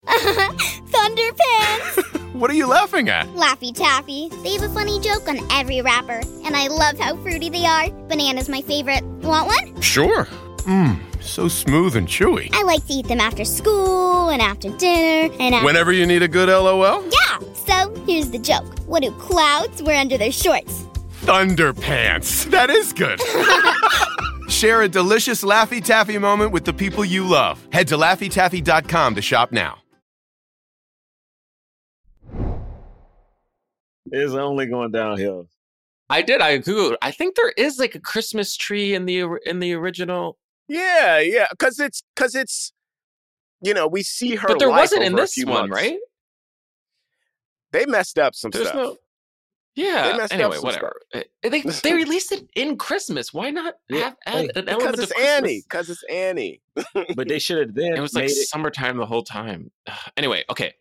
Thunderpants! 0.07 2.13
What 2.37 2.51
are 2.51 2.53
you 2.53 2.67
laughing 2.67 3.09
at? 3.09 3.25
Laffy 3.29 3.73
Taffy. 3.73 4.29
They 4.43 4.53
have 4.53 4.61
a 4.61 4.69
funny 4.69 4.99
joke 4.99 5.27
on 5.27 5.39
every 5.51 5.81
wrapper, 5.81 6.21
and 6.45 6.55
I 6.55 6.67
love 6.67 6.99
how 6.99 7.15
fruity 7.23 7.49
they 7.49 7.65
are. 7.65 7.89
Banana's 8.07 8.47
my 8.47 8.61
favorite. 8.61 9.03
Want 9.23 9.47
one? 9.47 9.81
Sure. 9.81 10.25
Mmm, 10.59 10.99
So 11.19 11.47
smooth 11.47 11.95
and 11.95 12.07
chewy. 12.07 12.49
I 12.53 12.61
like 12.61 12.85
to 12.87 12.93
eat 12.93 13.07
them 13.07 13.19
after 13.19 13.43
school 13.43 14.29
and 14.29 14.39
after 14.39 14.69
dinner 14.77 15.33
and 15.39 15.55
after. 15.55 15.65
Whenever 15.65 15.91
you 15.91 16.05
need 16.05 16.21
a 16.21 16.27
good 16.27 16.47
LOL? 16.47 17.03
Yeah! 17.05 17.39
So 17.65 17.95
here's 18.05 18.29
the 18.29 18.37
joke 18.39 18.77
What 18.85 19.01
do 19.01 19.09
clouds 19.13 19.81
wear 19.81 19.99
under 19.99 20.19
their 20.19 20.31
shorts? 20.31 20.83
Thunderpants. 21.25 22.49
That 22.51 22.69
is 22.69 22.93
good. 22.93 23.19
Share 24.51 24.83
a 24.83 24.87
delicious 24.87 25.43
Laffy 25.43 25.83
Taffy 25.83 26.17
moment 26.17 26.51
with 26.51 26.63
the 26.65 26.73
people 26.73 27.03
you 27.03 27.25
love. 27.27 27.65
Head 27.71 27.87
to 27.89 27.97
LaffyTaffy.com 27.97 29.15
to 29.15 29.21
shop 29.21 29.51
now. 29.51 29.79
It's 34.11 34.33
only 34.33 34.67
going 34.67 34.91
downhill. 34.91 35.47
I 36.09 36.21
did. 36.21 36.39
I 36.41 36.59
googled. 36.59 36.95
I 37.01 37.11
think 37.11 37.35
there 37.35 37.51
is 37.57 37.77
like 37.77 37.93
a 37.95 37.99
Christmas 37.99 38.55
tree 38.55 38.93
in 38.95 39.05
the 39.05 39.25
in 39.45 39.59
the 39.59 39.73
original. 39.73 40.37
Yeah, 40.69 41.19
yeah, 41.19 41.47
because 41.51 41.79
it's 41.79 42.03
because 42.15 42.33
it's 42.33 42.71
you 43.61 43.73
know 43.73 43.87
we 43.87 44.03
see 44.03 44.35
her, 44.35 44.47
But 44.47 44.59
there 44.59 44.69
life 44.69 44.79
wasn't 44.79 45.03
in 45.03 45.13
over 45.13 45.23
a 45.23 45.25
this 45.25 45.37
one, 45.43 45.69
months. 45.69 45.73
right? 45.73 45.97
They 47.73 47.85
messed 47.85 48.17
up 48.17 48.33
some 48.35 48.51
There's 48.51 48.67
stuff. 48.69 48.77
no. 48.77 48.97
Yeah. 49.77 50.27
Anyway, 50.31 50.57
whatever. 50.57 50.99
Uh, 51.13 51.21
They 51.43 51.61
they 51.61 51.93
released 52.03 52.31
it 52.31 52.49
in 52.55 52.77
Christmas. 52.77 53.31
Why 53.31 53.51
not 53.51 53.75
have 53.91 54.17
add 54.25 54.49
an 54.55 54.65
because 54.65 54.67
element 54.67 54.99
it's 54.99 55.11
of? 55.11 55.17
Annie. 55.21 55.61
Because 55.69 55.89
it's 55.91 56.03
Annie. 56.09 56.61
But 57.15 57.27
they 57.27 57.37
should 57.37 57.59
have 57.59 57.75
then 57.75 57.93
It 57.95 57.99
was 58.01 58.15
like 58.15 58.25
it. 58.25 58.31
summertime 58.49 58.97
the 58.97 59.05
whole 59.05 59.23
time. 59.23 59.71
Anyway, 60.17 60.43
okay. 60.49 60.73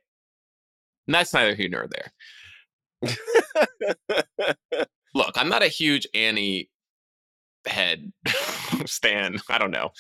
That's 1.06 1.32
neither 1.34 1.54
here 1.54 1.68
nor 1.68 1.86
there. 1.88 2.10
Look, 5.14 5.32
I'm 5.36 5.48
not 5.50 5.62
a 5.62 5.68
huge 5.68 6.06
Annie 6.14 6.70
head 7.66 8.10
stan. 8.86 9.38
I 9.50 9.58
don't 9.58 9.70
know. 9.70 9.90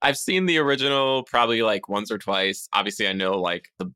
I've 0.00 0.16
seen 0.16 0.46
the 0.46 0.58
original 0.58 1.24
probably 1.24 1.62
like 1.62 1.88
once 1.88 2.10
or 2.10 2.18
twice. 2.18 2.68
Obviously, 2.72 3.08
I 3.08 3.12
know 3.12 3.40
like 3.40 3.68
the 3.78 3.92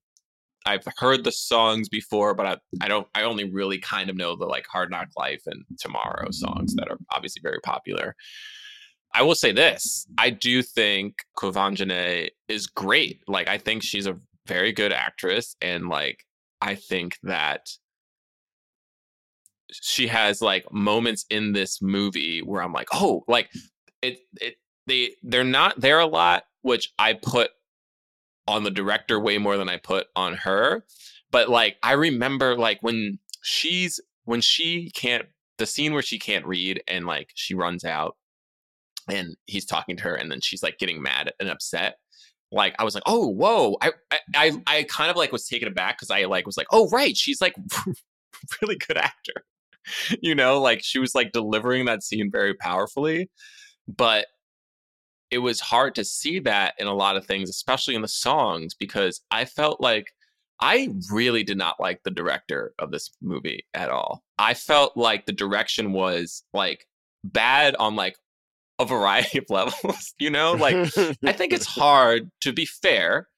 I've 0.69 0.85
heard 0.99 1.25
the 1.25 1.33
songs 1.33 1.89
before, 1.89 2.35
but 2.35 2.47
I, 2.47 2.85
I 2.85 2.89
don't 2.89 3.09
I 3.15 3.23
only 3.23 3.51
really 3.51 3.79
kind 3.79 4.11
of 4.11 4.17
know 4.17 4.37
the 4.37 4.45
like 4.45 4.67
Hard 4.67 4.91
Knock 4.91 5.09
Life 5.17 5.43
and 5.47 5.65
Tomorrow 5.81 6.31
songs 6.31 6.75
that 6.75 6.91
are 6.91 6.99
obviously 7.11 7.41
very 7.43 7.61
popular. 7.65 8.15
I 9.15 9.23
will 9.23 9.35
say 9.35 9.53
this. 9.53 10.07
I 10.19 10.29
do 10.29 10.63
think 10.63 11.15
Quvenzhané 11.39 12.29
is 12.49 12.67
great. 12.67 13.23
Like 13.27 13.49
I 13.49 13.57
think 13.57 13.83
she's 13.83 14.07
a 14.07 14.19
very 14.47 14.73
good 14.73 14.93
actress 14.93 15.57
and 15.63 15.89
like 15.89 16.25
I 16.61 16.75
think 16.75 17.17
that 17.23 17.67
she 19.73 20.07
has 20.09 20.43
like 20.43 20.71
moments 20.71 21.25
in 21.31 21.53
this 21.53 21.81
movie 21.81 22.41
where 22.41 22.63
I'm 22.63 22.73
like, 22.75 22.89
"Oh, 22.93 23.25
like 23.27 23.49
it 24.03 24.19
it 24.41 24.57
they 24.87 25.15
they're 25.23 25.45
not 25.45 25.81
there 25.81 26.01
a 26.01 26.07
lot, 26.07 26.45
which 26.63 26.93
I 26.99 27.15
put 27.15 27.51
on 28.49 28.65
the 28.65 28.71
director 28.71 29.21
way 29.21 29.39
more 29.39 29.57
than 29.57 29.69
I 29.69 29.77
put 29.77 30.07
on 30.17 30.35
her. 30.35 30.85
But 31.31 31.49
like 31.49 31.77
I 31.83 31.93
remember 31.93 32.57
like 32.57 32.79
when 32.81 33.19
she's 33.43 34.01
when 34.25 34.41
she 34.41 34.91
can't 34.91 35.27
the 35.59 35.67
scene 35.67 35.93
where 35.93 36.03
she 36.03 36.19
can't 36.19 36.47
read 36.47 36.83
and 36.89 37.07
like 37.07 37.31
she 37.35 37.55
runs 37.55 37.85
out 37.85 38.17
and 39.09 39.37
he's 39.47 39.65
talking 39.65 39.97
to 39.97 40.03
her 40.05 40.15
and 40.15 40.31
then 40.31 40.41
she's 40.41 40.63
like 40.63 40.79
getting 40.79 41.03
mad 41.03 41.33
and 41.41 41.49
upset 41.49 41.97
like 42.53 42.75
i 42.79 42.85
was 42.85 42.95
like 42.95 43.03
oh 43.07 43.27
whoa. 43.27 43.77
I 43.81 43.93
i 44.35 44.53
i, 44.67 44.83
kind 44.85 45.11
of 45.11 45.17
like 45.17 45.33
was 45.33 45.47
taken 45.47 45.67
aback 45.67 45.99
because 45.99 46.11
i 46.11 46.25
like 46.25 46.47
was 46.47 46.57
like 46.57 46.69
oh 46.73 46.89
right 46.91 47.17
she's 47.17 47.41
like 47.41 47.55
really 48.63 48.77
good 48.77 48.99
actor. 48.99 49.45
You 50.21 50.35
know 50.35 50.61
like 50.61 50.83
she 50.85 50.99
was 50.99 51.15
like 51.15 51.33
delivering 51.33 51.87
that 51.87 52.03
scene 52.03 52.31
very 52.31 52.53
powerfully. 52.53 53.31
But 53.89 54.27
it 55.31 55.39
was 55.39 55.61
hard 55.61 55.95
to 55.95 56.05
see 56.05 56.39
that 56.39 56.75
in 56.79 56.87
a 56.87 56.95
lot 56.95 57.17
of 57.17 57.27
things 57.27 57.51
especially 57.51 57.95
in 57.95 58.03
the 58.03 58.09
songs 58.09 58.75
because 58.75 59.21
i 59.31 59.45
felt 59.45 59.81
like 59.81 60.13
I 60.61 60.89
really 61.11 61.45
did 61.45 61.57
not 61.57 61.79
like 61.79 62.03
the 62.03 62.11
director 62.11 62.75
of 62.79 62.91
this 62.91 63.11
movie 63.23 63.67
at 63.75 63.91
all. 63.91 64.25
I 64.39 64.55
felt 64.55 64.97
like 64.97 65.27
the 65.27 65.33
direction 65.33 65.93
was 65.93 66.43
like 66.53 66.87
bad 67.23 67.77
on 67.77 67.95
like 67.95 68.17
a 68.79 68.85
variety 68.85 69.39
of 69.39 69.45
levels, 69.51 70.15
you 70.19 70.31
know? 70.31 70.53
Like 70.53 70.77
I 71.25 71.33
think 71.33 71.53
it's 71.53 71.67
hard 71.79 72.31
to 72.41 72.53
be 72.53 72.67
fair, 72.67 73.29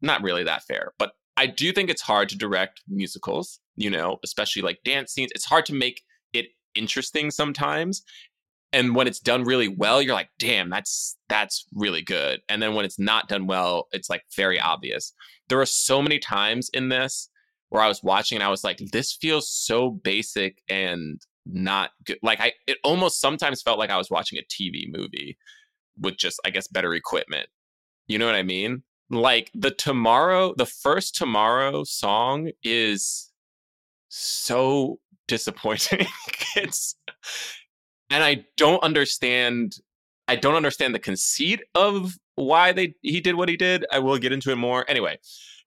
not 0.00 0.22
really 0.22 0.44
that 0.44 0.64
fair, 0.64 0.92
but 0.98 1.12
I 1.36 1.46
do 1.46 1.72
think 1.72 1.90
it's 1.90 2.02
hard 2.02 2.28
to 2.30 2.38
direct 2.38 2.82
musicals, 2.88 3.60
you 3.76 3.90
know, 3.90 4.18
especially 4.24 4.62
like 4.62 4.78
dance 4.84 5.12
scenes. 5.12 5.30
It's 5.34 5.44
hard 5.44 5.66
to 5.66 5.74
make 5.74 6.02
it 6.32 6.46
interesting 6.74 7.30
sometimes. 7.30 8.02
And 8.72 8.94
when 8.94 9.06
it's 9.06 9.20
done 9.20 9.44
really 9.44 9.68
well, 9.68 10.02
you're 10.02 10.14
like, 10.14 10.30
"Damn, 10.38 10.70
that's 10.70 11.16
that's 11.28 11.66
really 11.72 12.02
good." 12.02 12.40
And 12.48 12.60
then 12.60 12.74
when 12.74 12.84
it's 12.84 12.98
not 12.98 13.28
done 13.28 13.46
well, 13.46 13.88
it's 13.92 14.10
like 14.10 14.24
very 14.34 14.60
obvious. 14.60 15.12
There 15.48 15.60
are 15.60 15.66
so 15.66 16.02
many 16.02 16.18
times 16.18 16.68
in 16.74 16.88
this 16.88 17.30
where 17.68 17.82
I 17.82 17.88
was 17.88 18.02
watching 18.02 18.36
and 18.36 18.44
I 18.44 18.50
was 18.50 18.64
like, 18.64 18.78
"This 18.92 19.12
feels 19.12 19.48
so 19.48 19.90
basic 19.90 20.62
and 20.68 21.20
not 21.46 21.90
good." 22.04 22.18
Like 22.22 22.40
I 22.40 22.52
it 22.66 22.78
almost 22.84 23.20
sometimes 23.20 23.62
felt 23.62 23.78
like 23.78 23.90
I 23.90 23.98
was 23.98 24.10
watching 24.10 24.38
a 24.38 24.42
TV 24.42 24.86
movie 24.88 25.38
with 25.98 26.16
just 26.18 26.40
I 26.44 26.50
guess 26.50 26.68
better 26.68 26.94
equipment. 26.94 27.48
You 28.08 28.18
know 28.18 28.26
what 28.26 28.34
I 28.34 28.42
mean? 28.42 28.82
Like 29.10 29.50
the 29.54 29.70
tomorrow, 29.70 30.54
the 30.56 30.66
first 30.66 31.14
tomorrow 31.14 31.84
song 31.84 32.50
is 32.62 33.30
so 34.08 34.98
disappointing. 35.28 36.06
it's 36.56 36.96
and 38.10 38.22
I 38.22 38.44
don't 38.56 38.82
understand 38.82 39.76
I 40.28 40.36
don't 40.36 40.54
understand 40.54 40.94
the 40.94 40.98
conceit 40.98 41.62
of 41.74 42.14
why 42.34 42.72
they 42.72 42.94
he 43.02 43.20
did 43.20 43.36
what 43.36 43.48
he 43.48 43.56
did. 43.56 43.86
I 43.92 43.98
will 43.98 44.18
get 44.18 44.32
into 44.32 44.50
it 44.50 44.56
more. 44.56 44.84
Anyway, 44.88 45.18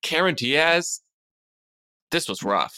Karen 0.01 0.35
Diaz, 0.35 1.01
this 2.11 2.27
was 2.27 2.43
rough. 2.43 2.77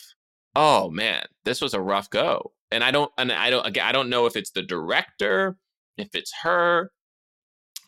Oh 0.56 0.89
man, 0.89 1.26
this 1.45 1.62
was 1.62 1.74
a 1.74 1.82
rough 1.82 2.10
go. 2.10 2.52
And 2.71 2.84
I 2.84 2.91
don't 2.91 3.12
and 3.17 3.32
I 3.32 3.50
don't 3.50 3.65
again 3.65 3.86
I 3.86 3.91
don't 3.91 4.10
know 4.10 4.26
if 4.26 4.36
it's 4.36 4.52
the 4.52 4.62
director, 4.62 5.58
if 5.97 6.10
it's 6.13 6.32
her, 6.43 6.91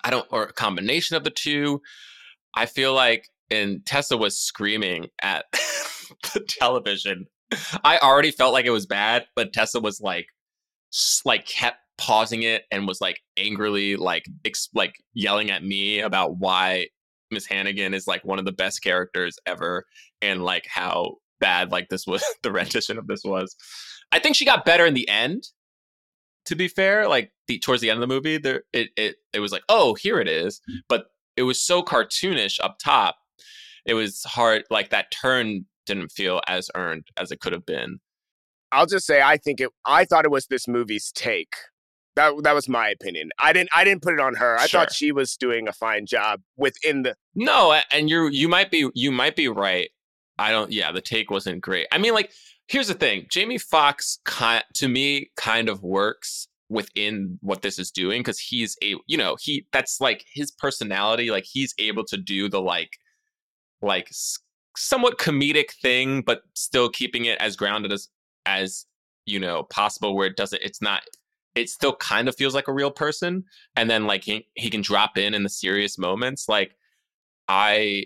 I 0.03 0.09
don't 0.09 0.27
or 0.31 0.43
a 0.43 0.53
combination 0.53 1.15
of 1.15 1.23
the 1.23 1.29
two. 1.29 1.81
I 2.55 2.65
feel 2.65 2.93
like 2.93 3.27
and 3.49 3.85
Tessa 3.85 4.17
was 4.17 4.39
screaming 4.39 5.07
at 5.21 5.45
the 6.33 6.45
television. 6.47 7.27
I 7.83 7.99
already 7.99 8.31
felt 8.31 8.53
like 8.53 8.65
it 8.65 8.71
was 8.71 8.87
bad, 8.87 9.25
but 9.35 9.53
Tessa 9.53 9.79
was 9.79 10.01
like 10.01 10.27
like 11.25 11.45
kept 11.45 11.77
pausing 11.97 12.43
it 12.43 12.63
and 12.71 12.87
was 12.87 13.01
like 13.01 13.19
angrily 13.37 13.95
like 13.95 14.25
ex- 14.45 14.69
like 14.73 14.95
yelling 15.13 15.51
at 15.51 15.63
me 15.63 15.99
about 15.99 16.37
why 16.37 16.87
Miss 17.31 17.45
Hannigan 17.45 17.93
is 17.93 18.07
like 18.07 18.23
one 18.23 18.39
of 18.39 18.45
the 18.45 18.51
best 18.51 18.83
characters 18.83 19.37
ever 19.45 19.85
and 20.21 20.43
like 20.43 20.67
how 20.67 21.15
bad 21.39 21.71
like 21.71 21.89
this 21.89 22.07
was 22.07 22.23
the 22.43 22.51
rendition 22.51 22.97
of 22.97 23.07
this 23.07 23.23
was. 23.23 23.55
I 24.11 24.19
think 24.19 24.35
she 24.35 24.45
got 24.45 24.65
better 24.65 24.85
in 24.85 24.93
the 24.93 25.07
end. 25.09 25.43
To 26.47 26.55
be 26.55 26.67
fair, 26.67 27.07
like 27.07 27.31
the 27.47 27.57
towards 27.59 27.81
the 27.81 27.89
end 27.89 27.97
of 27.97 28.07
the 28.07 28.13
movie, 28.13 28.37
there 28.37 28.63
it 28.73 28.89
it 28.97 29.15
it 29.31 29.39
was 29.39 29.53
like, 29.53 29.63
oh, 29.69 29.93
here 29.95 30.19
it 30.19 30.27
is. 30.27 30.59
Mm-hmm. 30.69 30.79
But 30.89 31.05
it 31.37 31.43
was 31.43 31.65
so 31.65 31.81
cartoonish 31.81 32.59
up 32.61 32.77
top. 32.83 33.15
It 33.85 33.93
was 33.93 34.23
hard 34.23 34.63
like 34.69 34.89
that 34.89 35.11
turn 35.11 35.65
didn't 35.85 36.11
feel 36.11 36.41
as 36.47 36.69
earned 36.75 37.07
as 37.17 37.31
it 37.31 37.39
could 37.39 37.53
have 37.53 37.65
been. 37.65 37.99
I'll 38.73 38.85
just 38.85 39.05
say 39.05 39.21
I 39.21 39.37
think 39.37 39.61
it. 39.61 39.69
I 39.85 40.05
thought 40.05 40.25
it 40.25 40.31
was 40.31 40.47
this 40.47 40.67
movie's 40.67 41.11
take. 41.11 41.53
That 42.15 42.33
that 42.43 42.53
was 42.53 42.67
my 42.69 42.89
opinion. 42.89 43.29
I 43.39 43.53
didn't 43.53 43.69
I 43.73 43.83
didn't 43.83 44.01
put 44.03 44.13
it 44.13 44.19
on 44.19 44.35
her. 44.35 44.57
I 44.59 44.67
Sure. 44.67 44.81
thought 44.81 44.93
she 44.93 45.11
was 45.11 45.35
doing 45.37 45.67
a 45.67 45.73
fine 45.73 46.05
job 46.05 46.41
within 46.57 47.03
the. 47.03 47.15
No, 47.35 47.79
and 47.91 48.09
you're 48.09 48.29
you 48.31 48.47
might 48.47 48.69
be 48.71 48.89
you 48.93 49.11
might 49.11 49.35
be 49.35 49.47
right. 49.47 49.89
I 50.37 50.51
don't. 50.51 50.71
Yeah, 50.71 50.91
the 50.91 51.01
take 51.01 51.29
wasn't 51.31 51.61
great. 51.61 51.87
I 51.91 51.97
mean, 51.97 52.13
like, 52.13 52.31
here's 52.67 52.87
the 52.87 52.93
thing: 52.93 53.27
Jamie 53.29 53.57
Foxx, 53.57 54.19
ki- 54.27 54.61
to 54.75 54.87
me, 54.87 55.31
kind 55.37 55.69
of 55.69 55.81
works 55.83 56.47
within 56.69 57.37
what 57.41 57.61
this 57.61 57.77
is 57.77 57.91
doing 57.91 58.21
because 58.21 58.39
he's 58.39 58.75
a 58.83 58.95
you 59.07 59.17
know 59.17 59.35
he 59.39 59.65
that's 59.71 59.99
like 60.01 60.23
his 60.33 60.51
personality. 60.51 61.29
Like 61.31 61.45
he's 61.45 61.73
able 61.79 62.03
to 62.05 62.17
do 62.17 62.47
the 62.49 62.61
like 62.61 62.91
like 63.81 64.09
somewhat 64.77 65.17
comedic 65.19 65.71
thing, 65.81 66.21
but 66.21 66.41
still 66.55 66.89
keeping 66.89 67.25
it 67.25 67.39
as 67.39 67.55
grounded 67.55 67.91
as 67.91 68.07
as 68.45 68.85
you 69.25 69.39
know 69.39 69.63
possible. 69.63 70.15
Where 70.15 70.27
it 70.27 70.37
doesn't, 70.37 70.61
it's 70.61 70.81
not. 70.81 71.03
It 71.55 71.69
still 71.69 71.95
kind 71.95 72.27
of 72.27 72.35
feels 72.35 72.55
like 72.55 72.67
a 72.67 72.73
real 72.73 72.91
person, 72.91 73.43
and 73.75 73.89
then 73.89 74.07
like 74.07 74.23
he, 74.23 74.47
he 74.55 74.69
can 74.69 74.81
drop 74.81 75.17
in 75.17 75.33
in 75.33 75.43
the 75.43 75.49
serious 75.49 75.97
moments. 75.97 76.49
Like 76.49 76.75
I 77.47 78.05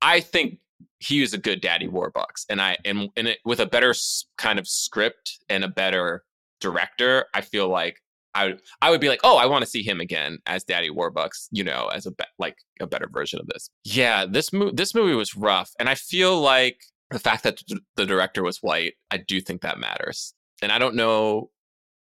I 0.00 0.20
think 0.20 0.58
he 0.98 1.22
is 1.22 1.34
a 1.34 1.38
good 1.38 1.60
Daddy 1.60 1.88
Warbucks, 1.88 2.46
and 2.50 2.60
I 2.60 2.76
and 2.84 3.08
and 3.16 3.28
it, 3.28 3.38
with 3.44 3.60
a 3.60 3.66
better 3.66 3.94
kind 4.38 4.58
of 4.58 4.68
script 4.68 5.38
and 5.48 5.64
a 5.64 5.68
better 5.68 6.24
director, 6.60 7.26
I 7.34 7.40
feel 7.40 7.68
like 7.68 8.02
I 8.34 8.46
would 8.46 8.62
I 8.80 8.90
would 8.90 9.00
be 9.00 9.08
like, 9.08 9.20
oh, 9.24 9.36
I 9.36 9.46
want 9.46 9.64
to 9.64 9.70
see 9.70 9.82
him 9.82 10.00
again 10.00 10.38
as 10.46 10.64
Daddy 10.64 10.90
Warbucks, 10.90 11.48
you 11.50 11.64
know, 11.64 11.88
as 11.88 12.06
a 12.06 12.12
be- 12.12 12.24
like 12.38 12.56
a 12.80 12.86
better 12.86 13.08
version 13.10 13.40
of 13.40 13.46
this. 13.46 13.68
Yeah, 13.84 14.26
this 14.26 14.52
movie 14.52 14.74
this 14.74 14.94
movie 14.94 15.14
was 15.14 15.36
rough, 15.36 15.70
and 15.78 15.88
I 15.88 15.94
feel 15.94 16.40
like 16.40 16.78
the 17.12 17.18
fact 17.18 17.44
that 17.44 17.60
the 17.96 18.06
director 18.06 18.42
was 18.42 18.58
white, 18.58 18.94
I 19.10 19.18
do 19.18 19.40
think 19.40 19.62
that 19.62 19.78
matters, 19.78 20.34
and 20.60 20.72
I 20.72 20.78
don't 20.78 20.94
know 20.94 21.50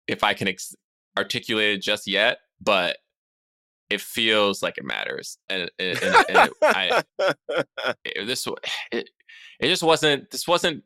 if 0.07 0.23
I 0.23 0.33
can 0.33 0.47
ex- 0.47 0.75
articulate 1.17 1.77
it 1.77 1.81
just 1.81 2.07
yet, 2.07 2.39
but 2.61 2.97
it 3.89 4.01
feels 4.01 4.61
like 4.61 4.77
it 4.77 4.85
matters, 4.85 5.37
and, 5.49 5.69
and, 5.79 6.01
and, 6.01 6.15
and 6.29 6.37
it, 6.37 6.53
I, 6.61 7.03
it, 8.05 8.25
this 8.25 8.47
it, 8.91 9.09
it 9.59 9.67
just 9.67 9.83
wasn't. 9.83 10.29
This 10.31 10.47
wasn't. 10.47 10.83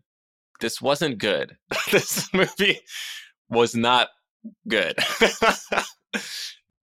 This 0.59 0.81
wasn't 0.81 1.17
good. 1.17 1.57
this 1.91 2.33
movie 2.33 2.79
was 3.49 3.75
not 3.75 4.09
good. 4.67 4.95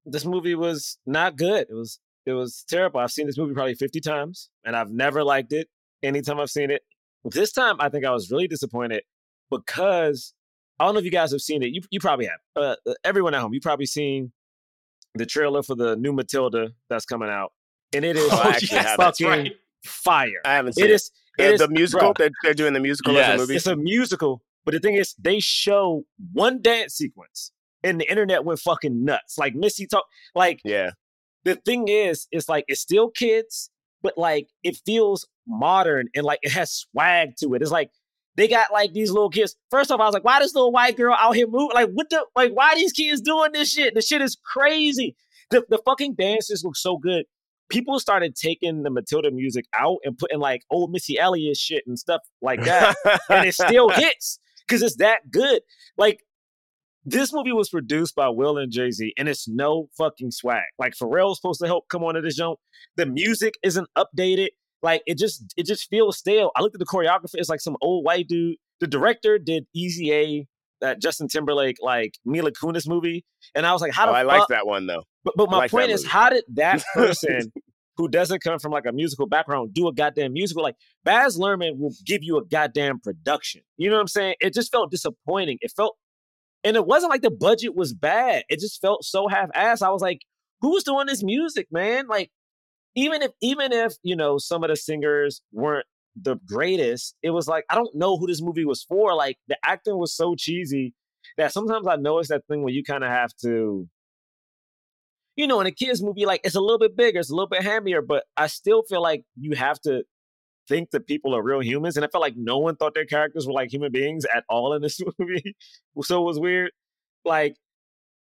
this 0.04 0.24
movie 0.24 0.54
was 0.54 0.98
not 1.06 1.36
good. 1.36 1.66
It 1.70 1.74
was 1.74 1.98
it 2.26 2.32
was 2.32 2.64
terrible. 2.68 3.00
I've 3.00 3.10
seen 3.10 3.26
this 3.26 3.38
movie 3.38 3.54
probably 3.54 3.74
50 3.74 4.00
times 4.00 4.50
and 4.64 4.76
I've 4.76 4.90
never 4.90 5.24
liked 5.24 5.52
it 5.52 5.68
anytime 6.02 6.38
I've 6.38 6.50
seen 6.50 6.70
it. 6.70 6.82
This 7.24 7.52
time 7.52 7.76
I 7.80 7.88
think 7.88 8.04
I 8.04 8.10
was 8.10 8.30
really 8.30 8.48
disappointed 8.48 9.02
because 9.50 10.32
I 10.78 10.84
don't 10.84 10.94
know 10.94 11.00
if 11.00 11.04
you 11.04 11.10
guys 11.10 11.32
have 11.32 11.40
seen 11.40 11.62
it. 11.62 11.72
You 11.74 11.82
you 11.90 12.00
probably 12.00 12.26
have. 12.26 12.38
Uh, 12.56 12.76
everyone 13.04 13.34
at 13.34 13.40
home, 13.40 13.52
you 13.52 13.60
probably 13.60 13.86
seen 13.86 14.32
the 15.14 15.26
trailer 15.26 15.62
for 15.62 15.74
the 15.74 15.96
new 15.96 16.12
Matilda 16.12 16.70
that's 16.88 17.04
coming 17.04 17.28
out. 17.28 17.52
And 17.94 18.04
it 18.04 18.16
is 18.16 18.28
Oh, 18.32 18.42
actually 18.48 18.76
yes, 18.78 18.96
fucking 18.96 19.26
right. 19.26 19.52
fire. 19.84 20.40
I 20.44 20.54
haven't 20.54 20.74
seen 20.74 20.84
It 20.86 20.90
it. 20.90 20.94
is 20.94 21.10
The- 21.36 21.44
it 21.48 21.54
is 21.54 21.60
the 21.60 21.68
musical? 21.68 22.12
bro, 22.12 22.12
They're, 22.16 22.30
they're 22.42 22.54
doing 22.54 22.72
the 22.74 22.80
musical 22.80 23.16
as 23.18 23.34
a 23.34 23.38
movie. 23.38 23.56
It's 23.56 23.66
a 23.66 23.76
musical, 23.76 24.42
but 24.64 24.72
the 24.74 24.80
thing 24.80 24.94
is, 24.94 25.14
they 25.18 25.40
show 25.40 26.04
one 26.32 26.60
dance 26.60 26.94
sequence, 26.94 27.50
and 27.82 28.00
the 28.00 28.08
internet 28.10 28.44
went 28.44 28.60
fucking 28.60 29.04
nuts. 29.04 29.36
Like 29.38 29.54
Missy 29.54 29.86
talk, 29.86 30.04
like 30.34 30.60
yeah. 30.64 30.90
The 31.44 31.54
thing 31.56 31.88
is, 31.88 32.26
it's 32.30 32.48
like 32.48 32.64
it's 32.68 32.80
still 32.82 33.08
kids, 33.10 33.70
but 34.02 34.18
like 34.18 34.48
it 34.62 34.76
feels 34.84 35.26
modern 35.50 36.08
and 36.14 36.24
like 36.24 36.38
it 36.42 36.52
has 36.52 36.72
swag 36.72 37.36
to 37.40 37.54
it. 37.54 37.62
It's 37.62 37.70
like 37.70 37.90
they 38.36 38.48
got 38.48 38.72
like 38.72 38.92
these 38.92 39.10
little 39.10 39.30
kids. 39.30 39.56
First 39.70 39.90
off, 39.90 40.00
I 40.00 40.04
was 40.04 40.14
like, 40.14 40.24
why 40.24 40.38
this 40.40 40.54
little 40.54 40.72
white 40.72 40.96
girl 40.96 41.14
out 41.18 41.34
here 41.34 41.46
move? 41.48 41.72
Like, 41.74 41.90
what 41.92 42.08
the 42.10 42.24
like? 42.34 42.52
Why 42.52 42.74
these 42.74 42.92
kids 42.92 43.20
doing 43.20 43.52
this 43.52 43.70
shit? 43.70 43.94
The 43.94 44.02
shit 44.02 44.22
is 44.22 44.36
crazy. 44.44 45.16
The 45.50 45.64
the 45.68 45.78
fucking 45.84 46.14
dances 46.14 46.62
look 46.64 46.76
so 46.76 46.96
good. 46.96 47.24
People 47.68 48.00
started 48.00 48.34
taking 48.34 48.82
the 48.82 48.90
Matilda 48.90 49.30
music 49.30 49.66
out 49.78 49.98
and 50.04 50.16
putting 50.16 50.38
like 50.38 50.62
old 50.70 50.90
Missy 50.90 51.18
Elliott 51.18 51.56
shit 51.56 51.84
and 51.86 51.98
stuff 51.98 52.22
like 52.40 52.64
that, 52.64 52.96
and 53.28 53.46
it 53.46 53.54
still 53.54 53.88
hits 53.94 54.38
because 54.66 54.82
it's 54.82 54.96
that 54.96 55.30
good. 55.30 55.60
Like 55.98 56.20
this 57.04 57.32
movie 57.32 57.52
was 57.52 57.70
produced 57.70 58.14
by 58.14 58.28
Will 58.28 58.58
and 58.58 58.70
Jay 58.70 58.90
Z, 58.90 59.12
and 59.16 59.28
it's 59.28 59.48
no 59.48 59.88
fucking 59.96 60.30
swag. 60.30 60.62
Like 60.78 60.94
Pharrell's 60.94 61.38
supposed 61.38 61.60
to 61.60 61.66
help 61.66 61.88
come 61.88 62.04
onto 62.04 62.20
this 62.20 62.36
joint. 62.36 62.58
The 62.96 63.06
music 63.06 63.54
isn't 63.62 63.88
updated. 63.96 64.48
Like 64.82 65.02
it 65.06 65.18
just 65.18 65.52
it 65.56 65.66
just 65.66 65.88
feels 65.88 66.18
stale. 66.18 66.50
I 66.56 66.62
looked 66.62 66.74
at 66.74 66.78
the 66.78 66.86
choreographer; 66.86 67.34
it's 67.34 67.48
like 67.48 67.60
some 67.60 67.76
old 67.80 68.04
white 68.04 68.28
dude. 68.28 68.56
The 68.80 68.86
director 68.86 69.38
did 69.38 69.66
Easy 69.74 70.12
A, 70.12 70.46
that 70.80 71.00
Justin 71.00 71.28
Timberlake 71.28 71.76
like 71.80 72.14
Mila 72.24 72.50
Kunis 72.50 72.88
movie, 72.88 73.24
and 73.54 73.66
I 73.66 73.72
was 73.72 73.82
like, 73.82 73.92
how 73.92 74.08
Oh, 74.08 74.12
I 74.12 74.22
like 74.22 74.48
that 74.48 74.66
one 74.66 74.86
though. 74.86 75.04
But 75.24 75.34
but 75.36 75.50
my 75.50 75.58
like 75.58 75.70
point 75.70 75.90
is, 75.90 76.06
how 76.06 76.30
did 76.30 76.44
that 76.54 76.82
person 76.94 77.52
who 77.96 78.08
doesn't 78.08 78.42
come 78.42 78.58
from 78.58 78.72
like 78.72 78.86
a 78.86 78.92
musical 78.92 79.26
background 79.26 79.74
do 79.74 79.86
a 79.88 79.92
goddamn 79.92 80.32
musical? 80.32 80.62
Like 80.62 80.76
Baz 81.04 81.38
Luhrmann 81.38 81.78
will 81.78 81.92
give 82.06 82.22
you 82.22 82.38
a 82.38 82.44
goddamn 82.44 83.00
production. 83.00 83.62
You 83.76 83.90
know 83.90 83.96
what 83.96 84.02
I'm 84.02 84.08
saying? 84.08 84.34
It 84.40 84.54
just 84.54 84.72
felt 84.72 84.90
disappointing. 84.90 85.58
It 85.60 85.72
felt, 85.76 85.96
and 86.64 86.76
it 86.76 86.86
wasn't 86.86 87.10
like 87.10 87.22
the 87.22 87.30
budget 87.30 87.74
was 87.76 87.92
bad. 87.92 88.44
It 88.48 88.60
just 88.60 88.80
felt 88.80 89.04
so 89.04 89.28
half-assed. 89.28 89.82
I 89.82 89.90
was 89.90 90.02
like, 90.02 90.20
who's 90.60 90.84
doing 90.84 91.06
this 91.06 91.22
music, 91.22 91.68
man? 91.70 92.06
Like, 92.08 92.30
even 92.94 93.22
if 93.22 93.32
even 93.40 93.72
if 93.72 93.94
you 94.02 94.16
know 94.16 94.38
some 94.38 94.64
of 94.64 94.70
the 94.70 94.76
singers 94.76 95.42
weren't 95.52 95.86
the 96.20 96.36
greatest, 96.46 97.14
it 97.22 97.30
was 97.30 97.48
like 97.48 97.64
I 97.70 97.74
don't 97.74 97.94
know 97.94 98.16
who 98.16 98.26
this 98.26 98.42
movie 98.42 98.64
was 98.64 98.82
for. 98.82 99.14
Like 99.14 99.38
the 99.48 99.56
acting 99.64 99.96
was 99.98 100.14
so 100.14 100.34
cheesy 100.34 100.94
that 101.36 101.52
sometimes 101.52 101.86
I 101.86 101.96
know 101.96 102.18
it's 102.18 102.28
that 102.28 102.46
thing 102.48 102.62
where 102.62 102.72
you 102.72 102.82
kind 102.82 103.04
of 103.04 103.10
have 103.10 103.30
to 103.42 103.88
you 105.36 105.46
know, 105.46 105.60
in 105.60 105.66
a 105.66 105.70
kids 105.70 106.02
movie, 106.02 106.26
like 106.26 106.42
it's 106.44 106.54
a 106.54 106.60
little 106.60 106.78
bit 106.78 106.96
bigger, 106.96 107.18
it's 107.18 107.30
a 107.30 107.34
little 107.34 107.48
bit 107.48 107.62
hammier, 107.62 108.06
but 108.06 108.24
I 108.36 108.46
still 108.46 108.82
feel 108.82 109.00
like 109.00 109.24
you 109.36 109.56
have 109.56 109.80
to 109.82 110.02
think 110.68 110.90
that 110.90 111.06
people 111.06 111.34
are 111.34 111.42
real 111.42 111.60
humans. 111.60 111.96
And 111.96 112.04
I 112.04 112.08
felt 112.08 112.20
like 112.20 112.34
no 112.36 112.58
one 112.58 112.76
thought 112.76 112.94
their 112.94 113.06
characters 113.06 113.46
were 113.46 113.52
like 113.52 113.72
human 113.72 113.90
beings 113.90 114.26
at 114.34 114.44
all 114.50 114.74
in 114.74 114.82
this 114.82 115.00
movie. 115.18 115.56
so 116.02 116.20
it 116.20 116.24
was 116.24 116.38
weird. 116.38 116.72
Like, 117.24 117.56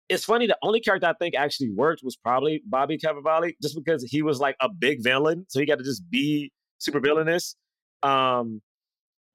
it's 0.10 0.26
funny, 0.26 0.48
the 0.48 0.58
only 0.64 0.80
character 0.82 1.08
I 1.08 1.14
think 1.14 1.36
actually 1.36 1.70
worked 1.70 2.02
was 2.04 2.18
probably 2.18 2.64
Bobby 2.66 2.98
Cannavale, 2.98 3.54
just 3.62 3.76
because 3.76 4.04
he 4.04 4.24
was 4.24 4.40
like 4.40 4.56
a 4.60 4.68
big 4.68 5.04
villain. 5.04 5.46
So 5.48 5.60
he 5.60 5.66
got 5.68 5.78
to 5.78 5.84
just 5.84 6.10
be 6.10 6.52
super 6.80 7.00
villainous. 7.00 7.56
Um, 8.02 8.62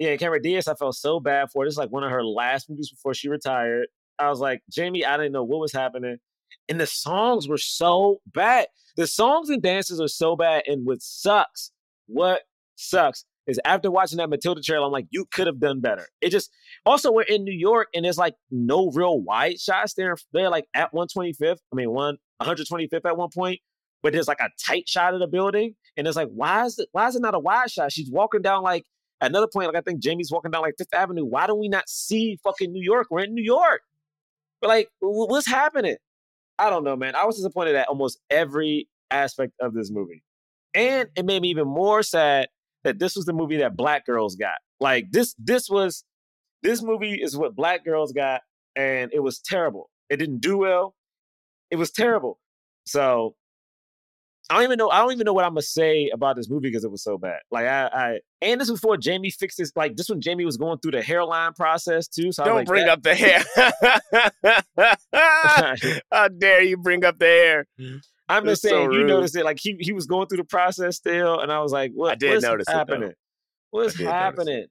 yeah, 0.00 0.16
Cameron 0.16 0.42
Diaz, 0.42 0.66
I 0.66 0.74
felt 0.74 0.96
so 0.96 1.20
bad 1.20 1.50
for. 1.52 1.64
This 1.64 1.74
is 1.74 1.78
like 1.78 1.90
one 1.90 2.02
of 2.02 2.10
her 2.10 2.24
last 2.24 2.68
movies 2.68 2.90
before 2.90 3.14
she 3.14 3.28
retired. 3.28 3.86
I 4.18 4.28
was 4.28 4.40
like, 4.40 4.62
Jamie, 4.70 5.04
I 5.04 5.16
didn't 5.16 5.32
know 5.32 5.44
what 5.44 5.60
was 5.60 5.72
happening. 5.72 6.18
And 6.68 6.80
the 6.80 6.86
songs 6.86 7.46
were 7.46 7.58
so 7.58 8.20
bad. 8.26 8.66
The 8.96 9.06
songs 9.06 9.50
and 9.50 9.62
dances 9.62 10.00
are 10.00 10.08
so 10.08 10.34
bad. 10.34 10.64
And 10.66 10.84
what 10.84 11.02
sucks, 11.02 11.70
what 12.06 12.42
sucks 12.74 13.24
is 13.46 13.60
after 13.64 13.90
watching 13.90 14.18
that 14.18 14.30
Matilda 14.30 14.62
trailer, 14.62 14.86
I'm 14.86 14.92
like, 14.92 15.06
you 15.10 15.26
could 15.26 15.46
have 15.46 15.60
done 15.60 15.80
better. 15.80 16.08
It 16.20 16.30
just 16.30 16.50
also 16.86 17.12
we're 17.12 17.22
in 17.22 17.44
New 17.44 17.52
York 17.56 17.88
and 17.94 18.04
there's 18.04 18.18
like 18.18 18.34
no 18.50 18.90
real 18.90 19.20
wide 19.20 19.60
shots 19.60 19.94
there. 19.94 20.16
They're 20.32 20.50
like 20.50 20.66
at 20.74 20.92
125th. 20.92 21.58
I 21.72 21.76
mean, 21.76 21.90
one 21.90 22.16
125th 22.42 23.04
at 23.04 23.16
one 23.16 23.30
point, 23.34 23.60
but 24.02 24.12
there's 24.12 24.28
like 24.28 24.40
a 24.40 24.48
tight 24.64 24.88
shot 24.88 25.14
of 25.14 25.20
the 25.20 25.26
building. 25.26 25.74
And 25.96 26.06
it's 26.06 26.16
like, 26.16 26.30
why 26.34 26.64
is 26.64 26.78
it 26.78 26.88
why 26.92 27.06
is 27.08 27.16
it 27.16 27.22
not 27.22 27.34
a 27.34 27.38
wide 27.38 27.70
shot? 27.70 27.92
She's 27.92 28.10
walking 28.10 28.42
down 28.42 28.62
like 28.62 28.84
another 29.20 29.48
point, 29.52 29.66
like 29.66 29.76
I 29.76 29.82
think 29.82 30.00
Jamie's 30.00 30.30
walking 30.30 30.50
down 30.50 30.62
like 30.62 30.74
Fifth 30.78 30.94
Avenue. 30.94 31.24
Why 31.24 31.46
don't 31.46 31.60
we 31.60 31.68
not 31.68 31.88
see 31.88 32.38
fucking 32.42 32.72
New 32.72 32.82
York? 32.82 33.08
We're 33.10 33.24
in 33.24 33.34
New 33.34 33.44
York. 33.44 33.82
But 34.60 34.68
like, 34.68 34.88
what's 35.00 35.46
happening? 35.46 35.96
I 36.58 36.70
don't 36.70 36.84
know, 36.84 36.96
man. 36.96 37.14
I 37.16 37.26
was 37.26 37.36
disappointed 37.36 37.74
at 37.74 37.88
almost 37.88 38.18
every 38.30 38.88
aspect 39.10 39.52
of 39.60 39.74
this 39.74 39.90
movie. 39.90 40.22
And 40.72 41.08
it 41.16 41.24
made 41.24 41.42
me 41.42 41.48
even 41.50 41.68
more 41.68 42.02
sad 42.02 42.48
that 42.84 42.98
this 42.98 43.16
was 43.16 43.24
the 43.24 43.32
movie 43.32 43.56
that 43.58 43.76
black 43.76 44.06
girls 44.06 44.36
got. 44.36 44.56
Like 44.80 45.10
this, 45.10 45.34
this 45.38 45.68
was 45.68 46.04
this 46.62 46.82
movie 46.82 47.14
is 47.14 47.36
what 47.36 47.54
black 47.56 47.84
girls 47.84 48.12
got, 48.12 48.42
and 48.76 49.10
it 49.12 49.20
was 49.20 49.38
terrible. 49.40 49.90
It 50.10 50.16
didn't 50.18 50.40
do 50.40 50.58
well. 50.58 50.94
It 51.70 51.76
was 51.76 51.90
terrible. 51.90 52.38
So 52.86 53.34
I 54.50 54.56
don't 54.56 54.64
even 54.64 54.76
know. 54.76 54.90
I 54.90 54.98
don't 54.98 55.12
even 55.12 55.24
know 55.24 55.32
what 55.32 55.44
I'm 55.46 55.52
gonna 55.52 55.62
say 55.62 56.10
about 56.12 56.36
this 56.36 56.50
movie 56.50 56.68
because 56.68 56.84
it 56.84 56.90
was 56.90 57.02
so 57.02 57.16
bad. 57.16 57.40
Like 57.50 57.66
I, 57.66 57.86
I 57.86 58.18
and 58.42 58.60
this 58.60 58.68
was 58.70 58.78
before 58.80 58.98
Jamie 58.98 59.30
fixed 59.30 59.56
this. 59.58 59.72
Like 59.74 59.96
this 59.96 60.10
when 60.10 60.20
Jamie 60.20 60.44
was 60.44 60.58
going 60.58 60.78
through 60.80 60.92
the 60.92 61.02
hairline 61.02 61.54
process 61.54 62.06
too. 62.08 62.30
So 62.30 62.42
I 62.44 62.46
was 62.46 62.50
Don't 62.50 62.56
like, 62.56 62.66
bring 62.66 62.84
that- 62.84 62.92
up 62.92 63.02
the 63.02 63.14
hair. 63.14 63.42
How 66.12 66.28
dare 66.28 66.62
you 66.62 66.76
bring 66.76 67.04
up 67.04 67.18
the 67.18 67.24
hair? 67.24 67.66
Mm-hmm. 67.80 67.96
I'm 68.28 68.44
just 68.44 68.62
saying, 68.62 68.90
so 68.90 68.96
you 68.96 69.04
noticed 69.04 69.36
it. 69.36 69.44
Like 69.44 69.58
he 69.58 69.76
he 69.80 69.92
was 69.92 70.06
going 70.06 70.28
through 70.28 70.38
the 70.38 70.44
process 70.44 70.96
still, 70.96 71.40
and 71.40 71.52
I 71.52 71.60
was 71.60 71.72
like, 71.72 71.92
"What? 71.92 72.12
I 72.12 72.14
did 72.14 72.30
what's 72.30 72.42
notice 72.42 72.68
it, 72.68 72.72
happening? 72.72 73.12
What's 73.70 73.94
I 73.94 73.98
did 73.98 74.04
notice 74.04 74.14
happening? 74.14 74.66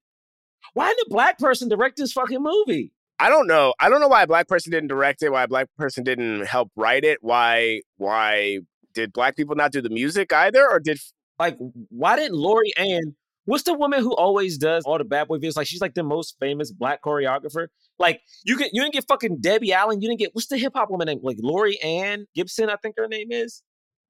Why 0.74 0.88
didn't 0.88 1.08
a 1.08 1.10
black 1.10 1.38
person 1.38 1.70
direct 1.70 1.98
this 1.98 2.14
fucking 2.14 2.42
movie? 2.42 2.92
I 3.20 3.30
don't 3.30 3.48
know. 3.48 3.74
I 3.80 3.90
don't 3.90 4.02
know 4.02 4.08
why 4.08 4.24
a 4.24 4.28
black 4.28 4.48
person 4.48 4.72
didn't 4.72 4.90
direct 4.90 5.22
it. 5.22 5.32
Why 5.32 5.44
a 5.44 5.48
black 5.48 5.68
person 5.78 6.04
didn't 6.04 6.46
help 6.46 6.72
write 6.76 7.04
it. 7.04 7.20
Why? 7.22 7.82
Why 7.98 8.60
did 8.94 9.14
black 9.14 9.36
people 9.36 9.56
not 9.56 9.72
do 9.72 9.82
the 9.82 9.90
music 9.90 10.34
either? 10.34 10.68
Or 10.68 10.80
did 10.80 11.00
Like, 11.38 11.58
why 11.90 12.16
didn't 12.16 12.38
Laurieann? 12.38 13.14
What's 13.46 13.64
the 13.64 13.74
woman 13.74 14.02
who 14.02 14.16
always 14.16 14.58
does 14.58 14.84
all 14.86 14.98
the 14.98 15.04
bad 15.04 15.28
boy 15.28 15.38
videos? 15.38 15.58
Like, 15.58 15.68
she's 15.68 15.82
like 15.82 15.96
the 15.96 16.04
most 16.04 16.38
famous 16.40 16.72
black 16.72 17.02
choreographer. 17.02 17.68
Like, 18.00 18.22
you 18.46 18.56
can 18.56 18.70
you 18.72 18.82
didn't 18.82 18.94
get 18.94 19.06
fucking 19.08 19.38
Debbie 19.42 19.74
Allen. 19.74 20.02
You 20.02 20.08
didn't 20.08 20.20
get 20.20 20.34
what's 20.34 20.48
the 20.48 20.58
hip 20.58 20.74
hop 20.76 20.90
woman 20.90 21.08
name? 21.08 21.20
Like 21.22 21.38
Laurieann 21.38 22.26
Gibson, 22.36 22.70
I 22.70 22.76
think 22.78 22.96
her 22.98 23.08
name 23.08 23.32
is. 23.32 23.62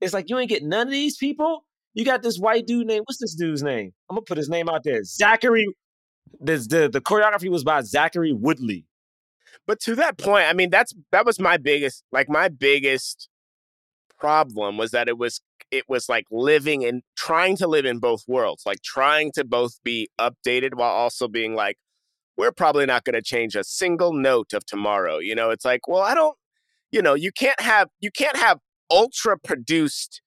It's 0.01 0.13
like 0.13 0.29
you 0.29 0.37
ain't 0.37 0.49
get 0.49 0.63
none 0.63 0.87
of 0.87 0.91
these 0.91 1.17
people. 1.17 1.65
You 1.93 2.05
got 2.05 2.21
this 2.21 2.37
white 2.37 2.65
dude 2.67 2.87
named 2.87 3.03
what's 3.05 3.19
this 3.19 3.35
dude's 3.35 3.63
name? 3.63 3.93
I'm 4.09 4.15
gonna 4.15 4.25
put 4.25 4.37
his 4.37 4.49
name 4.49 4.69
out 4.69 4.83
there. 4.83 5.03
Zachary. 5.03 5.67
This 6.39 6.67
the 6.67 6.89
the 6.89 7.01
choreography 7.01 7.49
was 7.49 7.63
by 7.63 7.81
Zachary 7.81 8.33
Woodlee. 8.33 8.85
But 9.65 9.79
to 9.81 9.95
that 9.95 10.17
point, 10.17 10.45
I 10.47 10.53
mean, 10.53 10.69
that's 10.69 10.93
that 11.11 11.25
was 11.25 11.39
my 11.39 11.57
biggest, 11.57 12.03
like 12.11 12.29
my 12.29 12.49
biggest 12.49 13.29
problem 14.23 14.77
was 14.77 14.91
that 14.91 15.09
it 15.09 15.17
was 15.17 15.41
it 15.69 15.83
was 15.89 16.07
like 16.07 16.25
living 16.31 16.85
and 16.85 17.01
trying 17.17 17.57
to 17.57 17.67
live 17.67 17.85
in 17.85 17.99
both 17.99 18.23
worlds, 18.27 18.63
like 18.65 18.81
trying 18.83 19.31
to 19.33 19.43
both 19.43 19.79
be 19.83 20.07
updated 20.21 20.75
while 20.75 20.91
also 20.91 21.27
being 21.27 21.55
like, 21.55 21.77
we're 22.37 22.51
probably 22.51 22.85
not 22.85 23.03
going 23.03 23.15
to 23.15 23.21
change 23.21 23.55
a 23.55 23.63
single 23.63 24.13
note 24.13 24.53
of 24.53 24.65
tomorrow. 24.65 25.17
You 25.17 25.35
know, 25.35 25.49
it's 25.49 25.65
like, 25.65 25.87
well, 25.87 26.01
I 26.01 26.13
don't, 26.13 26.37
you 26.91 27.01
know, 27.01 27.15
you 27.15 27.31
can't 27.31 27.59
have 27.59 27.89
you 27.99 28.11
can't 28.11 28.37
have 28.37 28.59
ultra 28.89 29.37
produced, 29.37 30.21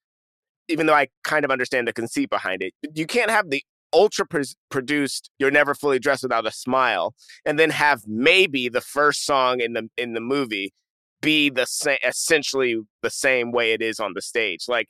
even 0.69 0.87
though 0.87 0.95
I 0.95 1.09
kind 1.25 1.45
of 1.45 1.51
understand 1.51 1.89
the 1.89 1.95
conceit 1.95 2.29
behind 2.29 2.63
it. 2.63 2.75
You 2.95 3.07
can't 3.07 3.31
have 3.31 3.49
the 3.49 3.63
ultra 3.95 4.27
pres- 4.27 4.57
produced 4.69 5.31
you're 5.39 5.51
never 5.51 5.75
fully 5.75 5.99
dressed 5.99 6.23
without 6.23 6.47
a 6.47 6.51
smile 6.51 7.15
and 7.47 7.59
then 7.59 7.71
have 7.71 8.03
maybe 8.07 8.69
the 8.69 8.81
first 8.81 9.25
song 9.25 9.61
in 9.61 9.73
the 9.73 9.89
in 9.97 10.13
the 10.13 10.21
movie 10.21 10.75
be 11.23 11.51
the 11.51 11.67
same 11.67 11.99
essentially 12.07 12.77
the 13.03 13.11
same 13.11 13.53
way 13.53 13.73
it 13.73 13.83
is 13.83 13.99
on 13.99 14.13
the 14.15 14.23
stage 14.23 14.65
like 14.69 14.89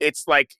it's 0.00 0.24
like 0.26 0.54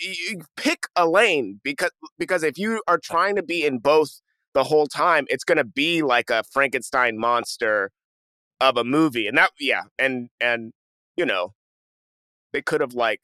you 0.00 0.40
pick 0.56 0.86
a 0.96 1.08
lane 1.08 1.60
because 1.62 1.90
because 2.18 2.42
if 2.42 2.58
you 2.58 2.82
are 2.88 2.98
trying 2.98 3.36
to 3.36 3.42
be 3.42 3.64
in 3.64 3.78
both 3.78 4.20
the 4.54 4.64
whole 4.64 4.86
time 4.86 5.26
it's 5.28 5.44
going 5.44 5.58
to 5.58 5.64
be 5.64 6.02
like 6.02 6.30
a 6.30 6.42
frankenstein 6.52 7.18
monster 7.18 7.90
of 8.60 8.76
a 8.76 8.84
movie 8.84 9.26
and 9.26 9.36
that 9.36 9.50
yeah 9.60 9.82
and 9.98 10.28
and 10.40 10.72
you 11.16 11.26
know 11.26 11.52
they 12.52 12.62
could 12.62 12.80
have 12.80 12.94
like 12.94 13.20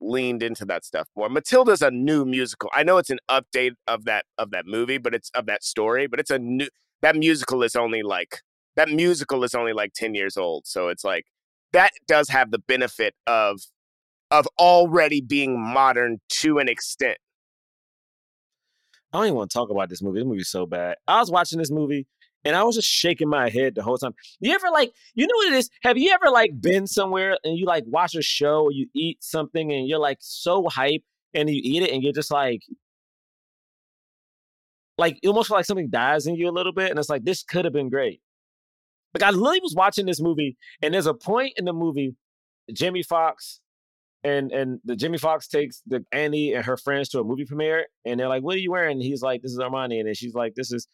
leaned 0.00 0.42
into 0.42 0.64
that 0.64 0.84
stuff 0.84 1.08
more. 1.16 1.28
Matilda's 1.28 1.82
a 1.82 1.90
new 1.90 2.24
musical. 2.24 2.70
I 2.72 2.82
know 2.82 2.98
it's 2.98 3.10
an 3.10 3.18
update 3.30 3.74
of 3.86 4.04
that 4.04 4.24
of 4.38 4.50
that 4.50 4.66
movie, 4.66 4.98
but 4.98 5.14
it's 5.14 5.30
of 5.30 5.46
that 5.46 5.64
story, 5.64 6.06
but 6.06 6.20
it's 6.20 6.30
a 6.30 6.38
new 6.38 6.68
that 7.02 7.16
musical 7.16 7.62
is 7.62 7.76
only 7.76 8.02
like 8.02 8.40
that 8.76 8.90
musical 8.90 9.42
is 9.44 9.54
only 9.54 9.72
like 9.72 9.92
10 9.94 10.14
years 10.14 10.36
old. 10.36 10.66
So 10.66 10.88
it's 10.88 11.04
like 11.04 11.26
that 11.72 11.92
does 12.06 12.28
have 12.28 12.50
the 12.50 12.58
benefit 12.58 13.14
of 13.26 13.60
of 14.30 14.48
already 14.58 15.20
being 15.20 15.60
modern 15.60 16.20
to 16.28 16.58
an 16.58 16.68
extent. 16.68 17.18
I 19.12 19.18
don't 19.18 19.26
even 19.26 19.36
want 19.36 19.50
to 19.50 19.54
talk 19.54 19.70
about 19.70 19.88
this 19.88 20.02
movie. 20.02 20.20
This 20.20 20.26
movie's 20.26 20.48
so 20.48 20.66
bad. 20.66 20.96
I 21.06 21.20
was 21.20 21.30
watching 21.30 21.58
this 21.58 21.70
movie 21.70 22.06
and 22.44 22.56
I 22.56 22.64
was 22.64 22.76
just 22.76 22.88
shaking 22.88 23.28
my 23.28 23.48
head 23.48 23.74
the 23.74 23.82
whole 23.82 23.96
time. 23.96 24.14
You 24.40 24.52
ever 24.52 24.68
like, 24.70 24.92
you 25.14 25.26
know 25.26 25.36
what 25.36 25.52
it 25.52 25.56
is? 25.56 25.70
Have 25.82 25.96
you 25.96 26.10
ever 26.12 26.30
like 26.30 26.60
been 26.60 26.86
somewhere 26.86 27.38
and 27.44 27.56
you 27.56 27.66
like 27.66 27.84
watch 27.86 28.14
a 28.14 28.22
show 28.22 28.64
or 28.64 28.72
you 28.72 28.88
eat 28.94 29.22
something 29.22 29.72
and 29.72 29.86
you're 29.88 29.98
like 29.98 30.18
so 30.20 30.68
hype 30.68 31.02
and 31.34 31.48
you 31.48 31.60
eat 31.62 31.82
it 31.82 31.90
and 31.90 32.02
you're 32.02 32.12
just 32.12 32.30
like, 32.30 32.62
like 34.98 35.18
almost 35.26 35.50
like 35.50 35.64
something 35.64 35.88
dies 35.88 36.26
in 36.26 36.34
you 36.36 36.48
a 36.48 36.52
little 36.52 36.72
bit 36.72 36.90
and 36.90 36.98
it's 36.98 37.10
like 37.10 37.24
this 37.24 37.42
could 37.42 37.64
have 37.64 37.74
been 37.74 37.88
great. 37.88 38.20
Like 39.14 39.22
I 39.22 39.30
literally 39.30 39.60
was 39.62 39.74
watching 39.74 40.06
this 40.06 40.20
movie 40.20 40.56
and 40.82 40.92
there's 40.92 41.06
a 41.06 41.14
point 41.14 41.54
in 41.56 41.64
the 41.64 41.72
movie, 41.72 42.14
Jimmy 42.72 43.02
Fox 43.02 43.60
and 44.24 44.52
and 44.52 44.80
the 44.84 44.96
Jimmy 44.96 45.18
Fox 45.18 45.48
takes 45.48 45.82
the 45.86 46.04
Annie 46.12 46.52
and 46.52 46.64
her 46.64 46.76
friends 46.76 47.08
to 47.10 47.20
a 47.20 47.24
movie 47.24 47.44
premiere 47.44 47.86
and 48.04 48.18
they're 48.18 48.28
like, 48.28 48.42
"What 48.42 48.56
are 48.56 48.60
you 48.60 48.70
wearing?" 48.72 48.96
And 48.96 49.02
he's 49.02 49.22
like, 49.22 49.42
"This 49.42 49.52
is 49.52 49.58
Armani," 49.58 49.98
and 49.98 50.06
then 50.06 50.14
she's 50.14 50.34
like, 50.34 50.54
"This 50.54 50.72
is." 50.72 50.88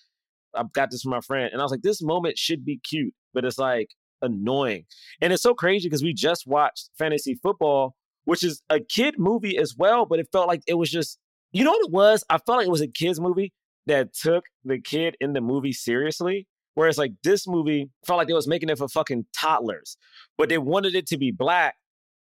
I've 0.55 0.73
got 0.73 0.91
this 0.91 1.03
from 1.03 1.13
my 1.13 1.21
friend. 1.21 1.51
And 1.53 1.61
I 1.61 1.65
was 1.65 1.71
like, 1.71 1.83
this 1.83 2.03
moment 2.03 2.39
should 2.39 2.65
be 2.65 2.79
cute, 2.79 3.15
but 3.33 3.45
it's 3.45 3.59
like 3.59 3.89
annoying. 4.21 4.85
And 5.21 5.33
it's 5.33 5.43
so 5.43 5.55
crazy 5.55 5.89
because 5.89 6.03
we 6.03 6.13
just 6.15 6.47
watched 6.47 6.91
Fantasy 6.99 7.35
Football, 7.43 7.95
which 8.25 8.45
is 8.45 8.63
a 8.71 8.81
kid 8.81 9.15
movie 9.19 9.57
as 9.57 9.75
well, 9.77 10.07
but 10.07 10.19
it 10.19 10.29
felt 10.33 10.49
like 10.49 10.63
it 10.67 10.75
was 10.75 10.91
just, 10.91 11.19
you 11.53 11.65
know 11.65 11.71
what 11.71 11.87
it 11.87 11.91
was? 11.93 12.25
I 12.31 12.39
felt 12.39 12.59
like 12.59 12.67
it 12.67 12.71
was 12.71 12.81
a 12.81 12.89
kid's 12.89 13.21
movie 13.21 13.53
that 13.87 14.15
took 14.15 14.45
the 14.65 14.79
kid 14.79 15.17
in 15.21 15.33
the 15.33 15.41
movie 15.41 15.73
seriously. 15.73 16.47
Whereas 16.75 16.99
like 16.99 17.13
this 17.23 17.47
movie 17.47 17.91
felt 18.07 18.19
like 18.19 18.29
they 18.29 18.35
was 18.35 18.49
making 18.49 18.69
it 18.69 18.79
for 18.79 18.89
fucking 18.89 19.27
toddlers, 19.39 19.97
but 20.39 20.49
they 20.49 20.59
wanted 20.59 20.95
it 20.95 21.07
to 21.09 21.19
be 21.19 21.31
black. 21.31 21.75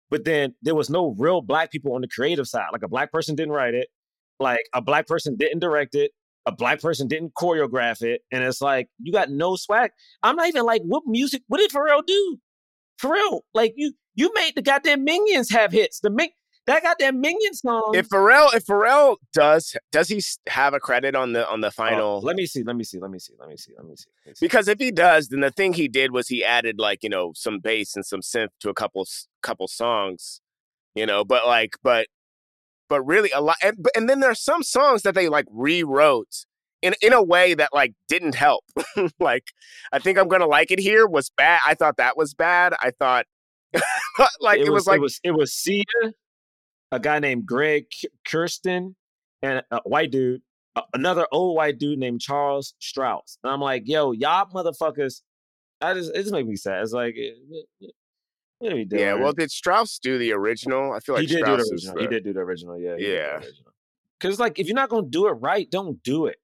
But 0.09 0.25
then 0.25 0.55
there 0.61 0.75
was 0.75 0.89
no 0.89 1.13
real 1.17 1.41
black 1.41 1.71
people 1.71 1.93
on 1.93 2.01
the 2.01 2.07
creative 2.07 2.47
side. 2.47 2.67
Like 2.71 2.83
a 2.83 2.87
black 2.87 3.11
person 3.11 3.35
didn't 3.35 3.51
write 3.51 3.75
it, 3.75 3.89
like 4.39 4.61
a 4.73 4.81
black 4.81 5.07
person 5.07 5.35
didn't 5.35 5.59
direct 5.59 5.93
it, 5.93 6.11
a 6.45 6.51
black 6.51 6.79
person 6.81 7.07
didn't 7.07 7.33
choreograph 7.35 8.01
it, 8.01 8.21
and 8.31 8.43
it's 8.43 8.61
like 8.61 8.87
you 8.97 9.11
got 9.11 9.29
no 9.29 9.55
swag. 9.55 9.91
I'm 10.23 10.35
not 10.35 10.47
even 10.47 10.63
like, 10.63 10.81
what 10.83 11.03
music? 11.05 11.43
What 11.47 11.59
did 11.59 11.71
Pharrell 11.71 12.05
do? 12.05 12.37
Pharrell, 13.01 13.41
like 13.53 13.73
you, 13.75 13.93
you 14.15 14.31
made 14.35 14.55
the 14.55 14.61
goddamn 14.61 15.03
Minions 15.03 15.51
have 15.51 15.71
hits. 15.71 15.99
The 15.99 16.09
Min- 16.09 16.29
that 16.69 16.83
goddamn 16.83 17.19
Minion 17.19 17.53
song. 17.53 17.93
If 17.95 18.09
Pharrell, 18.09 18.53
if 18.53 18.65
Pharrell 18.65 19.17
does, 19.33 19.75
does 19.91 20.07
he 20.07 20.21
have 20.47 20.73
a 20.73 20.79
credit 20.79 21.15
on 21.15 21.33
the 21.33 21.49
on 21.49 21.61
the 21.61 21.67
Oh, 21.67 21.71
final? 21.71 22.21
let 22.21 22.35
me 22.35 22.45
see. 22.45 22.63
Let 22.63 22.75
me 22.75 22.83
see. 22.83 22.99
Let 22.99 23.11
me 23.11 23.19
see. 23.19 23.33
Let 23.39 23.49
me 23.49 23.57
see. 23.57 23.73
Let 23.75 23.85
me 23.85 23.95
see. 23.95 24.09
Let 24.25 24.29
me 24.31 24.35
see. 24.35 24.45
Because 24.45 24.67
if 24.67 24.79
he 24.79 24.91
does, 24.91 25.29
then 25.29 25.39
the 25.39 25.51
thing 25.51 25.73
he 25.73 25.87
did 25.87 26.11
was 26.11 26.27
he 26.27 26.43
added 26.43 26.79
like 26.79 27.03
you 27.03 27.09
know 27.09 27.31
some 27.35 27.59
bass 27.59 27.95
and 27.95 28.05
some 28.05 28.21
synth 28.21 28.49
to 28.61 28.69
a 28.69 28.73
couple 28.73 29.07
couple 29.41 29.67
songs, 29.67 30.41
you 30.95 31.05
know. 31.05 31.25
But 31.25 31.47
like, 31.47 31.75
but 31.83 32.07
but 32.87 33.01
really 33.03 33.31
a 33.31 33.41
lot. 33.41 33.57
And, 33.63 33.85
and 33.95 34.09
then 34.09 34.19
there 34.19 34.31
are 34.31 34.35
some 34.35 34.63
songs 34.63 35.03
that 35.03 35.15
they 35.15 35.29
like 35.29 35.45
rewrote 35.51 36.45
in 36.81 36.93
in 37.01 37.13
a 37.13 37.23
way 37.23 37.53
that 37.53 37.69
like 37.73 37.93
didn't 38.07 38.35
help. 38.35 38.63
like, 39.19 39.45
I 39.91 39.99
think 39.99 40.17
I'm 40.17 40.27
gonna 40.27 40.47
like 40.47 40.71
it 40.71 40.79
here 40.79 41.07
was 41.07 41.31
bad. 41.35 41.61
I 41.65 41.73
thought 41.73 41.97
that 41.97 42.17
was 42.17 42.33
bad. 42.33 42.73
I 42.79 42.91
thought 42.91 43.25
like 44.39 44.59
it, 44.59 44.71
was, 44.71 44.87
like 44.87 44.97
it 44.97 45.01
was 45.01 45.19
it 45.23 45.31
was 45.31 45.53
Sia, 45.53 45.83
a 46.91 46.99
guy 46.99 47.19
named 47.19 47.45
Greg 47.45 47.85
Kurstin, 48.27 48.95
and 49.41 49.63
a 49.71 49.79
white 49.83 50.11
dude, 50.11 50.41
another 50.93 51.27
old 51.31 51.55
white 51.55 51.77
dude 51.77 51.99
named 51.99 52.21
Charles 52.21 52.73
Strouse. 52.81 53.37
And 53.43 53.51
I'm 53.51 53.61
like, 53.61 53.83
yo, 53.85 54.11
y'all 54.11 54.47
motherfuckers. 54.53 55.21
I 55.81 55.93
just 55.93 56.11
it 56.13 56.21
just 56.23 56.33
made 56.33 56.45
me 56.47 56.55
sad. 56.55 56.81
It's 56.83 56.91
like, 56.91 57.15
eh, 57.17 57.31
eh, 57.83 57.87
what 58.59 58.73
are 58.73 58.75
we 58.75 58.85
doing? 58.85 59.01
yeah. 59.01 59.13
Well, 59.13 59.31
did 59.31 59.49
Strouse 59.49 59.99
do 59.99 60.17
the 60.17 60.33
original? 60.33 60.91
I 60.91 60.99
feel 60.99 61.15
like 61.15 61.21
he 61.21 61.27
did 61.27 61.43
Strouse 61.43 61.57
do 61.57 61.63
the 61.63 61.71
original. 61.71 61.99
He 61.99 62.07
did 62.07 62.23
do 62.23 62.33
the 62.33 62.39
original. 62.39 62.79
Yeah. 62.79 62.97
he 62.97 63.03
did 63.05 63.07
do 63.07 63.13
the 63.13 63.43
Yeah. 63.43 63.49
Cause 64.19 64.39
like 64.39 64.59
if 64.59 64.67
you're 64.67 64.75
not 64.75 64.89
gonna 64.89 65.07
do 65.07 65.27
it 65.27 65.33
right, 65.33 65.69
don't 65.71 66.03
do 66.03 66.25
it. 66.25 66.35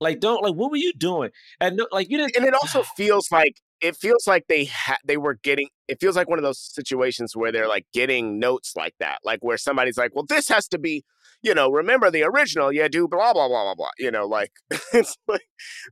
Like 0.00 0.18
don't 0.18 0.42
like 0.42 0.54
what 0.54 0.72
were 0.72 0.76
you 0.76 0.92
doing? 0.92 1.30
And 1.60 1.76
no, 1.76 1.86
like 1.92 2.10
you 2.10 2.18
didn't. 2.18 2.36
and 2.36 2.44
it 2.44 2.54
also 2.54 2.82
feels 2.96 3.30
like 3.30 3.60
it 3.82 3.96
feels 3.96 4.26
like 4.26 4.46
they 4.48 4.66
ha- 4.66 4.96
they 5.04 5.16
were 5.16 5.34
getting 5.42 5.68
it 5.88 6.00
feels 6.00 6.16
like 6.16 6.28
one 6.28 6.38
of 6.38 6.42
those 6.44 6.60
situations 6.60 7.36
where 7.36 7.50
they're 7.50 7.68
like 7.68 7.84
getting 7.92 8.38
notes 8.38 8.74
like 8.76 8.94
that 9.00 9.18
like 9.24 9.40
where 9.42 9.58
somebody's 9.58 9.98
like 9.98 10.14
well 10.14 10.24
this 10.28 10.48
has 10.48 10.68
to 10.68 10.78
be 10.78 11.04
you 11.42 11.54
know 11.54 11.70
remember 11.70 12.10
the 12.10 12.22
original 12.22 12.72
yeah 12.72 12.88
do 12.88 13.08
blah 13.08 13.32
blah 13.32 13.48
blah 13.48 13.64
blah 13.64 13.74
blah 13.74 13.90
you 13.98 14.10
know 14.10 14.26
like 14.26 14.52
it's 14.92 15.16
like 15.26 15.46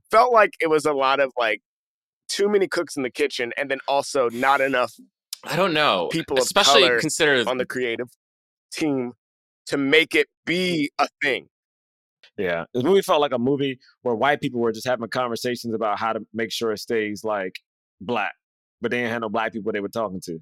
felt 0.09 0.33
like 0.33 0.53
it 0.61 0.69
was 0.69 0.85
a 0.85 0.93
lot 0.93 1.19
of 1.19 1.31
like 1.37 1.61
too 2.27 2.47
many 2.49 2.67
cooks 2.67 2.95
in 2.95 3.03
the 3.03 3.11
kitchen 3.11 3.51
and 3.57 3.69
then 3.69 3.79
also 3.87 4.29
not 4.29 4.61
enough 4.61 4.93
I 5.43 5.55
don't 5.55 5.73
know. 5.73 6.07
people 6.11 6.37
of 6.37 6.43
especially 6.43 6.81
color 6.83 6.99
consider 6.99 7.43
on 7.47 7.57
the 7.57 7.65
creative 7.65 8.07
team 8.71 9.13
to 9.65 9.77
make 9.77 10.15
it 10.15 10.27
be 10.45 10.91
a 10.97 11.07
thing 11.21 11.47
Yeah, 12.37 12.65
this 12.73 12.83
movie 12.83 13.01
felt 13.01 13.21
like 13.21 13.33
a 13.33 13.39
movie 13.39 13.79
where 14.03 14.15
white 14.15 14.39
people 14.39 14.61
were 14.61 14.71
just 14.71 14.87
having 14.87 15.07
conversations 15.09 15.73
about 15.73 15.99
how 15.99 16.13
to 16.13 16.21
make 16.33 16.51
sure 16.51 16.71
it 16.71 16.79
stays 16.79 17.23
like 17.23 17.59
black, 18.01 18.33
but 18.81 18.91
they 18.91 18.97
didn't 18.97 19.11
have 19.11 19.21
no 19.21 19.29
black 19.29 19.53
people 19.53 19.71
they 19.71 19.79
were 19.79 19.87
talking 19.89 20.19
to. 20.25 20.39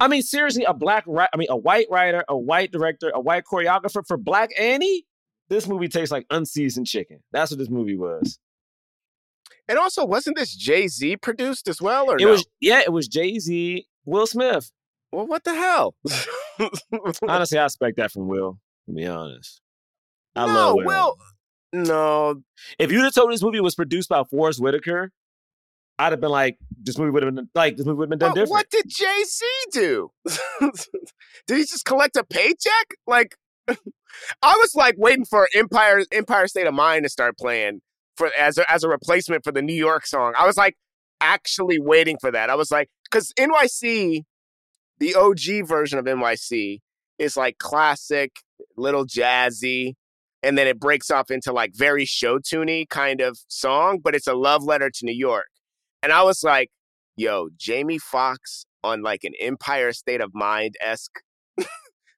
I 0.00 0.08
mean, 0.08 0.22
seriously, 0.22 0.64
a 0.64 0.72
black, 0.72 1.04
ri- 1.06 1.26
I 1.32 1.36
mean, 1.36 1.48
a 1.50 1.56
white 1.56 1.86
writer, 1.90 2.24
a 2.28 2.36
white 2.36 2.72
director, 2.72 3.10
a 3.14 3.20
white 3.20 3.44
choreographer 3.44 4.02
for 4.06 4.16
Black 4.16 4.50
Annie. 4.58 5.04
This 5.50 5.66
movie 5.68 5.88
tastes 5.88 6.10
like 6.10 6.26
unseasoned 6.30 6.86
chicken. 6.86 7.20
That's 7.32 7.50
what 7.50 7.58
this 7.58 7.68
movie 7.70 7.96
was. 7.96 8.38
and 9.68 9.78
also 9.78 10.04
wasn't 10.04 10.36
this 10.36 10.54
jay-z 10.56 11.16
produced 11.18 11.68
as 11.68 11.80
well 11.82 12.10
or 12.10 12.16
It 12.16 12.22
no? 12.24 12.30
was, 12.32 12.46
yeah, 12.60 12.80
it 12.80 12.92
was 12.92 13.08
Jay 13.08 13.38
Z, 13.38 13.86
Will 14.06 14.26
Smith. 14.26 14.70
well 15.12 15.26
what 15.26 15.44
the 15.44 15.54
hell 15.54 15.94
Honestly, 17.28 17.58
I 17.58 17.64
expect 17.66 17.96
that 17.98 18.10
from 18.12 18.28
Will. 18.28 18.58
To 18.88 18.94
be 18.94 19.06
honest, 19.06 19.60
I 20.34 20.46
no 20.46 20.52
love 20.52 20.74
Will. 20.76 20.84
will 20.86 21.16
no 21.84 22.42
If 22.78 22.90
you'd 22.90 23.04
have 23.04 23.14
told 23.14 23.28
me 23.28 23.34
this 23.34 23.42
movie 23.42 23.60
was 23.60 23.74
produced 23.74 24.08
by 24.08 24.24
Forest 24.24 24.60
Whitaker, 24.62 25.12
I'd 25.98 26.12
have 26.12 26.20
been 26.20 26.30
like, 26.30 26.58
this 26.80 26.96
movie 26.96 27.10
would 27.10 27.22
have 27.24 27.34
been 27.34 27.48
like, 27.54 27.76
this 27.76 27.86
movie 27.86 27.98
would 27.98 28.04
have 28.04 28.18
been 28.18 28.18
done 28.18 28.34
different. 28.34 28.50
what 28.50 28.70
did 28.70 28.84
Jay 28.88 29.24
Z 29.24 29.46
do? 29.72 30.10
did 31.46 31.56
he 31.56 31.62
just 31.62 31.84
collect 31.84 32.16
a 32.16 32.24
paycheck? 32.24 32.94
Like, 33.06 33.36
I 33.68 33.76
was 34.42 34.74
like 34.74 34.94
waiting 34.96 35.24
for 35.24 35.48
Empire 35.54 36.04
Empire 36.12 36.46
State 36.46 36.66
of 36.66 36.74
Mind 36.74 37.04
to 37.04 37.08
start 37.08 37.36
playing 37.36 37.80
for 38.16 38.30
as 38.38 38.58
a, 38.58 38.70
as 38.70 38.84
a 38.84 38.88
replacement 38.88 39.44
for 39.44 39.52
the 39.52 39.62
New 39.62 39.74
York 39.74 40.06
song. 40.06 40.34
I 40.38 40.46
was 40.46 40.56
like 40.56 40.76
actually 41.20 41.78
waiting 41.80 42.16
for 42.20 42.30
that. 42.30 42.50
I 42.50 42.54
was 42.54 42.70
like, 42.70 42.88
because 43.04 43.32
NYC, 43.38 44.22
the 44.98 45.14
OG 45.14 45.66
version 45.66 45.98
of 45.98 46.04
NYC 46.04 46.78
is 47.18 47.36
like 47.36 47.58
classic, 47.58 48.32
little 48.76 49.06
jazzy. 49.06 49.94
And 50.42 50.56
then 50.56 50.68
it 50.68 50.78
breaks 50.78 51.10
off 51.10 51.32
into 51.32 51.52
like 51.52 51.72
very 51.74 52.04
show 52.04 52.38
tuney 52.38 52.88
kind 52.88 53.20
of 53.20 53.38
song, 53.48 53.98
but 54.02 54.14
it's 54.14 54.28
a 54.28 54.34
love 54.34 54.62
letter 54.62 54.88
to 54.88 55.04
New 55.04 55.14
York. 55.14 55.48
And 56.02 56.12
I 56.12 56.22
was 56.22 56.42
like, 56.42 56.70
yo, 57.16 57.48
Jamie 57.56 57.98
Foxx 57.98 58.64
on 58.84 59.02
like 59.02 59.24
an 59.24 59.32
Empire 59.40 59.92
State 59.92 60.20
of 60.20 60.30
Mind 60.34 60.76
esque 60.80 61.20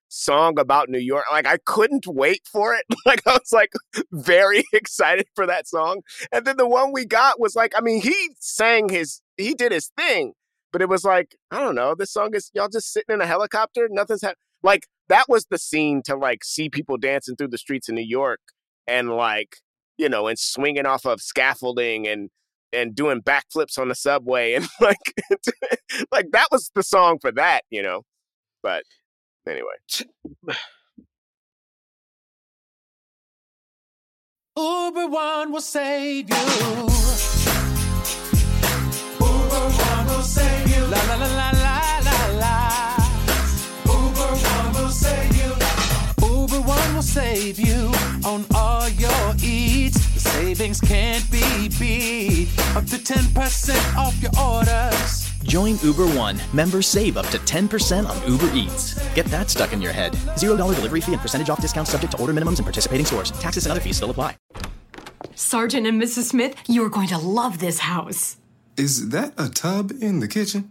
song 0.09 0.59
about 0.59 0.88
New 0.88 0.99
York. 0.99 1.25
Like 1.31 1.47
I 1.47 1.59
couldn't 1.64 2.07
wait 2.07 2.43
for 2.51 2.75
it. 2.75 2.85
Like 3.07 3.23
I 3.27 3.33
was 3.33 3.53
like 3.53 3.73
very 4.12 4.64
excited 4.73 5.27
for 5.35 5.47
that 5.47 5.66
song. 5.66 6.03
And 6.31 6.45
then 6.45 6.59
the 6.59 6.69
one 6.69 6.93
we 6.93 7.07
got 7.07 7.40
was 7.40 7.57
like, 7.57 7.73
I 7.77 7.81
mean, 7.81 8.03
he 8.03 8.31
sang 8.38 8.88
his 8.88 9.23
he 9.37 9.55
did 9.55 9.73
his 9.73 9.90
thing, 9.97 10.35
but 10.73 10.83
it 10.83 10.88
was 10.88 11.05
like, 11.05 11.37
I 11.51 11.59
don't 11.59 11.75
know, 11.75 11.95
this 11.95 12.12
song 12.12 12.35
is 12.35 12.51
y'all 12.55 12.69
just 12.69 12.93
sitting 12.93 13.14
in 13.14 13.21
a 13.21 13.27
helicopter, 13.27 13.88
nothing's 13.91 14.22
happening. 14.22 14.37
Like 14.62 14.87
that 15.09 15.24
was 15.28 15.47
the 15.51 15.59
scene 15.59 16.03
to 16.05 16.14
like 16.14 16.45
see 16.45 16.68
people 16.68 16.99
dancing 16.99 17.37
through 17.37 17.49
the 17.49 17.59
streets 17.59 17.89
of 17.89 17.95
New 17.95 18.03
York 18.07 18.41
and 18.87 19.11
like, 19.11 19.57
you 19.97 20.09
know, 20.09 20.28
and 20.28 20.39
swinging 20.39 20.87
off 20.87 21.07
of 21.07 21.20
scaffolding 21.22 22.07
and 22.07 22.31
and 22.73 22.95
doing 22.95 23.21
backflips 23.23 23.79
on 23.79 23.89
the 23.89 23.95
subway 23.95 24.55
and 24.55 24.66
like 24.81 25.14
like 26.12 26.31
that 26.33 26.49
was 26.51 26.71
the 26.75 26.83
song 26.83 27.18
for 27.21 27.33
that, 27.33 27.62
you 27.71 27.83
know. 27.83 28.03
But 28.62 28.85
anyway, 29.49 29.77
Uber 34.57 35.07
One 35.09 35.53
will 35.53 35.61
save 35.61 36.29
you. 36.29 36.37
Uber 39.21 39.66
One 39.71 40.07
will 40.07 40.23
save 40.23 40.68
you. 40.68 40.85
La 40.87 41.03
la 41.09 41.16
la 41.16 41.37
la 41.37 41.49
savings 50.55 50.80
can't 50.80 51.30
be 51.30 51.68
beat. 51.78 52.48
Up 52.74 52.84
to 52.86 52.96
10% 52.96 53.96
off 53.96 54.20
your 54.20 54.32
orders. 54.36 55.30
Join 55.44 55.78
Uber 55.78 56.09
One. 56.18 56.40
Members 56.53 56.88
save 56.88 57.16
up 57.16 57.26
to 57.28 57.38
10% 57.38 58.09
on 58.09 58.30
Uber 58.30 58.51
Eats. 58.53 58.94
Get 59.14 59.26
that 59.26 59.48
stuck 59.48 59.72
in 59.72 59.80
your 59.80 59.92
head. 59.92 60.12
$0 60.12 60.57
delivery 60.57 61.01
fee 61.01 61.12
and 61.12 61.20
percentage 61.20 61.51
off 61.51 61.61
discount 61.61 61.86
subject 61.86 62.12
to 62.12 62.20
order 62.20 62.32
minimums 62.32 62.59
and 62.59 62.66
participating 62.66 63.07
stores. 63.07 63.30
Taxes 63.32 63.64
and 63.66 63.70
other 63.70 63.80
fees 63.80 63.96
still 63.96 64.11
apply. 64.11 64.36
Sergeant 65.36 65.86
and 65.86 66.03
Mrs. 66.03 66.24
Smith, 66.24 66.57
you're 66.68 66.90
going 66.90 67.09
to 67.09 67.18
love 67.18 67.61
this 67.61 67.78
house. 67.78 68.36
Is 68.76 69.11
that 69.11 69.34
a 69.38 69.48
tub 69.48 69.92
in 70.01 70.18
the 70.18 70.28
kitchen? 70.28 70.70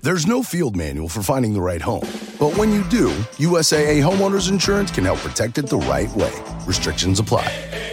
There's 0.00 0.26
no 0.26 0.42
field 0.42 0.74
manual 0.74 1.08
for 1.08 1.22
finding 1.22 1.54
the 1.54 1.60
right 1.60 1.80
home. 1.80 2.08
But 2.40 2.56
when 2.58 2.72
you 2.72 2.82
do, 2.84 3.10
USAA 3.38 4.02
Homeowners 4.02 4.50
Insurance 4.50 4.90
can 4.90 5.04
help 5.04 5.20
protect 5.20 5.58
it 5.58 5.68
the 5.68 5.78
right 5.78 6.10
way. 6.16 6.32
Restrictions 6.66 7.20
apply. 7.20 7.91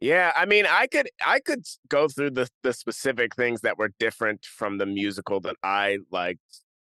Yeah, 0.00 0.32
I 0.36 0.46
mean, 0.46 0.64
I 0.66 0.86
could 0.86 1.08
I 1.24 1.40
could 1.40 1.64
go 1.88 2.08
through 2.08 2.30
the 2.30 2.48
the 2.62 2.72
specific 2.72 3.34
things 3.34 3.62
that 3.62 3.78
were 3.78 3.90
different 3.98 4.44
from 4.44 4.78
the 4.78 4.86
musical 4.86 5.40
that 5.40 5.56
I 5.62 5.98
liked, 6.12 6.40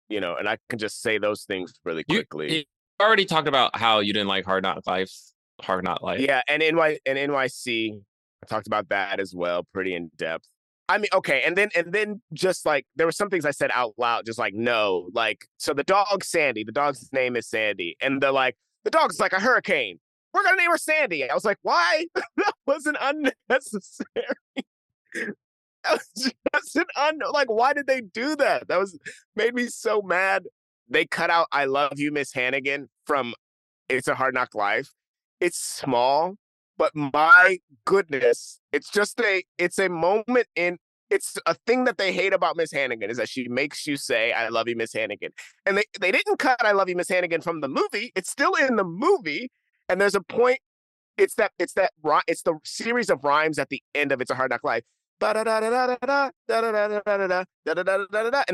you 0.08 0.20
know, 0.20 0.36
and 0.36 0.48
I 0.48 0.58
can 0.68 0.78
just 0.78 1.00
say 1.00 1.18
those 1.18 1.44
things 1.44 1.72
really 1.84 2.04
You, 2.08 2.18
quickly. 2.18 2.56
you 2.58 2.64
already 3.00 3.24
talked 3.24 3.48
about 3.48 3.74
how 3.76 4.00
you 4.00 4.12
didn't 4.12 4.28
like 4.28 4.44
Hard 4.44 4.62
Knock 4.62 4.82
Life. 4.86 5.12
Hard 5.62 5.84
Knock 5.84 6.02
Life. 6.02 6.20
Yeah, 6.20 6.42
and 6.48 6.62
NY 6.62 6.98
and 7.06 7.16
NYC, 7.18 7.98
I 8.42 8.46
talked 8.46 8.66
about 8.66 8.90
that 8.90 9.20
as 9.20 9.34
well, 9.34 9.66
pretty 9.72 9.94
in 9.94 10.10
depth. 10.16 10.46
I 10.90 10.98
mean, 10.98 11.08
okay, 11.14 11.42
and 11.46 11.56
then 11.56 11.70
and 11.74 11.92
then 11.92 12.20
just 12.32 12.64
like 12.66 12.86
there 12.96 13.06
were 13.06 13.12
some 13.12 13.30
things 13.30 13.44
I 13.44 13.50
said 13.52 13.70
out 13.74 13.94
loud, 13.98 14.26
just 14.26 14.38
like 14.38 14.54
no, 14.54 15.08
like 15.14 15.46
so 15.56 15.72
the 15.72 15.84
dog 15.84 16.24
Sandy, 16.24 16.62
the 16.64 16.72
dog's 16.72 17.10
name 17.12 17.36
is 17.36 17.46
Sandy, 17.48 17.96
and 18.00 18.20
they're 18.22 18.32
like 18.32 18.56
the 18.84 18.90
dog's 18.90 19.18
like 19.18 19.32
a 19.32 19.40
hurricane. 19.40 19.98
We're 20.32 20.42
gonna 20.42 20.56
name 20.56 20.70
her 20.70 20.78
Sandy. 20.78 21.28
I 21.28 21.34
was 21.34 21.44
like, 21.44 21.58
why? 21.62 22.06
that 22.36 22.52
wasn't 22.66 22.96
unnecessary. 23.00 24.04
that 25.14 25.92
was 25.92 26.32
just 26.54 26.76
an 26.76 26.84
un 26.96 27.18
like 27.32 27.50
why 27.50 27.72
did 27.72 27.86
they 27.86 28.00
do 28.00 28.36
that? 28.36 28.68
That 28.68 28.78
was 28.78 28.98
made 29.36 29.54
me 29.54 29.66
so 29.68 30.02
mad. 30.02 30.44
They 30.88 31.06
cut 31.06 31.30
out 31.30 31.48
I 31.52 31.64
love 31.64 31.94
you, 31.96 32.12
Miss 32.12 32.32
Hannigan 32.32 32.88
from 33.04 33.34
It's 33.88 34.08
a 34.08 34.14
Hard 34.14 34.34
Knock 34.34 34.54
Life. 34.54 34.90
It's 35.40 35.58
small, 35.58 36.34
but 36.76 36.94
my 36.94 37.58
goodness, 37.84 38.60
it's 38.72 38.90
just 38.90 39.20
a 39.20 39.42
it's 39.56 39.78
a 39.78 39.88
moment 39.88 40.46
in 40.56 40.78
it's 41.10 41.38
a 41.46 41.54
thing 41.66 41.84
that 41.84 41.96
they 41.96 42.12
hate 42.12 42.34
about 42.34 42.56
Miss 42.56 42.70
Hannigan 42.72 43.10
is 43.10 43.16
that 43.16 43.28
she 43.28 43.48
makes 43.48 43.86
you 43.86 43.96
say 43.96 44.32
I 44.32 44.48
love 44.48 44.68
you, 44.68 44.76
Miss 44.76 44.92
Hannigan. 44.92 45.30
And 45.64 45.78
they, 45.78 45.84
they 46.00 46.12
didn't 46.12 46.38
cut 46.38 46.64
I 46.64 46.72
love 46.72 46.88
you, 46.88 46.96
Miss 46.96 47.08
Hannigan 47.08 47.40
from 47.40 47.60
the 47.60 47.68
movie. 47.68 48.12
It's 48.14 48.30
still 48.30 48.54
in 48.54 48.76
the 48.76 48.84
movie. 48.84 49.50
And 49.88 50.00
there's 50.00 50.14
a 50.14 50.20
point, 50.20 50.60
it's 51.16 51.34
that 51.34 51.52
it's 51.58 51.72
that 51.74 51.92
it's 52.26 52.42
the 52.42 52.58
series 52.64 53.10
of 53.10 53.24
rhymes 53.24 53.58
at 53.58 53.68
the 53.68 53.82
end 53.94 54.12
of 54.12 54.20
It's 54.20 54.30
a 54.30 54.34
Hard 54.34 54.50
Knock 54.50 54.64
Life. 54.64 54.84
And 55.20 55.36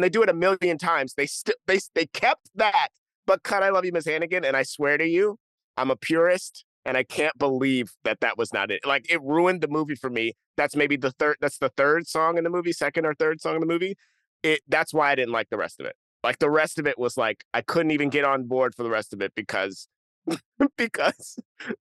they 0.02 0.08
do 0.08 0.22
it 0.22 0.28
a 0.30 0.34
million 0.34 0.78
times. 0.78 1.14
They 1.14 1.26
still 1.26 1.56
they 1.66 1.78
they 1.94 2.06
kept 2.06 2.50
that, 2.54 2.88
but 3.26 3.42
cut 3.42 3.62
I 3.62 3.68
love 3.68 3.84
you, 3.84 3.92
Miss 3.92 4.06
Hannigan. 4.06 4.44
And 4.44 4.56
I 4.56 4.62
swear 4.62 4.96
to 4.96 5.06
you, 5.06 5.38
I'm 5.76 5.90
a 5.90 5.96
purist 5.96 6.64
and 6.84 6.96
I 6.96 7.02
can't 7.02 7.36
believe 7.38 7.92
that 8.04 8.20
that 8.20 8.38
was 8.38 8.52
not 8.52 8.70
it. 8.70 8.86
Like 8.86 9.10
it 9.10 9.20
ruined 9.22 9.60
the 9.60 9.68
movie 9.68 9.94
for 9.94 10.10
me. 10.10 10.34
That's 10.56 10.76
maybe 10.76 10.96
the 10.96 11.10
third. 11.12 11.36
That's 11.40 11.58
the 11.58 11.70
third 11.76 12.06
song 12.06 12.38
in 12.38 12.44
the 12.44 12.50
movie, 12.50 12.72
second 12.72 13.06
or 13.06 13.14
third 13.14 13.40
song 13.40 13.54
in 13.54 13.60
the 13.60 13.66
movie. 13.66 13.96
It. 14.42 14.60
That's 14.68 14.94
why 14.94 15.10
I 15.10 15.14
didn't 15.14 15.32
like 15.32 15.50
the 15.50 15.56
rest 15.56 15.80
of 15.80 15.86
it. 15.86 15.96
Like 16.22 16.38
the 16.38 16.50
rest 16.50 16.78
of 16.78 16.86
it 16.86 16.98
was 16.98 17.16
like 17.16 17.44
I 17.52 17.60
couldn't 17.60 17.90
even 17.90 18.10
get 18.10 18.24
on 18.24 18.44
board 18.44 18.74
for 18.74 18.82
the 18.82 18.90
rest 18.90 19.12
of 19.12 19.20
it 19.20 19.34
because 19.34 19.88
because 20.76 21.38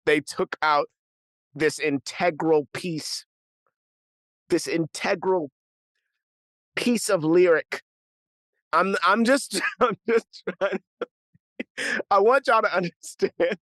they 0.06 0.20
took 0.20 0.56
out 0.62 0.88
this 1.54 1.80
integral 1.80 2.68
piece, 2.74 3.26
this 4.50 4.68
integral 4.68 5.50
piece 6.76 7.10
of 7.10 7.24
lyric. 7.24 7.82
I'm 8.74 8.96
I'm 9.06 9.24
just 9.26 9.60
I'm 9.80 9.98
just 10.08 10.44
trying. 10.60 10.80
I 12.10 12.20
want 12.20 12.48
y'all 12.48 12.62
to 12.62 12.76
understand. 12.76 13.58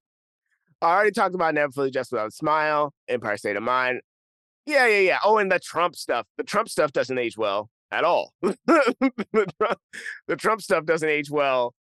I 0.82 0.86
already 0.86 1.12
talked 1.12 1.36
about 1.36 1.54
Never 1.54 1.72
Fully 1.72 1.92
Dressed 1.92 2.12
Without 2.12 2.28
a 2.28 2.32
Smile, 2.32 2.94
Empire 3.08 3.38
State 3.38 3.56
of 3.56 3.64
Mind. 3.64 4.02
Yeah, 4.66 4.88
yeah, 4.88 5.00
yeah. 5.00 5.18
Oh, 5.24 5.38
and 5.38 5.52
the 5.52 5.60
Trump 5.60 5.96
stuff. 5.96 6.28
The 6.38 6.44
Trump 6.44 6.70
stuff 6.70 6.92
doesn't 6.92 7.18
age 7.18 7.38
well 7.38 7.70
at 7.92 8.04
all. 8.04 8.34
the, 8.42 9.54
Trump, 9.60 9.80
the 10.28 10.36
Trump 10.36 10.62
stuff 10.62 10.86
doesn't 10.86 11.08
age 11.08 11.30
well 11.30 11.74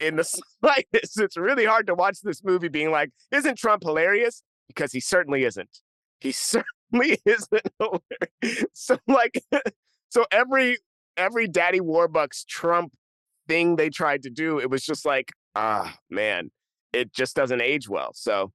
in 0.00 0.16
the 0.16 0.24
slightest. 0.60 1.20
It's 1.20 1.36
really 1.36 1.64
hard 1.64 1.86
to 1.86 1.94
watch 1.94 2.20
this 2.22 2.42
movie 2.44 2.68
being 2.68 2.90
like, 2.90 3.10
isn't 3.30 3.58
Trump 3.58 3.82
hilarious? 3.82 4.42
Because 4.68 4.92
he 4.92 5.00
certainly 5.00 5.44
isn't. 5.44 5.78
He 6.20 6.32
certainly 6.32 7.18
isn't 7.24 7.68
hilarious. 7.78 8.00
So 8.74 8.98
like, 9.06 9.42
so 10.10 10.26
every 10.30 10.78
every 11.16 11.48
Daddy 11.48 11.80
Warbucks 11.80 12.44
Trump 12.46 12.92
thing 13.48 13.76
they 13.76 13.88
tried 13.88 14.22
to 14.24 14.30
do, 14.30 14.58
it 14.58 14.68
was 14.68 14.84
just 14.84 15.06
like, 15.06 15.32
ah, 15.54 15.94
man, 16.10 16.50
it 16.92 17.12
just 17.12 17.36
doesn't 17.36 17.62
age 17.62 17.88
well. 17.88 18.10
So 18.14 18.52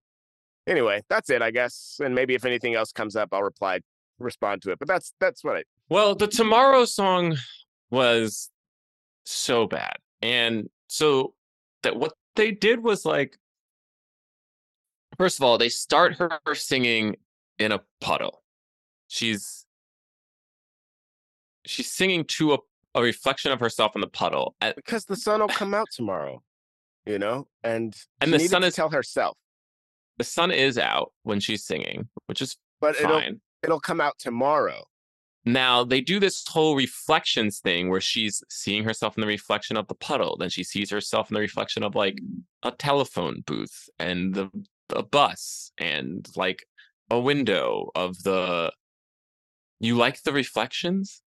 anyway, 0.67 1.01
that's 1.09 1.29
it, 1.29 1.41
I 1.41 1.51
guess. 1.51 1.99
And 2.03 2.13
maybe 2.13 2.35
if 2.35 2.45
anything 2.45 2.75
else 2.75 2.91
comes 2.91 3.15
up, 3.15 3.29
I'll 3.31 3.43
reply, 3.43 3.79
respond 4.19 4.61
to 4.63 4.71
it. 4.71 4.79
But 4.79 4.87
that's 4.87 5.13
that's 5.19 5.43
what 5.43 5.57
I. 5.57 5.63
Well, 5.89 6.13
the 6.15 6.27
Tomorrow 6.27 6.85
song 6.85 7.35
was 7.89 8.51
so 9.23 9.67
bad. 9.67 9.95
And 10.21 10.69
so 10.89 11.33
that 11.83 11.95
what 11.95 12.13
they 12.35 12.51
did 12.51 12.83
was 12.83 13.05
like 13.05 13.37
first 15.17 15.37
of 15.39 15.43
all, 15.43 15.57
they 15.57 15.69
start 15.69 16.15
her 16.17 16.39
singing 16.55 17.15
in 17.57 17.71
a 17.71 17.81
puddle. 18.01 18.41
She's 19.07 19.65
she's 21.65 21.91
singing 21.91 22.23
to 22.25 22.53
a, 22.53 22.57
a 22.95 23.01
reflection 23.01 23.51
of 23.51 23.59
herself 23.59 23.95
in 23.95 24.01
the 24.01 24.07
puddle. 24.07 24.55
Because 24.75 25.05
the 25.05 25.15
sun 25.15 25.41
will 25.41 25.47
come 25.47 25.73
out 25.73 25.87
tomorrow, 25.95 26.41
you 27.05 27.19
know, 27.19 27.47
and 27.63 27.93
And 28.21 28.31
she 28.31 28.37
the 28.37 28.47
sun 28.47 28.61
to 28.61 28.67
is- 28.67 28.75
tell 28.75 28.89
herself, 28.89 29.37
the 30.17 30.23
sun 30.23 30.51
is 30.51 30.77
out 30.77 31.11
when 31.23 31.39
she's 31.39 31.63
singing, 31.65 32.09
which 32.27 32.41
is 32.41 32.57
but 32.81 32.95
it'll 32.95 33.19
fine. 33.19 33.41
it'll 33.63 33.79
come 33.79 33.99
out 34.01 34.17
tomorrow. 34.19 34.83
Now 35.45 35.83
they 35.83 36.01
do 36.01 36.19
this 36.19 36.43
whole 36.47 36.75
reflections 36.75 37.59
thing 37.59 37.89
where 37.89 38.01
she's 38.01 38.43
seeing 38.49 38.83
herself 38.83 39.17
in 39.17 39.21
the 39.21 39.27
reflection 39.27 39.77
of 39.77 39.87
the 39.87 39.95
puddle, 39.95 40.37
then 40.37 40.49
she 40.49 40.63
sees 40.63 40.89
herself 40.89 41.29
in 41.29 41.35
the 41.35 41.41
reflection 41.41 41.83
of 41.83 41.95
like 41.95 42.15
mm. 42.15 42.41
a 42.63 42.71
telephone 42.71 43.43
booth 43.45 43.89
and 43.97 44.33
the 44.33 44.49
a 44.93 45.03
bus 45.03 45.71
and 45.77 46.27
like 46.35 46.65
a 47.09 47.19
window 47.19 47.89
of 47.95 48.23
the. 48.23 48.71
You 49.81 49.95
like 49.95 50.23
the 50.23 50.33
reflections? 50.33 51.21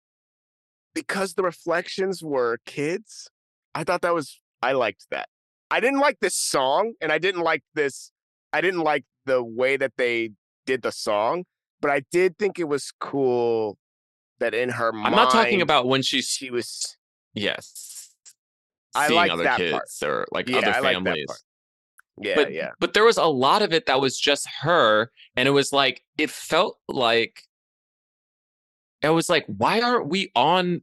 because 0.94 1.34
the 1.34 1.42
reflections 1.42 2.22
were 2.22 2.58
kids, 2.66 3.30
I 3.74 3.84
thought 3.84 4.02
that 4.02 4.14
was 4.14 4.40
I 4.62 4.72
liked 4.72 5.06
that. 5.10 5.28
I 5.70 5.80
didn't 5.80 6.00
like 6.00 6.18
this 6.20 6.36
song 6.36 6.94
and 7.00 7.12
I 7.12 7.18
didn't 7.18 7.42
like 7.42 7.62
this 7.74 8.12
I 8.52 8.60
didn't 8.60 8.80
like 8.80 9.04
the 9.26 9.42
way 9.42 9.76
that 9.76 9.92
they 9.96 10.30
did 10.66 10.82
the 10.82 10.90
song, 10.90 11.44
but 11.80 11.90
I 11.90 12.02
did 12.10 12.36
think 12.38 12.58
it 12.58 12.68
was 12.68 12.92
cool 12.98 13.78
that 14.40 14.54
in 14.54 14.68
her 14.68 14.92
mind 14.92 15.08
I'm 15.08 15.12
not 15.12 15.30
talking 15.30 15.62
about 15.62 15.86
when 15.86 16.02
she's 16.02 16.26
she 16.26 16.50
was 16.50 16.96
yes, 17.34 18.10
I 18.94 19.06
seeing 19.06 19.16
liked 19.16 19.32
other 19.32 19.44
that 19.44 19.58
kids 19.58 19.72
part. 19.72 20.10
or 20.10 20.26
like 20.32 20.48
Yeah, 20.48 20.58
other 20.58 20.70
I 20.70 20.92
families. 20.92 21.26
Yeah, 22.22 22.34
but, 22.34 22.52
yeah. 22.52 22.70
But 22.78 22.92
there 22.92 23.04
was 23.04 23.16
a 23.16 23.24
lot 23.24 23.62
of 23.62 23.72
it 23.72 23.86
that 23.86 24.00
was 24.00 24.18
just 24.18 24.46
her, 24.60 25.10
and 25.36 25.48
it 25.48 25.52
was 25.52 25.72
like 25.72 26.02
it 26.18 26.30
felt 26.30 26.78
like 26.88 27.42
it 29.02 29.08
was 29.08 29.28
like, 29.28 29.46
why 29.46 29.80
aren't 29.80 30.08
we 30.08 30.30
on 30.34 30.82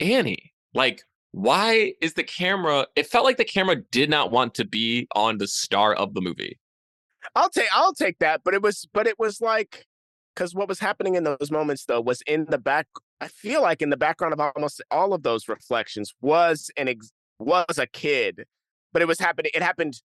Annie? 0.00 0.52
Like, 0.74 1.02
why 1.32 1.94
is 2.00 2.14
the 2.14 2.24
camera? 2.24 2.86
It 2.96 3.06
felt 3.06 3.24
like 3.24 3.36
the 3.36 3.44
camera 3.44 3.76
did 3.92 4.10
not 4.10 4.32
want 4.32 4.54
to 4.54 4.64
be 4.64 5.06
on 5.14 5.38
the 5.38 5.46
star 5.46 5.94
of 5.94 6.14
the 6.14 6.20
movie. 6.20 6.58
I'll 7.34 7.50
take 7.50 7.68
I'll 7.72 7.94
take 7.94 8.18
that, 8.18 8.42
but 8.44 8.54
it 8.54 8.62
was 8.62 8.88
but 8.92 9.06
it 9.06 9.18
was 9.18 9.40
like 9.40 9.86
because 10.36 10.54
what 10.54 10.68
was 10.68 10.78
happening 10.78 11.14
in 11.14 11.24
those 11.24 11.50
moments 11.50 11.86
though 11.86 12.00
was 12.00 12.22
in 12.26 12.44
the 12.50 12.58
back. 12.58 12.86
I 13.20 13.28
feel 13.28 13.62
like 13.62 13.80
in 13.80 13.88
the 13.88 13.96
background 13.96 14.34
of 14.34 14.52
almost 14.54 14.82
all 14.90 15.14
of 15.14 15.22
those 15.22 15.48
reflections 15.48 16.14
was 16.20 16.70
an 16.76 16.88
ex, 16.88 17.10
was 17.38 17.78
a 17.78 17.86
kid, 17.86 18.44
but 18.92 19.00
it 19.00 19.08
was 19.08 19.18
happening. 19.18 19.50
It 19.54 19.62
happened. 19.62 20.02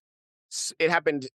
It 0.80 0.90
happened. 0.90 1.28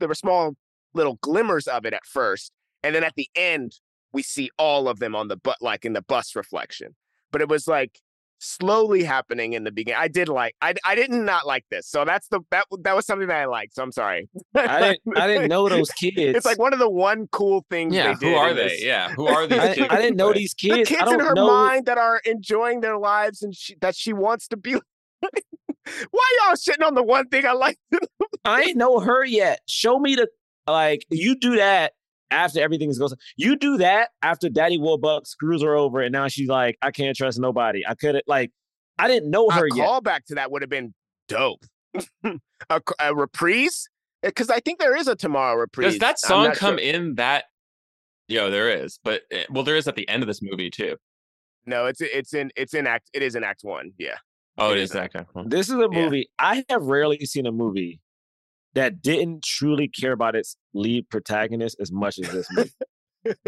There 0.00 0.08
were 0.08 0.14
small 0.14 0.56
little 0.92 1.18
glimmers 1.22 1.68
of 1.68 1.86
it 1.86 1.94
at 1.94 2.04
first, 2.04 2.50
and 2.82 2.94
then 2.94 3.04
at 3.04 3.14
the 3.14 3.28
end 3.36 3.72
we 4.12 4.22
see 4.22 4.50
all 4.58 4.88
of 4.88 4.98
them 4.98 5.14
on 5.14 5.28
the 5.28 5.36
but 5.36 5.58
like 5.60 5.84
in 5.84 5.92
the 5.92 6.02
bus 6.02 6.34
reflection. 6.34 6.96
But 7.30 7.40
it 7.40 7.48
was 7.48 7.68
like 7.68 8.00
slowly 8.40 9.04
happening 9.04 9.52
in 9.52 9.64
the 9.64 9.70
beginning. 9.70 10.00
I 10.00 10.08
did 10.08 10.28
like 10.28 10.54
I 10.60 10.74
I 10.84 10.94
did 10.94 11.10
not 11.10 11.40
not 11.40 11.46
like 11.46 11.64
this. 11.70 11.86
So 11.86 12.04
that's 12.04 12.28
the 12.28 12.40
that 12.50 12.64
that 12.82 12.96
was 12.96 13.06
something 13.06 13.28
that 13.28 13.36
I 13.36 13.44
liked. 13.44 13.74
So 13.74 13.82
I'm 13.82 13.92
sorry. 13.92 14.28
I 14.54 14.80
didn't 14.80 15.18
I 15.18 15.26
didn't 15.26 15.48
know 15.48 15.68
those 15.68 15.90
kids. 15.90 16.16
It's 16.40 16.46
like 16.46 16.58
one 16.58 16.72
of 16.72 16.78
the 16.78 16.88
one 16.90 17.28
cool 17.28 17.64
things. 17.70 17.94
Yeah, 17.94 18.14
they 18.14 18.30
who 18.30 18.34
are 18.34 18.54
they? 18.54 18.68
this. 18.68 18.84
Yeah, 18.84 19.10
who 19.10 19.26
are 19.26 19.46
these 19.46 19.58
I, 19.58 19.74
kids? 19.74 19.86
I 19.90 19.96
didn't 19.96 20.16
know 20.16 20.32
these 20.32 20.54
kids. 20.54 20.72
The 20.72 20.78
kids. 20.78 20.88
kids 20.90 21.02
I 21.02 21.04
don't 21.04 21.20
in 21.20 21.26
her 21.26 21.34
know. 21.34 21.46
mind 21.46 21.86
that 21.86 21.98
are 21.98 22.20
enjoying 22.24 22.80
their 22.80 22.98
lives 22.98 23.42
and 23.42 23.54
she, 23.54 23.76
that 23.80 23.94
she 23.94 24.12
wants 24.12 24.48
to 24.48 24.56
be. 24.56 24.74
Why 26.10 26.38
y'all 26.42 26.56
shitting 26.56 26.86
on 26.86 26.94
the 26.94 27.02
one 27.02 27.28
thing 27.28 27.46
I 27.46 27.52
like? 27.52 27.78
I 28.44 28.62
ain't 28.62 28.76
know 28.76 29.00
her 29.00 29.24
yet. 29.24 29.60
Show 29.66 29.98
me 29.98 30.14
the 30.14 30.28
Like 30.66 31.04
you 31.10 31.38
do 31.38 31.56
that 31.56 31.92
after 32.30 32.60
everything's 32.60 32.98
goes. 32.98 33.14
You 33.36 33.56
do 33.56 33.76
that 33.78 34.10
after 34.22 34.48
Daddy 34.48 34.78
Warbuck 34.78 35.26
screws 35.26 35.62
her 35.62 35.74
over, 35.74 36.00
and 36.00 36.12
now 36.12 36.28
she's 36.28 36.48
like, 36.48 36.76
I 36.82 36.90
can't 36.90 37.16
trust 37.16 37.38
nobody. 37.38 37.86
I 37.86 37.94
couldn't 37.94 38.24
like. 38.26 38.52
I 38.98 39.08
didn't 39.08 39.30
know 39.30 39.48
her 39.48 39.66
a 39.66 39.74
yet. 39.74 39.88
callback 39.88 40.24
to 40.26 40.34
that 40.34 40.50
would 40.50 40.62
have 40.62 40.68
been 40.68 40.94
dope. 41.28 41.64
a, 42.24 42.80
a 43.00 43.14
reprise, 43.14 43.88
because 44.22 44.50
I 44.50 44.60
think 44.60 44.78
there 44.78 44.96
is 44.96 45.08
a 45.08 45.16
tomorrow 45.16 45.56
reprise. 45.56 45.92
Does 45.92 45.98
that 46.00 46.18
song 46.18 46.52
come 46.52 46.78
sure. 46.78 46.86
in 46.86 47.14
that? 47.16 47.44
Yo, 48.28 48.50
there 48.50 48.68
is, 48.68 49.00
but 49.02 49.22
eh, 49.32 49.44
well, 49.50 49.64
there 49.64 49.76
is 49.76 49.88
at 49.88 49.96
the 49.96 50.08
end 50.08 50.22
of 50.22 50.26
this 50.26 50.40
movie 50.42 50.70
too. 50.70 50.96
No, 51.66 51.86
it's 51.86 52.00
it's 52.00 52.34
in 52.34 52.50
it's 52.56 52.74
in 52.74 52.86
act. 52.86 53.10
It 53.12 53.22
is 53.22 53.34
in 53.34 53.44
Act 53.44 53.60
One. 53.62 53.92
Yeah. 53.98 54.16
Oh, 54.58 54.70
it 54.70 54.78
It 54.78 54.82
is 54.82 54.90
is 54.90 54.94
that 54.94 55.12
guy. 55.12 55.24
This 55.46 55.68
is 55.68 55.74
a 55.74 55.88
movie 55.88 56.28
I 56.38 56.64
have 56.68 56.82
rarely 56.82 57.24
seen 57.24 57.46
a 57.46 57.52
movie 57.52 58.00
that 58.74 59.02
didn't 59.02 59.42
truly 59.42 59.88
care 59.88 60.12
about 60.12 60.36
its 60.36 60.56
lead 60.74 61.08
protagonist 61.10 61.76
as 61.80 61.90
much 61.92 62.18
as 62.18 62.30
this 62.30 62.48
movie. 62.52 62.70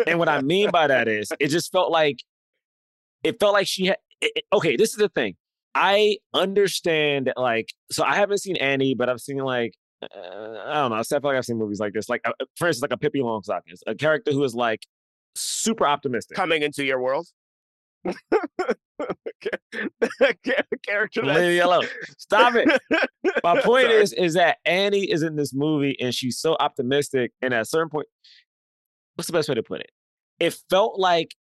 and 0.07 0.18
what 0.18 0.29
I 0.29 0.41
mean 0.43 0.70
by 0.70 0.87
that 0.87 1.09
is, 1.09 1.31
it 1.41 1.49
just 1.49 1.70
felt 1.73 1.91
like 1.91 2.18
it 3.25 3.39
felt 3.41 3.53
like 3.55 3.66
she 3.66 3.87
had. 3.87 3.97
it- 4.20 4.33
it- 4.37 4.45
okay, 4.53 4.77
this 4.77 4.91
is 4.91 4.97
the 4.97 5.09
thing. 5.09 5.37
I 5.75 6.18
understand 6.35 7.29
that, 7.29 7.39
like, 7.39 7.73
so 7.91 8.05
I 8.05 8.16
haven't 8.16 8.39
seen 8.39 8.57
Annie, 8.57 8.95
but 8.95 9.09
I've 9.09 9.20
seen 9.20 9.39
like. 9.39 9.75
Uh, 10.03 10.59
I 10.66 10.75
don't 10.75 10.91
know. 10.91 10.97
I 10.97 11.03
feel 11.05 11.20
like 11.23 11.37
I've 11.37 11.45
seen 11.45 11.59
movies 11.59 11.79
like 11.79 11.93
this. 11.93 12.09
Like, 12.09 12.20
uh, 12.25 12.33
for 12.57 12.66
instance, 12.66 12.83
like 12.83 12.93
a 12.93 12.97
Pippi 12.99 13.20
Longstockings, 13.20 13.81
a 13.87 13.95
character 13.95 14.33
who 14.33 14.43
is 14.43 14.53
like 14.55 14.81
super 15.37 15.87
optimistic. 15.87 16.37
Coming 16.37 16.62
into 16.62 16.85
your 16.85 17.01
world. 17.01 17.29
Character. 20.87 21.23
Leave 21.23 21.37
me 21.37 21.59
alone. 21.59 21.87
Stop 22.19 22.55
it. 22.55 22.69
My 23.45 23.61
point 23.61 23.91
is, 23.91 24.13
is 24.13 24.35
that 24.35 24.59
Annie 24.65 25.11
is 25.11 25.23
in 25.23 25.37
this 25.37 25.55
movie 25.55 25.97
and 26.01 26.15
she's 26.15 26.39
so 26.39 26.57
optimistic. 26.59 27.33
And 27.41 27.55
at 27.55 27.63
a 27.63 27.65
certain 27.65 27.89
point, 27.89 28.07
what's 29.15 29.27
the 29.27 29.33
best 29.33 29.49
way 29.49 29.55
to 29.55 29.63
put 29.63 29.81
it? 29.81 29.91
It 30.41 30.57
felt 30.71 30.99
like 30.99 31.35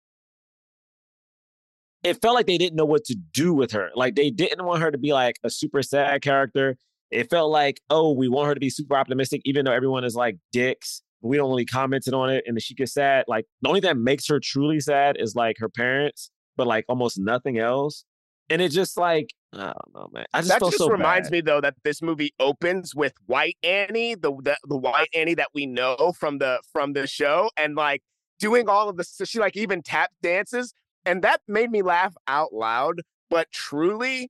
it 2.04 2.22
felt 2.22 2.36
like 2.36 2.48
they 2.48 2.58
didn't 2.58 2.76
know 2.76 2.86
what 2.86 3.06
to 3.06 3.16
do 3.16 3.54
with 3.54 3.72
her. 3.72 3.90
Like 3.96 4.16
they 4.16 4.32
didn't 4.32 4.66
want 4.66 4.82
her 4.82 4.92
to 4.92 4.98
be 4.98 5.14
like 5.14 5.38
a 5.44 5.50
super 5.50 5.84
sad 5.84 6.22
character. 6.22 6.78
It 7.12 7.30
felt 7.30 7.52
like, 7.52 7.82
oh, 7.90 8.14
we 8.14 8.28
want 8.30 8.48
her 8.48 8.54
to 8.54 8.60
be 8.60 8.70
super 8.70 8.96
optimistic, 8.96 9.42
even 9.46 9.66
though 9.66 9.74
everyone 9.74 10.04
is 10.04 10.16
like 10.16 10.38
dicks. 10.52 11.02
We 11.22 11.38
don't 11.38 11.50
really 11.50 11.66
commented 11.66 12.16
on 12.16 12.32
it, 12.32 12.44
and 12.48 12.56
then 12.56 12.62
she 12.62 12.74
gets 12.74 12.94
sad. 12.94 13.26
Like 13.28 13.46
the 13.62 13.70
only 13.70 13.82
thing 13.82 13.90
that 13.90 13.98
makes 13.98 14.28
her 14.28 14.40
truly 14.40 14.80
sad 14.80 15.18
is 15.20 15.36
like 15.36 15.58
her 15.60 15.70
parents, 15.70 16.32
but 16.58 16.68
like 16.68 16.86
almost 16.88 17.20
nothing 17.20 17.58
else. 17.58 18.06
And 18.50 18.62
it 18.62 18.70
just 18.70 18.98
like 18.98 19.34
I 19.54 19.66
don't 19.66 19.94
know, 19.94 20.10
man. 20.14 20.26
I 20.34 20.40
just 20.40 20.50
that 20.50 20.60
just 20.62 20.78
so 20.78 20.90
reminds 20.90 21.28
bad. 21.28 21.32
me 21.34 21.42
though 21.42 21.62
that 21.62 21.76
this 21.84 22.02
movie 22.02 22.34
opens 22.40 22.96
with 22.96 23.14
White 23.26 23.58
Annie, 23.64 24.16
the, 24.16 24.32
the 24.42 24.58
the 24.64 24.78
White 24.78 25.10
Annie 25.14 25.36
that 25.36 25.50
we 25.54 25.66
know 25.66 26.14
from 26.18 26.38
the 26.38 26.60
from 26.72 26.94
the 26.94 27.08
show, 27.08 27.50
and 27.58 27.76
like 27.76 28.02
doing 28.40 28.70
all 28.70 28.90
of 28.90 28.98
this. 28.98 29.10
So 29.10 29.26
she 29.26 29.40
like 29.40 29.56
even 29.56 29.82
tap 29.82 30.12
dances, 30.22 30.74
and 31.06 31.22
that 31.24 31.42
made 31.48 31.72
me 31.72 31.82
laugh 31.82 32.16
out 32.28 32.54
loud. 32.54 33.02
But 33.30 33.52
truly, 33.52 34.30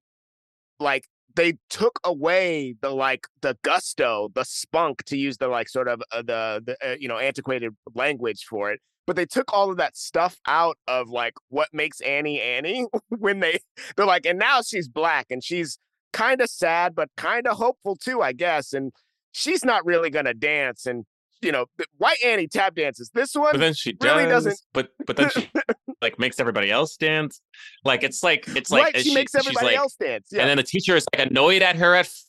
like 0.79 1.07
they 1.35 1.53
took 1.69 1.99
away 2.03 2.75
the 2.81 2.89
like 2.89 3.27
the 3.41 3.57
gusto, 3.63 4.29
the 4.33 4.43
spunk, 4.43 5.03
to 5.05 5.17
use 5.17 5.37
the 5.37 5.47
like 5.47 5.69
sort 5.69 5.87
of 5.87 6.01
uh, 6.11 6.21
the 6.21 6.61
the 6.65 6.91
uh, 6.91 6.95
you 6.99 7.07
know 7.07 7.17
antiquated 7.17 7.75
language 7.93 8.45
for 8.49 8.71
it. 8.71 8.79
But 9.07 9.15
they 9.15 9.25
took 9.25 9.51
all 9.53 9.71
of 9.71 9.77
that 9.77 9.97
stuff 9.97 10.37
out 10.47 10.77
of 10.87 11.09
like 11.09 11.33
what 11.49 11.69
makes 11.73 12.01
Annie 12.01 12.39
Annie 12.41 12.85
when 13.09 13.39
they 13.39 13.59
they're 13.95 14.05
like, 14.05 14.25
and 14.25 14.39
now 14.39 14.61
she's 14.61 14.87
black 14.87 15.27
and 15.29 15.43
she's 15.43 15.77
kind 16.13 16.41
of 16.41 16.49
sad 16.49 16.93
but 16.95 17.09
kind 17.17 17.47
of 17.47 17.57
hopeful 17.57 17.95
too, 17.95 18.21
I 18.21 18.33
guess. 18.33 18.73
And 18.73 18.91
she's 19.31 19.65
not 19.65 19.85
really 19.85 20.09
gonna 20.09 20.33
dance. 20.33 20.85
And 20.85 21.05
you 21.41 21.51
know, 21.51 21.65
White 21.97 22.23
Annie 22.23 22.47
tap 22.47 22.75
dances. 22.75 23.09
This 23.13 23.33
one 23.33 23.53
But 23.53 23.59
then 23.59 23.73
she 23.73 23.97
really 24.01 24.23
does, 24.25 24.45
doesn't. 24.45 24.61
But 24.73 24.89
but 25.05 25.17
then 25.17 25.29
she 25.31 25.49
like 26.01 26.17
makes 26.19 26.39
everybody 26.39 26.71
else 26.71 26.97
dance. 26.97 27.41
Like 27.85 28.03
it's 28.03 28.23
like 28.23 28.45
it's 28.55 28.71
like 28.71 28.83
right, 28.85 28.95
and 28.95 29.03
she, 29.03 29.13
makes 29.13 29.35
everybody 29.35 29.67
like- 29.67 29.77
else 29.77 29.95
dance. 29.95 30.29
Yeah. 30.31 30.41
And 30.41 30.49
then 30.49 30.57
the 30.57 30.63
teacher 30.63 30.95
is 30.95 31.05
like 31.15 31.27
annoyed 31.29 31.61
at 31.61 31.75
her 31.77 31.95
at, 31.95 32.05
f- 32.05 32.23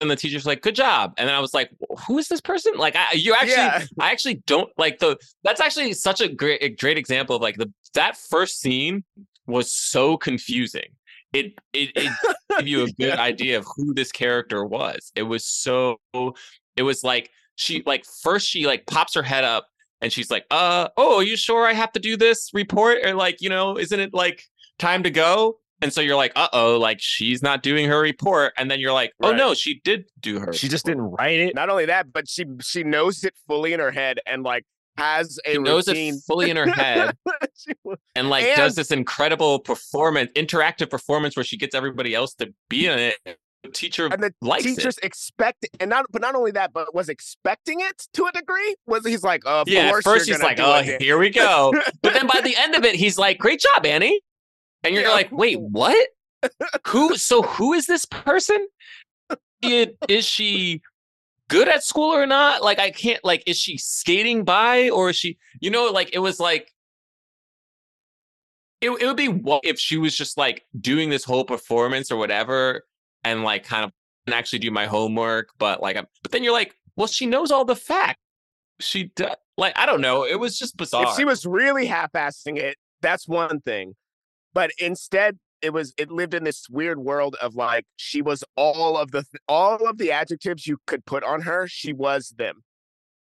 and 0.00 0.10
the 0.10 0.16
teacher's 0.16 0.46
like, 0.46 0.62
"Good 0.62 0.74
job." 0.74 1.12
And 1.18 1.28
then 1.28 1.34
I 1.34 1.40
was 1.40 1.52
like, 1.52 1.70
"Who 2.06 2.16
is 2.18 2.28
this 2.28 2.40
person?" 2.40 2.72
Like, 2.76 2.96
I, 2.96 3.12
you 3.12 3.34
actually, 3.34 3.50
Yeah. 3.52 3.84
I 3.98 4.10
actually 4.12 4.42
don't 4.46 4.70
like 4.78 4.98
the. 4.98 5.16
That's 5.44 5.60
actually 5.60 5.92
such 5.92 6.20
a 6.22 6.28
great, 6.28 6.62
a 6.62 6.70
great 6.70 6.96
example 6.96 7.36
of 7.36 7.42
like 7.42 7.56
the 7.56 7.70
that 7.94 8.16
first 8.16 8.60
scene 8.60 9.04
was 9.46 9.70
so 9.70 10.16
confusing. 10.16 10.86
It 11.32 11.52
it 11.72 11.90
it 11.94 12.12
gave 12.58 12.66
you 12.68 12.84
a 12.84 12.90
good 12.98 13.18
idea 13.18 13.58
of 13.58 13.66
who 13.76 13.92
this 13.92 14.10
character 14.10 14.64
was. 14.64 15.12
It 15.14 15.24
was 15.24 15.44
so. 15.44 16.00
It 16.76 16.82
was 16.82 17.04
like 17.04 17.30
she 17.56 17.82
like 17.84 18.04
first 18.22 18.48
she 18.48 18.64
like 18.66 18.86
pops 18.86 19.14
her 19.14 19.22
head 19.22 19.44
up 19.44 19.66
and 20.00 20.12
she's 20.12 20.30
like, 20.30 20.44
"Uh, 20.50 20.88
oh, 20.96 21.16
are 21.18 21.22
you 21.22 21.36
sure 21.36 21.66
I 21.66 21.72
have 21.72 21.92
to 21.92 22.00
do 22.00 22.16
this 22.16 22.50
report?" 22.54 22.98
Or 23.04 23.14
like, 23.14 23.38
you 23.40 23.48
know, 23.50 23.78
isn't 23.78 23.98
it 24.00 24.12
like 24.14 24.44
time 24.78 25.02
to 25.04 25.10
go? 25.10 25.58
And 25.82 25.90
so 25.92 26.02
you're 26.02 26.16
like, 26.16 26.32
uh 26.36 26.48
oh, 26.52 26.76
like 26.78 26.98
she's 27.00 27.42
not 27.42 27.62
doing 27.62 27.88
her 27.88 27.98
report. 28.00 28.52
And 28.58 28.70
then 28.70 28.80
you're 28.80 28.92
like, 28.92 29.12
oh 29.22 29.30
Right. 29.30 29.36
no, 29.38 29.54
she 29.54 29.80
did 29.82 30.04
do 30.20 30.38
her. 30.38 30.52
She 30.52 30.68
just 30.68 30.84
didn't 30.84 31.02
write 31.04 31.40
it. 31.40 31.54
Not 31.54 31.70
only 31.70 31.86
that, 31.86 32.12
but 32.12 32.28
she 32.28 32.44
she 32.60 32.84
knows 32.84 33.24
it 33.24 33.32
fully 33.48 33.72
in 33.72 33.80
her 33.80 33.90
head 33.90 34.18
and 34.26 34.42
like 34.42 34.64
has 34.98 35.38
a 35.46 35.52
She 35.52 35.58
knows 35.58 35.88
routine. 35.88 36.14
it 36.16 36.20
fully 36.26 36.50
in 36.50 36.58
her 36.58 36.66
head 36.70 37.16
and 38.14 38.28
like 38.28 38.44
And- 38.44 38.56
does 38.58 38.74
this 38.74 38.90
incredible 38.90 39.58
performance, 39.58 40.30
interactive 40.36 40.90
performance 40.90 41.34
where 41.34 41.44
she 41.44 41.56
gets 41.56 41.74
everybody 41.74 42.14
else 42.14 42.34
to 42.34 42.52
be 42.68 42.86
in 42.86 42.98
it. 42.98 43.38
The 43.62 43.68
teacher 43.70 44.06
and 44.06 44.22
the 44.22 44.32
likes 44.40 44.64
teachers 44.64 44.96
it. 44.96 45.04
expect 45.04 45.66
and 45.80 45.90
not 45.90 46.06
but 46.10 46.22
not 46.22 46.34
only 46.34 46.50
that, 46.52 46.72
but 46.72 46.94
was 46.94 47.08
expecting 47.10 47.80
it 47.80 48.06
to 48.14 48.24
a 48.24 48.32
degree. 48.32 48.74
Was 48.86 49.04
he's 49.06 49.22
like, 49.22 49.42
of 49.44 49.68
Yeah, 49.68 49.82
at 49.94 50.02
first 50.02 50.28
he's 50.28 50.42
like, 50.42 50.58
oh, 50.58 50.82
dan-" 50.82 50.96
here 50.98 51.18
we 51.18 51.28
go. 51.28 51.74
But 52.02 52.14
then 52.14 52.26
by 52.26 52.40
the 52.42 52.56
end 52.56 52.74
of 52.74 52.84
it, 52.84 52.94
he's 52.94 53.18
like, 53.18 53.38
great 53.38 53.60
job, 53.60 53.84
Annie. 53.84 54.20
And 54.82 54.94
you're 54.94 55.04
Yeah. 55.04 55.10
like, 55.10 55.30
wait, 55.30 55.60
what? 55.60 56.08
Who? 56.86 57.16
So 57.16 57.42
who 57.42 57.74
is 57.74 57.86
this 57.86 58.06
person? 58.06 58.66
It, 59.62 59.98
is 60.08 60.24
she 60.24 60.80
good 61.48 61.68
at 61.68 61.84
school 61.84 62.14
or 62.14 62.24
not? 62.24 62.62
Like, 62.62 62.78
I 62.78 62.90
can't, 62.90 63.22
like, 63.22 63.42
is 63.46 63.58
she 63.58 63.76
skating 63.76 64.42
by 64.44 64.88
or 64.88 65.10
is 65.10 65.16
she, 65.16 65.36
you 65.60 65.70
know, 65.70 65.90
like, 65.90 66.14
it 66.14 66.18
was 66.20 66.40
like, 66.40 66.72
it, 68.80 68.90
it 68.90 69.04
would 69.06 69.18
be 69.18 69.28
what 69.28 69.60
if 69.64 69.78
she 69.78 69.98
was 69.98 70.16
just 70.16 70.38
like 70.38 70.64
doing 70.80 71.10
this 71.10 71.22
whole 71.22 71.44
performance 71.44 72.10
or 72.10 72.16
whatever 72.16 72.84
and 73.24 73.42
like 73.42 73.64
kind 73.64 73.84
of 73.84 73.92
and 74.26 74.34
actually 74.34 74.58
do 74.58 74.70
my 74.70 74.86
homework, 74.86 75.50
but 75.58 75.82
like, 75.82 75.96
I'm, 75.96 76.06
but 76.22 76.32
then 76.32 76.44
you're 76.44 76.52
like, 76.52 76.74
well, 76.96 77.06
she 77.06 77.26
knows 77.26 77.50
all 77.50 77.64
the 77.64 77.76
facts. 77.76 78.20
She 78.80 79.04
does. 79.16 79.34
Like, 79.56 79.76
I 79.76 79.86
don't 79.86 80.00
know. 80.00 80.24
It 80.24 80.38
was 80.38 80.58
just 80.58 80.76
bizarre. 80.76 81.08
If 81.08 81.16
she 81.16 81.24
was 81.24 81.44
really 81.44 81.86
half-assing 81.86 82.56
it, 82.56 82.76
that's 83.02 83.28
one 83.28 83.60
thing. 83.60 83.94
But 84.54 84.70
instead, 84.78 85.38
it 85.62 85.72
was 85.72 85.92
it 85.98 86.10
lived 86.10 86.32
in 86.32 86.44
this 86.44 86.68
weird 86.70 86.98
world 86.98 87.36
of 87.42 87.54
like 87.54 87.84
she 87.96 88.22
was 88.22 88.42
all 88.56 88.96
of 88.96 89.10
the 89.10 89.22
th- 89.22 89.42
all 89.46 89.86
of 89.86 89.98
the 89.98 90.10
adjectives 90.10 90.66
you 90.66 90.78
could 90.86 91.04
put 91.04 91.22
on 91.22 91.42
her. 91.42 91.68
She 91.68 91.92
was 91.92 92.34
them, 92.38 92.62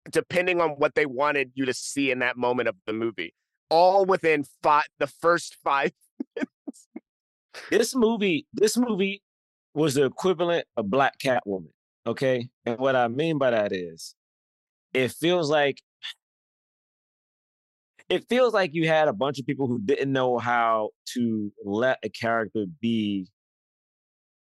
depending 0.09 0.61
on 0.61 0.71
what 0.71 0.95
they 0.95 1.05
wanted 1.05 1.51
you 1.55 1.65
to 1.65 1.73
see 1.73 2.11
in 2.11 2.19
that 2.19 2.37
moment 2.37 2.69
of 2.69 2.75
the 2.85 2.93
movie. 2.93 3.33
All 3.69 4.05
within 4.05 4.45
five, 4.63 4.85
the 4.99 5.07
first 5.07 5.57
five. 5.63 5.91
This 7.69 7.93
movie, 7.93 8.47
this 8.53 8.77
movie 8.77 9.21
was 9.73 9.93
the 9.93 10.05
equivalent 10.05 10.65
of 10.77 10.89
Black 10.89 11.19
Catwoman. 11.19 11.71
Okay. 12.07 12.49
And 12.65 12.77
what 12.79 12.95
I 12.95 13.07
mean 13.07 13.37
by 13.37 13.51
that 13.51 13.71
is 13.71 14.15
it 14.93 15.11
feels 15.11 15.49
like 15.49 15.81
it 18.09 18.25
feels 18.27 18.53
like 18.53 18.73
you 18.73 18.87
had 18.87 19.07
a 19.07 19.13
bunch 19.13 19.39
of 19.39 19.45
people 19.45 19.67
who 19.67 19.79
didn't 19.79 20.11
know 20.11 20.39
how 20.39 20.89
to 21.13 21.51
let 21.63 21.99
a 22.03 22.09
character 22.09 22.65
be 22.81 23.27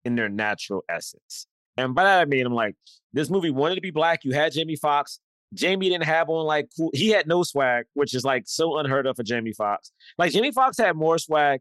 in 0.05 0.15
their 0.15 0.29
natural 0.29 0.83
essence. 0.87 1.47
And 1.75 1.93
by 1.93 2.03
that 2.03 2.21
I 2.21 2.25
mean 2.25 2.45
I'm 2.45 2.53
like, 2.53 2.75
this 3.11 3.29
movie 3.29 3.51
wanted 3.51 3.75
to 3.75 3.81
be 3.81 3.91
black. 3.91 4.23
You 4.23 4.33
had 4.33 4.53
Jamie 4.53 4.77
Foxx. 4.77 5.19
Jamie 5.53 5.89
didn't 5.89 6.05
have 6.05 6.29
on 6.29 6.45
like 6.45 6.69
cool. 6.77 6.91
He 6.93 7.09
had 7.09 7.27
no 7.27 7.43
swag, 7.43 7.85
which 7.93 8.13
is 8.13 8.23
like 8.23 8.43
so 8.45 8.77
unheard 8.77 9.07
of 9.07 9.17
for 9.17 9.23
Jamie 9.23 9.53
Foxx. 9.53 9.91
Like 10.17 10.31
Jamie 10.31 10.51
Foxx 10.51 10.77
had 10.77 10.95
more 10.95 11.17
swag 11.17 11.59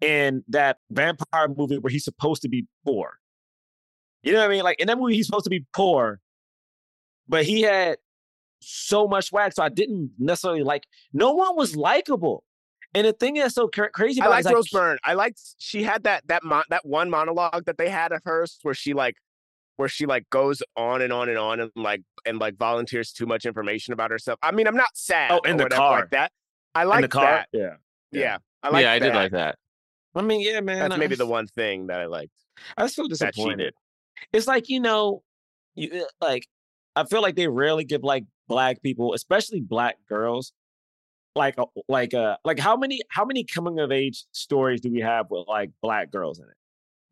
in 0.00 0.44
that 0.48 0.78
vampire 0.90 1.48
movie 1.48 1.78
where 1.78 1.90
he's 1.90 2.04
supposed 2.04 2.42
to 2.42 2.48
be 2.48 2.66
poor. 2.84 3.18
You 4.22 4.32
know 4.32 4.40
what 4.40 4.46
I 4.46 4.48
mean? 4.48 4.62
Like 4.62 4.80
in 4.80 4.86
that 4.88 4.98
movie, 4.98 5.14
he's 5.14 5.26
supposed 5.26 5.44
to 5.44 5.50
be 5.50 5.64
poor, 5.72 6.20
but 7.28 7.44
he 7.44 7.62
had 7.62 7.98
so 8.60 9.08
much 9.08 9.26
swag. 9.26 9.52
So 9.54 9.62
I 9.62 9.68
didn't 9.68 10.12
necessarily 10.18 10.62
like. 10.62 10.84
No 11.12 11.32
one 11.32 11.56
was 11.56 11.76
likable. 11.76 12.44
And 12.92 13.06
the 13.06 13.12
thing 13.12 13.34
that's 13.34 13.54
so 13.54 13.68
cra- 13.68 13.90
crazy 13.90 14.20
I 14.20 14.24
about 14.24 14.32
it 14.32 14.34
liked 14.34 14.46
like, 14.46 14.54
Rose 14.54 14.68
Byrne. 14.68 14.98
I 15.04 15.14
liked 15.14 15.40
she 15.58 15.82
had 15.82 16.02
that 16.04 16.26
that 16.28 16.42
mon- 16.42 16.64
that 16.70 16.84
one 16.84 17.08
monologue 17.08 17.64
that 17.66 17.78
they 17.78 17.88
had 17.88 18.12
of 18.12 18.20
hers 18.24 18.58
where 18.62 18.74
she 18.74 18.94
like 18.94 19.16
where 19.76 19.88
she 19.88 20.06
like 20.06 20.28
goes 20.28 20.62
on 20.76 21.00
and 21.00 21.12
on 21.12 21.28
and 21.28 21.38
on 21.38 21.60
and 21.60 21.70
like 21.76 22.02
and 22.26 22.38
like 22.38 22.56
volunteers 22.56 23.12
too 23.12 23.26
much 23.26 23.46
information 23.46 23.92
about 23.92 24.10
herself. 24.10 24.38
I 24.42 24.50
mean, 24.50 24.66
I'm 24.66 24.76
not 24.76 24.90
sad. 24.94 25.30
Oh, 25.30 25.38
in 25.38 25.54
or 25.54 25.58
the 25.58 25.62
whatever 25.64 25.80
car. 25.80 26.00
like 26.00 26.10
that. 26.10 26.32
I 26.74 26.84
like 26.84 27.02
the 27.02 27.08
car. 27.08 27.24
that. 27.24 27.48
Yeah. 27.52 27.74
Yeah, 28.12 28.38
I 28.62 28.70
like. 28.70 28.82
yeah, 28.82 28.92
I 28.92 28.98
did 28.98 29.14
like 29.14 29.32
that. 29.32 29.56
I 30.14 30.22
mean, 30.22 30.40
yeah, 30.40 30.60
man. 30.60 30.78
That's 30.80 30.94
I- 30.94 30.98
maybe 30.98 31.16
the 31.16 31.26
one 31.26 31.46
thing 31.46 31.86
that 31.88 32.00
I 32.00 32.06
liked. 32.06 32.32
I 32.76 32.82
just 32.82 32.96
feel 32.96 33.08
disappointed. 33.08 33.74
It's 34.32 34.46
like 34.46 34.68
you 34.68 34.80
know, 34.80 35.22
you 35.74 36.02
uh, 36.02 36.26
like 36.26 36.46
I 36.96 37.04
feel 37.04 37.22
like 37.22 37.36
they 37.36 37.48
rarely 37.48 37.84
give 37.84 38.02
like 38.02 38.24
black 38.48 38.82
people, 38.82 39.14
especially 39.14 39.60
black 39.60 39.96
girls, 40.08 40.52
like 41.36 41.56
a, 41.58 41.64
like 41.88 42.12
uh 42.12 42.36
like 42.44 42.58
how 42.58 42.76
many 42.76 43.00
how 43.08 43.24
many 43.24 43.44
coming 43.44 43.78
of 43.78 43.92
age 43.92 44.24
stories 44.32 44.80
do 44.80 44.90
we 44.92 45.00
have 45.00 45.26
with 45.30 45.46
like 45.48 45.70
black 45.80 46.10
girls 46.10 46.38
in 46.38 46.44
it? 46.44 46.56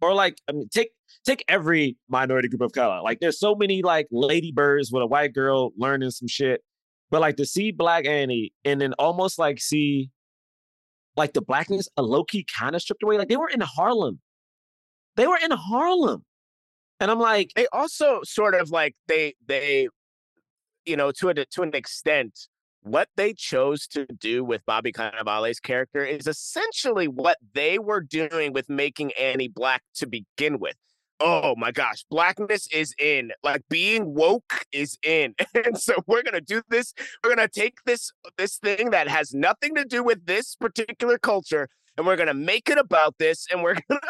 Or 0.00 0.14
like 0.14 0.38
I 0.48 0.52
mean 0.52 0.68
take 0.68 0.90
take 1.24 1.44
every 1.48 1.96
minority 2.08 2.48
group 2.48 2.62
of 2.62 2.72
color. 2.72 3.00
Like 3.02 3.20
there's 3.20 3.38
so 3.38 3.54
many 3.54 3.82
like 3.82 4.06
ladybirds 4.10 4.92
with 4.92 5.02
a 5.02 5.06
white 5.06 5.32
girl 5.32 5.72
learning 5.76 6.10
some 6.10 6.28
shit. 6.28 6.62
But 7.10 7.22
like 7.22 7.36
to 7.36 7.46
see 7.46 7.70
Black 7.70 8.06
Annie 8.06 8.52
and 8.64 8.80
then 8.80 8.92
almost 8.98 9.38
like 9.38 9.60
see 9.60 10.10
like 11.18 11.34
the 11.34 11.42
blackness 11.42 11.88
a 11.96 12.02
low 12.02 12.24
key 12.24 12.46
kind 12.58 12.74
of 12.74 12.80
stripped 12.80 13.02
away. 13.02 13.18
Like 13.18 13.28
they 13.28 13.36
were 13.36 13.48
in 13.48 13.60
Harlem. 13.60 14.20
They 15.16 15.26
were 15.26 15.38
in 15.42 15.50
Harlem. 15.50 16.24
And 17.00 17.10
I'm 17.10 17.18
like, 17.18 17.50
they 17.54 17.66
also 17.72 18.20
sort 18.24 18.54
of 18.54 18.70
like 18.70 18.94
they 19.06 19.34
they, 19.46 19.88
you 20.86 20.96
know, 20.96 21.12
to 21.12 21.28
a 21.28 21.34
to 21.34 21.62
an 21.62 21.74
extent, 21.74 22.48
what 22.82 23.08
they 23.16 23.34
chose 23.34 23.86
to 23.88 24.06
do 24.06 24.44
with 24.44 24.64
Bobby 24.64 24.92
Cannavale's 24.92 25.60
character 25.60 26.04
is 26.04 26.26
essentially 26.26 27.08
what 27.08 27.36
they 27.52 27.78
were 27.78 28.00
doing 28.00 28.52
with 28.52 28.68
making 28.68 29.12
Annie 29.12 29.48
black 29.48 29.82
to 29.96 30.06
begin 30.06 30.58
with. 30.58 30.76
Oh 31.20 31.54
my 31.56 31.72
gosh, 31.72 32.04
blackness 32.10 32.68
is 32.72 32.94
in. 32.98 33.32
Like 33.42 33.62
being 33.68 34.14
woke 34.14 34.64
is 34.72 34.98
in. 35.02 35.34
And 35.54 35.76
so 35.76 35.94
we're 36.06 36.22
to 36.22 36.40
do 36.40 36.62
this. 36.68 36.94
We're 37.24 37.34
to 37.34 37.48
take 37.48 37.78
this 37.84 38.12
this 38.36 38.56
thing 38.56 38.90
that 38.90 39.08
has 39.08 39.34
nothing 39.34 39.74
to 39.74 39.84
do 39.84 40.02
with 40.02 40.26
this 40.26 40.54
particular 40.54 41.18
culture 41.18 41.68
and 41.96 42.06
we're 42.06 42.16
to 42.16 42.34
make 42.34 42.70
it 42.70 42.78
about 42.78 43.16
this 43.18 43.46
and 43.50 43.62
we're 43.62 43.74
to 43.90 44.00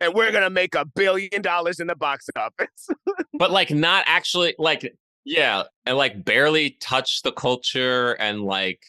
and 0.00 0.14
we're 0.14 0.30
to 0.30 0.50
make 0.50 0.74
a 0.74 0.84
billion 0.84 1.42
dollars 1.42 1.80
in 1.80 1.86
the 1.86 1.96
box 1.96 2.26
office. 2.36 2.88
but 3.38 3.50
like 3.50 3.70
not 3.70 4.04
actually 4.06 4.54
like 4.58 4.90
yeah, 5.24 5.64
and 5.84 5.98
like 5.98 6.24
barely 6.24 6.70
touch 6.80 7.22
the 7.22 7.32
culture 7.32 8.12
and 8.12 8.42
like 8.42 8.80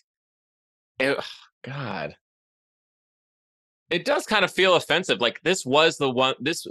it, 1.00 1.18
god. 1.64 2.16
It 3.89 4.06
does 4.06 4.26
kind 4.28 4.45
of 4.45 4.52
feel 4.52 4.76
offensive. 4.76 5.20
Like 5.20 5.41
this 5.41 5.66
was 5.66 5.97
the 5.97 6.10
one 6.10 6.36
this 6.39 6.66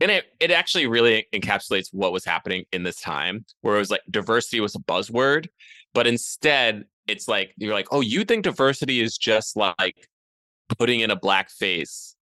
and 0.00 0.10
it, 0.10 0.24
it 0.40 0.50
actually 0.50 0.86
really 0.86 1.26
encapsulates 1.32 1.88
what 1.92 2.12
was 2.12 2.24
happening 2.24 2.64
in 2.72 2.82
this 2.82 3.00
time 3.00 3.44
where 3.60 3.76
it 3.76 3.78
was 3.78 3.90
like 3.90 4.02
diversity 4.10 4.60
was 4.60 4.74
a 4.74 4.80
buzzword 4.80 5.46
but 5.92 6.06
instead 6.06 6.84
it's 7.06 7.28
like 7.28 7.52
you're 7.56 7.74
like 7.74 7.88
oh 7.90 8.00
you 8.00 8.24
think 8.24 8.44
diversity 8.44 9.00
is 9.00 9.16
just 9.16 9.56
like 9.56 10.08
putting 10.78 11.00
in 11.00 11.10
a 11.10 11.16
black 11.16 11.50
face 11.50 12.16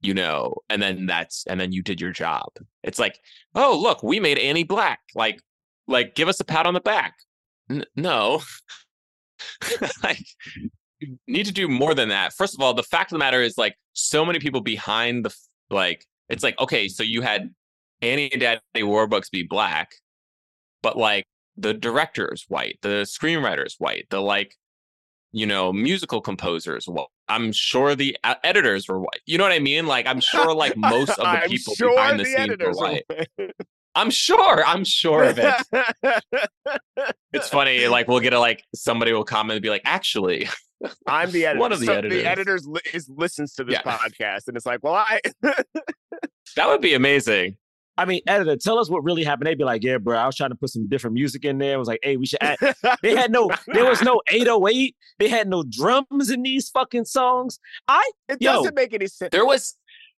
you 0.00 0.14
know 0.14 0.54
and 0.68 0.80
then 0.80 1.06
that's 1.06 1.44
and 1.46 1.60
then 1.60 1.72
you 1.72 1.82
did 1.82 2.00
your 2.00 2.12
job. 2.12 2.48
It's 2.82 2.98
like 2.98 3.18
oh 3.54 3.78
look 3.80 4.02
we 4.02 4.20
made 4.20 4.38
annie 4.38 4.64
black. 4.64 5.00
Like 5.14 5.40
like 5.86 6.14
give 6.14 6.28
us 6.28 6.40
a 6.40 6.44
pat 6.44 6.66
on 6.66 6.74
the 6.74 6.80
back. 6.80 7.14
N- 7.70 7.84
no. 7.96 8.42
Like 10.02 10.24
you 10.98 11.16
need 11.28 11.46
to 11.46 11.52
do 11.52 11.68
more 11.68 11.94
than 11.94 12.08
that. 12.08 12.32
First 12.32 12.54
of 12.54 12.60
all 12.60 12.74
the 12.74 12.82
fact 12.82 13.12
of 13.12 13.16
the 13.16 13.20
matter 13.20 13.40
is 13.40 13.56
like 13.56 13.76
so 13.92 14.24
many 14.24 14.40
people 14.40 14.60
behind 14.60 15.24
the 15.24 15.34
like 15.70 16.04
it's 16.28 16.42
like, 16.42 16.58
okay, 16.60 16.88
so 16.88 17.02
you 17.02 17.22
had 17.22 17.50
Annie 18.02 18.30
and 18.32 18.40
Daddy 18.40 18.60
Warbucks 18.76 19.30
be 19.30 19.42
black, 19.42 19.92
but 20.82 20.96
like 20.96 21.26
the 21.56 21.74
director 21.74 22.32
is 22.32 22.44
white, 22.48 22.78
the 22.82 23.04
screenwriter 23.04 23.66
is 23.66 23.76
white, 23.78 24.06
the 24.10 24.20
like, 24.20 24.54
you 25.32 25.46
know, 25.46 25.72
musical 25.72 26.20
composers. 26.20 26.88
Well, 26.88 27.10
I'm 27.28 27.52
sure 27.52 27.94
the 27.94 28.16
uh, 28.24 28.36
editors 28.42 28.88
were 28.88 28.98
white. 28.98 29.20
You 29.26 29.36
know 29.36 29.44
what 29.44 29.52
I 29.52 29.58
mean? 29.58 29.86
Like, 29.86 30.06
I'm 30.06 30.20
sure 30.20 30.54
like 30.54 30.76
most 30.76 31.10
of 31.10 31.16
the 31.16 31.42
people 31.48 31.74
sure 31.74 31.94
behind 31.94 32.18
the, 32.18 32.24
the 32.24 32.30
scenes 32.30 32.38
were 32.38 32.54
editors 32.54 32.76
white. 32.76 33.04
I'm 33.94 34.10
sure. 34.10 34.64
I'm 34.64 34.84
sure 34.84 35.24
of 35.24 35.38
it. 35.38 35.54
it's 37.32 37.48
funny. 37.48 37.88
Like, 37.88 38.08
we'll 38.08 38.20
get 38.20 38.32
a 38.32 38.38
like 38.38 38.64
somebody 38.74 39.12
will 39.12 39.24
comment 39.24 39.56
and 39.56 39.62
be 39.62 39.70
like, 39.70 39.82
actually, 39.84 40.48
I'm 41.06 41.30
the 41.30 41.46
editor. 41.46 41.60
One 41.60 41.72
of 41.72 41.80
the 41.80 41.86
So 41.86 41.92
editors. 41.94 42.22
The 42.22 42.28
editors 42.28 42.66
li- 42.66 42.80
is 42.92 43.08
listens 43.08 43.54
to 43.54 43.64
this 43.64 43.74
Yeah. 43.74 43.82
podcast, 43.82 44.48
and 44.48 44.56
it's 44.56 44.66
like, 44.66 44.82
well, 44.82 44.94
I 44.94 45.20
that 45.42 46.66
would 46.66 46.80
be 46.80 46.94
amazing. 46.94 47.56
I 47.98 48.04
mean, 48.04 48.20
editor, 48.28 48.56
tell 48.56 48.78
us 48.78 48.88
what 48.88 49.02
really 49.02 49.24
happened. 49.24 49.48
They'd 49.48 49.58
be 49.58 49.64
like, 49.64 49.82
yeah, 49.82 49.98
bro, 49.98 50.16
I 50.16 50.24
was 50.24 50.36
trying 50.36 50.50
to 50.50 50.54
put 50.54 50.70
some 50.70 50.88
different 50.88 51.14
music 51.14 51.44
in 51.44 51.58
there. 51.58 51.74
It 51.74 51.78
was 51.78 51.88
like, 51.88 51.98
hey, 52.04 52.16
we 52.16 52.26
should 52.26 52.40
add. 52.40 52.58
They 53.02 53.16
had 53.16 53.32
no, 53.32 53.50
there 53.66 53.84
was 53.86 54.02
no 54.02 54.22
808. 54.30 54.96
They 55.18 55.28
had 55.28 55.48
no 55.48 55.64
drums 55.64 56.30
in 56.30 56.42
these 56.42 56.68
fucking 56.68 57.06
songs. 57.06 57.58
I, 57.88 58.08
it 58.28 58.38
yo, 58.40 58.52
doesn't 58.52 58.76
make 58.76 58.94
any 58.94 59.08
sense. 59.08 59.30
There 59.32 59.44
was 59.44 59.74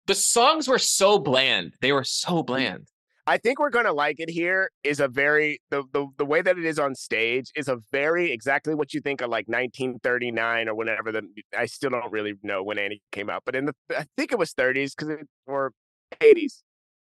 the 0.07 0.16
songs 0.16 0.68
were 0.68 0.78
so 0.78 1.20
bland. 1.20 1.74
They 1.82 1.93
were 1.93 2.03
so 2.03 2.43
mm. 2.43 2.47
bland. 2.47 2.88
I 3.30 3.38
think 3.38 3.59
we're 3.59 3.69
gonna 3.69 3.93
like 3.93 4.19
it 4.19 4.27
here 4.27 4.71
is 4.84 4.99
a 4.99 5.07
very 5.07 5.61
the, 5.69 5.84
the 5.93 6.07
the 6.17 6.25
way 6.25 6.41
that 6.41 6.57
it 6.57 6.65
is 6.65 6.80
on 6.80 6.95
stage 6.95 7.51
is 7.55 7.67
a 7.67 7.77
very 7.91 8.32
exactly 8.32 8.73
what 8.73 8.91
you 8.91 9.01
think 9.01 9.21
of 9.21 9.30
like 9.30 9.47
1939 9.47 10.67
or 10.67 10.73
whenever 10.73 11.11
the 11.11 11.21
I 11.55 11.67
still 11.67 11.91
don't 11.91 12.11
really 12.11 12.34
know 12.41 12.63
when 12.63 12.80
Annie 12.80 13.03
came 13.11 13.30
out, 13.30 13.43
but 13.45 13.55
in 13.55 13.65
the 13.65 13.75
I 13.95 14.05
think 14.17 14.32
it 14.32 14.39
was 14.39 14.55
30s 14.55 14.93
because 14.97 15.09
it 15.09 15.27
or 15.45 15.73
80s. 16.19 16.63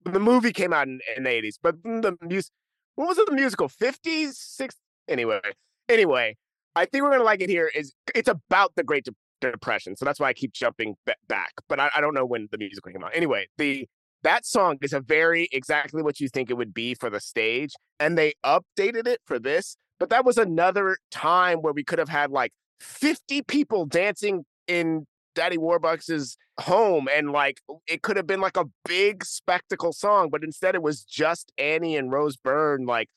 The 0.05 0.21
movie 0.21 0.53
came 0.53 0.73
out 0.73 0.87
in, 0.87 1.01
in 1.17 1.25
the 1.25 1.31
80s, 1.31 1.55
but 1.61 1.83
the 1.83 2.17
music 2.23 2.53
what 2.95 3.09
was 3.09 3.19
it 3.19 3.27
the 3.27 3.33
musical 3.33 3.69
50s 3.69 4.37
60s 4.61 4.77
anyway 5.09 5.41
anyway 5.89 6.37
I 6.77 6.85
think 6.85 7.03
we're 7.03 7.11
gonna 7.11 7.25
like 7.25 7.43
it 7.43 7.51
here 7.51 7.73
is 7.75 7.93
it's 8.15 8.29
about 8.29 8.77
the 8.77 8.85
Great 8.85 9.05
De- 9.05 9.51
Depression, 9.51 9.97
so 9.97 10.05
that's 10.05 10.21
why 10.21 10.29
I 10.29 10.33
keep 10.33 10.53
jumping 10.53 10.95
ba- 11.07 11.17
back. 11.29 11.55
But 11.69 11.81
I, 11.81 11.91
I 11.97 12.01
don't 12.01 12.15
know 12.15 12.25
when 12.25 12.47
the 12.53 12.59
musical 12.59 12.93
came 12.93 13.03
out. 13.03 13.11
Anyway, 13.15 13.49
the 13.59 13.89
that 14.25 14.45
song 14.45 14.79
is 14.83 14.93
a 14.93 15.01
very 15.01 15.49
exactly 15.53 16.03
what 16.03 16.19
you 16.19 16.29
think 16.29 16.51
it 16.51 16.55
would 16.55 16.75
be 16.75 16.95
for 16.95 17.09
the 17.09 17.21
stage, 17.21 17.75
and 18.01 18.19
they 18.19 18.35
updated 18.45 19.07
it 19.07 19.21
for 19.27 19.39
this. 19.39 19.77
But 20.01 20.11
that 20.11 20.25
was 20.25 20.39
another 20.39 20.99
time 21.11 21.59
where 21.59 21.73
we 21.73 21.85
could 21.85 21.99
have 21.99 22.09
had 22.09 22.31
like 22.31 22.53
50 22.81 23.43
people 23.43 23.87
dancing 23.87 24.45
in 24.67 25.07
Daddy 25.35 25.57
Warbucks's 25.57 26.37
home, 26.59 27.09
and 27.15 27.31
like 27.31 27.61
it 27.87 28.03
could 28.03 28.17
have 28.17 28.27
been 28.27 28.41
like 28.41 28.57
a 28.57 28.65
big 28.85 29.25
spectacle 29.25 29.93
song, 29.93 30.31
but 30.31 30.43
instead 30.43 30.75
it 30.75 30.83
was 30.83 31.05
just 31.05 31.53
Annie 31.59 31.97
and 31.97 32.11
Rose 32.11 32.37
Byrne 32.37 32.87
like 32.87 33.09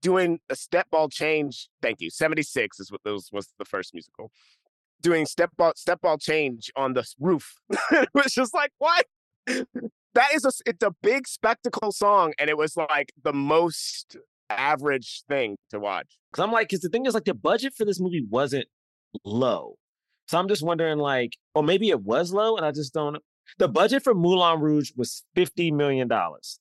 doing 0.00 0.38
a 0.50 0.56
step 0.56 0.88
ball 0.90 1.08
change. 1.08 1.68
Thank 1.82 2.00
you. 2.00 2.10
76 2.10 2.80
is 2.80 2.90
what 2.90 3.02
those 3.04 3.30
was 3.32 3.48
the 3.58 3.64
first 3.64 3.94
musical. 3.94 4.30
Doing 5.02 5.26
step 5.26 5.50
ball 5.56 5.72
step 5.76 6.00
ball 6.00 6.18
change 6.18 6.70
on 6.74 6.94
the 6.94 7.04
roof. 7.20 7.54
it 7.90 8.08
was 8.14 8.32
just 8.32 8.54
like, 8.54 8.70
what? 8.78 9.06
That 10.14 10.28
is 10.32 10.44
a 10.44 10.52
it's 10.66 10.84
a 10.84 10.94
big 11.02 11.26
spectacle 11.26 11.90
song, 11.92 12.34
and 12.38 12.48
it 12.48 12.56
was 12.56 12.76
like 12.76 13.12
the 13.22 13.32
most 13.32 14.16
average 14.48 15.22
thing 15.28 15.56
to 15.70 15.80
watch. 15.80 16.16
Cause 16.32 16.42
I'm 16.44 16.52
like, 16.52 16.68
cause 16.68 16.80
the 16.80 16.88
thing 16.88 17.06
is, 17.06 17.14
like, 17.14 17.24
the 17.24 17.34
budget 17.34 17.74
for 17.76 17.84
this 17.84 18.00
movie 18.00 18.24
wasn't 18.28 18.66
low. 19.24 19.76
So 20.28 20.38
I'm 20.38 20.48
just 20.48 20.62
wondering, 20.62 20.98
like, 20.98 21.36
or 21.54 21.62
maybe 21.62 21.90
it 21.90 22.02
was 22.02 22.32
low, 22.32 22.56
and 22.56 22.64
I 22.64 22.70
just 22.70 22.94
don't. 22.94 23.18
The 23.58 23.68
budget 23.68 24.02
for 24.02 24.14
Moulin 24.14 24.60
Rouge 24.60 24.90
was 24.96 25.24
fifty 25.34 25.70
million 25.70 26.08
dollars, 26.08 26.60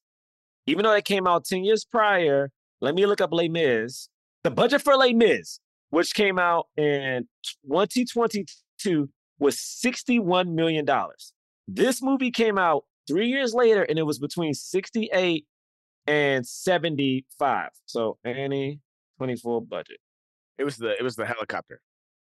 even 0.66 0.84
though 0.84 0.94
it 0.94 1.06
came 1.06 1.28
out 1.28 1.46
ten 1.46 1.64
years 1.64 1.86
prior. 1.86 2.50
Let 2.82 2.96
me 2.96 3.06
look 3.06 3.22
up 3.22 3.32
Les 3.32 3.48
Mis. 3.48 4.10
The 4.44 4.52
budget 4.52 4.82
for 4.82 4.98
Les 4.98 5.14
Mis, 5.14 5.60
which 5.92 6.14
came 6.14 6.38
out 6.38 6.68
in 6.76 7.28
2022, 7.66 9.10
was 9.40 9.58
sixty-one 9.60 10.54
million 10.54 10.84
dollars. 10.84 11.34
This 11.68 12.02
movie 12.02 12.32
came 12.32 12.58
out 12.58 12.84
three 13.08 13.28
years 13.28 13.54
later, 13.54 13.84
and 13.84 13.98
it 14.00 14.04
was 14.04 14.20
between 14.20 14.54
sixty-eight 14.54 15.46
and 16.08 16.46
seventy-five. 16.46 17.70
So 17.86 18.18
Annie, 18.24 18.80
twenty-four 19.18 19.62
budget. 19.62 19.98
It 20.58 20.64
was 20.64 20.78
the 20.78 20.92
it 20.98 21.04
was 21.04 21.16
the 21.16 21.26
helicopter. 21.26 21.82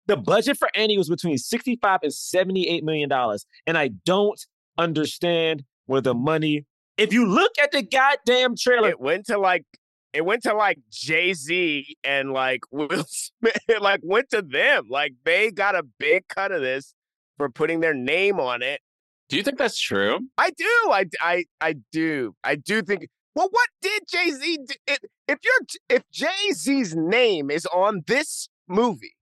The 0.07 0.17
budget 0.17 0.57
for 0.57 0.69
Annie 0.73 0.97
was 0.97 1.07
between 1.07 1.37
65 1.37 1.99
and 2.01 2.11
78 2.11 2.83
million 2.83 3.09
dollars. 3.09 3.45
And 3.67 3.77
I 3.77 3.89
don't 4.05 4.43
understand 4.75 5.63
where 5.85 6.01
the 6.01 6.15
money. 6.15 6.65
If 6.97 7.13
you 7.13 7.27
look 7.27 7.51
at 7.61 7.71
the 7.71 7.83
goddamn 7.83 8.55
trailer, 8.55 8.89
It 8.89 8.99
went 8.99 9.27
to 9.27 9.37
like 9.37 9.65
it 10.11 10.25
went 10.25 10.41
to 10.43 10.55
like 10.55 10.79
Jay 10.89 11.33
Z 11.33 11.95
and 12.03 12.33
like 12.33 12.61
Will 12.71 13.05
Smith. 13.07 13.59
It 13.67 13.83
like 13.83 14.01
went 14.03 14.31
to 14.31 14.41
them. 14.41 14.87
Like 14.89 15.13
they 15.25 15.51
got 15.51 15.75
a 15.75 15.83
big 15.99 16.27
cut 16.27 16.51
of 16.51 16.61
this 16.61 16.95
for 17.37 17.49
putting 17.49 17.79
their 17.79 17.93
name 17.93 18.39
on 18.39 18.63
it. 18.63 18.81
Do 19.29 19.37
you 19.37 19.43
think 19.43 19.57
that's 19.57 19.79
true? 19.79 20.19
I 20.37 20.49
do. 20.49 20.65
I 20.91 21.05
I 21.21 21.45
I 21.61 21.75
do. 21.91 22.35
I 22.43 22.55
do 22.55 22.81
think. 22.81 23.07
Well, 23.35 23.47
what 23.51 23.69
did 23.81 24.03
Jay 24.07 24.31
Z? 24.31 24.57
If 24.87 25.39
you're 25.43 25.67
if 25.87 26.03
Jay 26.11 26.51
Z's 26.51 26.95
name 26.95 27.51
is 27.51 27.65
on 27.67 28.01
this 28.07 28.49
movie, 28.67 29.15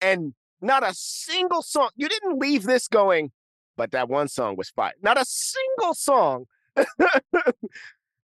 and 0.00 0.32
not 0.62 0.82
a 0.82 0.94
single 0.94 1.62
song, 1.62 1.90
you 1.94 2.08
didn't 2.08 2.38
leave 2.38 2.64
this 2.64 2.88
going. 2.88 3.32
But 3.76 3.92
that 3.92 4.08
one 4.08 4.28
song 4.28 4.56
was 4.56 4.70
fire. 4.70 4.92
Not 5.02 5.18
a 5.18 5.24
single 5.26 5.94
song. 5.94 6.46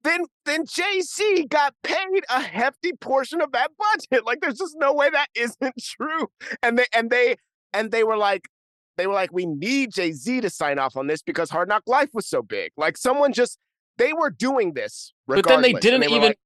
then 0.03 0.25
then 0.45 0.65
Jay 0.67 1.01
Z 1.01 1.47
got 1.49 1.75
paid 1.83 2.25
a 2.31 2.43
hefty 2.43 2.93
portion 2.93 3.41
of 3.41 3.53
that 3.53 3.71
budget. 3.79 4.27
Like, 4.27 4.41
there's 4.41 4.59
just 4.59 4.77
no 4.79 4.93
way 4.93 5.11
that 5.11 5.29
isn't 5.35 5.75
true. 5.81 6.29
And 6.63 6.79
they 6.79 6.87
and 6.95 7.11
they 7.11 7.37
and 7.73 7.91
they 7.91 8.05
were 8.05 8.17
like, 8.17 8.49
they 8.97 9.07
were 9.07 9.15
like, 9.15 9.33
we 9.33 9.47
need 9.47 9.93
Jay 9.93 10.13
Z 10.13 10.41
to 10.43 10.51
sign 10.51 10.79
off 10.79 10.97
on 10.97 11.07
this 11.07 11.23
because 11.23 11.51
Hard 11.51 11.69
Knock 11.69 11.83
Life 11.87 12.11
was 12.13 12.27
so 12.27 12.43
big. 12.43 12.73
Like, 12.77 12.97
someone 12.97 13.33
just 13.33 13.59
they 13.99 14.13
were 14.13 14.31
doing 14.31 14.73
this, 14.75 15.13
But 15.27 15.47
then 15.47 15.63
they 15.63 15.73
didn't 15.73 16.01
were 16.01 16.07
even 16.07 16.23
like, 16.29 16.39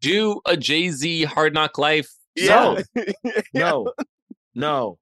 do 0.00 0.40
a 0.46 0.56
Jay 0.56 0.90
Z 0.90 1.24
Hard 1.24 1.54
Knock 1.54 1.78
Life. 1.78 2.08
Yeah. 2.34 2.76
song. 2.94 3.04
No, 3.52 3.92
no. 4.54 4.98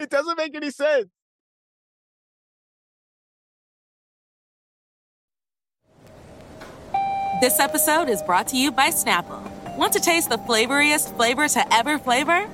It 0.00 0.10
doesn't 0.10 0.36
make 0.36 0.54
any 0.54 0.70
sense. 0.70 1.06
This 7.40 7.60
episode 7.60 8.08
is 8.08 8.22
brought 8.22 8.48
to 8.48 8.56
you 8.56 8.72
by 8.72 8.90
Snapple. 8.90 9.40
Want 9.76 9.92
to 9.92 10.00
taste 10.00 10.28
the 10.28 10.38
flavoriest 10.38 11.14
flavor 11.16 11.46
to 11.46 11.74
ever 11.74 11.98
flavor? 11.98 12.48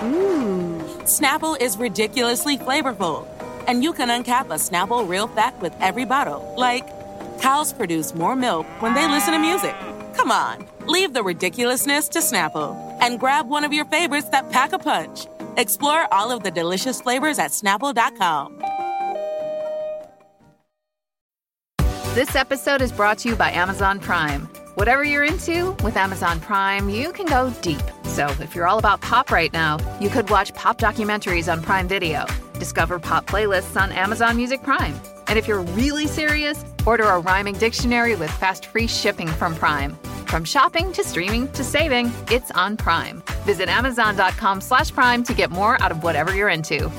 Mmm. 0.00 0.81
Snapple 1.04 1.60
is 1.60 1.76
ridiculously 1.76 2.56
flavorful. 2.56 3.26
And 3.66 3.82
you 3.82 3.92
can 3.92 4.08
uncap 4.08 4.46
a 4.46 4.54
Snapple 4.54 5.08
real 5.08 5.26
fact 5.26 5.60
with 5.60 5.74
every 5.80 6.04
bottle. 6.04 6.54
Like, 6.56 6.86
cows 7.40 7.72
produce 7.72 8.14
more 8.14 8.36
milk 8.36 8.66
when 8.80 8.94
they 8.94 9.08
listen 9.08 9.32
to 9.32 9.38
music. 9.38 9.74
Come 10.14 10.30
on, 10.30 10.66
leave 10.86 11.12
the 11.12 11.22
ridiculousness 11.22 12.08
to 12.10 12.20
Snapple 12.20 12.76
and 13.00 13.18
grab 13.18 13.48
one 13.48 13.64
of 13.64 13.72
your 13.72 13.84
favorites 13.86 14.28
that 14.28 14.50
pack 14.50 14.72
a 14.72 14.78
punch. 14.78 15.26
Explore 15.56 16.06
all 16.12 16.30
of 16.30 16.44
the 16.44 16.50
delicious 16.50 17.00
flavors 17.00 17.38
at 17.38 17.50
snapple.com. 17.50 18.62
This 22.14 22.36
episode 22.36 22.82
is 22.82 22.92
brought 22.92 23.18
to 23.18 23.30
you 23.30 23.36
by 23.36 23.50
Amazon 23.50 23.98
Prime. 23.98 24.48
Whatever 24.74 25.04
you're 25.04 25.24
into, 25.24 25.72
with 25.84 25.98
Amazon 25.98 26.40
Prime, 26.40 26.88
you 26.88 27.12
can 27.12 27.26
go 27.26 27.50
deep. 27.60 27.82
So 28.04 28.28
if 28.40 28.54
you're 28.54 28.66
all 28.66 28.78
about 28.78 29.02
pop 29.02 29.30
right 29.30 29.52
now, 29.52 29.78
you 30.00 30.08
could 30.08 30.30
watch 30.30 30.54
pop 30.54 30.78
documentaries 30.78 31.52
on 31.52 31.60
Prime 31.60 31.86
Video, 31.86 32.24
discover 32.58 32.98
pop 32.98 33.26
playlists 33.26 33.78
on 33.78 33.92
Amazon 33.92 34.34
Music 34.38 34.62
Prime. 34.62 34.98
And 35.26 35.38
if 35.38 35.46
you're 35.46 35.60
really 35.60 36.06
serious, 36.06 36.64
order 36.86 37.04
a 37.04 37.20
rhyming 37.20 37.56
dictionary 37.56 38.16
with 38.16 38.30
fast 38.30 38.64
free 38.64 38.86
shipping 38.86 39.28
from 39.28 39.54
Prime. 39.54 39.94
From 40.26 40.42
shopping 40.42 40.90
to 40.94 41.04
streaming 41.04 41.52
to 41.52 41.62
saving, 41.62 42.10
it's 42.30 42.50
on 42.52 42.78
Prime. 42.78 43.22
Visit 43.44 43.68
Amazon.com 43.68 44.62
slash 44.62 44.90
Prime 44.90 45.22
to 45.24 45.34
get 45.34 45.50
more 45.50 45.80
out 45.82 45.90
of 45.90 46.02
whatever 46.02 46.34
you're 46.34 46.48
into. 46.48 46.90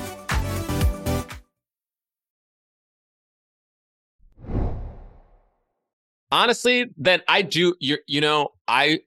Honestly, 6.34 6.90
then 6.96 7.22
I 7.28 7.42
do. 7.42 7.74
You 7.80 7.98
you 8.06 8.20
know 8.20 8.48
I 8.68 9.00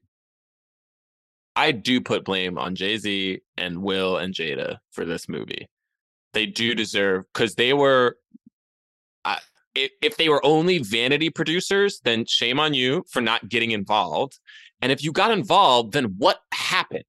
I 1.54 1.72
do 1.72 2.00
put 2.00 2.24
blame 2.24 2.58
on 2.58 2.74
Jay 2.74 2.96
Z 2.96 3.40
and 3.56 3.82
Will 3.82 4.16
and 4.16 4.34
Jada 4.34 4.78
for 4.90 5.04
this 5.04 5.28
movie. 5.28 5.68
They 6.32 6.46
do 6.46 6.74
deserve 6.74 7.24
because 7.32 7.54
they 7.54 7.72
were. 7.72 8.16
I 9.24 9.38
if, 9.74 9.92
if 10.02 10.16
they 10.16 10.28
were 10.28 10.44
only 10.44 10.78
vanity 10.78 11.30
producers, 11.30 12.00
then 12.02 12.24
shame 12.26 12.58
on 12.58 12.74
you 12.74 13.04
for 13.10 13.20
not 13.20 13.48
getting 13.48 13.70
involved. 13.72 14.38
And 14.80 14.90
if 14.90 15.04
you 15.04 15.12
got 15.12 15.30
involved, 15.30 15.92
then 15.92 16.14
what 16.16 16.38
happened? 16.52 17.04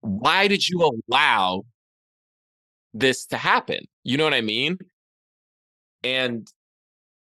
Why 0.00 0.48
did 0.48 0.68
you 0.68 1.02
allow 1.08 1.64
this 2.94 3.26
to 3.26 3.36
happen? 3.36 3.80
You 4.04 4.16
know 4.16 4.24
what 4.24 4.34
I 4.34 4.40
mean? 4.40 4.78
And 6.04 6.48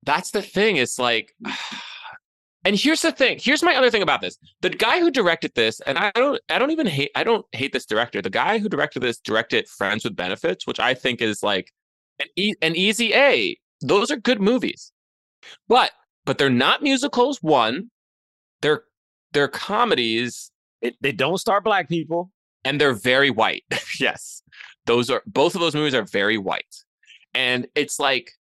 that's 0.03 0.31
the 0.31 0.41
thing. 0.41 0.77
It's 0.77 0.99
like, 0.99 1.33
mm. 1.45 1.96
And 2.67 2.75
here's 2.75 3.01
the 3.01 3.13
thing. 3.13 3.39
Here's 3.41 3.63
my 3.63 3.75
other 3.77 3.89
thing 3.89 4.01
about 4.01 4.19
this. 4.19 4.37
The 4.59 4.69
guy 4.69 4.99
who 4.99 5.09
directed 5.09 5.53
this, 5.55 5.79
and 5.87 5.97
I 5.97 6.11
don't, 6.15 6.41
I 6.49 6.59
don't 6.59 6.71
even 6.71 6.85
hate, 6.85 7.11
I 7.15 7.23
don't 7.23 7.45
hate 7.53 7.71
this 7.71 7.85
director. 7.85 8.21
The 8.21 8.29
guy 8.29 8.57
who 8.57 8.67
directed 8.67 8.99
this 8.99 9.19
directed 9.19 9.69
Friends 9.69 10.03
with 10.03 10.17
Benefits, 10.17 10.67
which 10.67 10.77
I 10.77 10.93
think 10.93 11.21
is 11.21 11.41
like 11.41 11.71
an, 12.19 12.27
e- 12.35 12.55
an 12.61 12.75
easy 12.75 13.13
A. 13.13 13.57
Those 13.79 14.11
are 14.11 14.17
good 14.17 14.41
movies, 14.41 14.91
but 15.69 15.91
but 16.25 16.37
they're 16.37 16.49
not 16.49 16.83
musicals. 16.83 17.41
One, 17.41 17.89
they're 18.61 18.83
they're 19.31 19.47
comedies. 19.47 20.51
It, 20.81 20.97
they 20.99 21.13
don't 21.13 21.37
star 21.37 21.61
black 21.61 21.87
people, 21.87 22.31
and 22.65 22.81
they're 22.81 22.91
very 22.91 23.29
white. 23.29 23.63
yes, 23.99 24.43
those 24.85 25.09
are 25.09 25.23
both 25.25 25.55
of 25.55 25.61
those 25.61 25.73
movies 25.73 25.95
are 25.95 26.03
very 26.03 26.37
white, 26.37 26.83
and 27.33 27.65
it's 27.75 27.97
like 27.97 28.33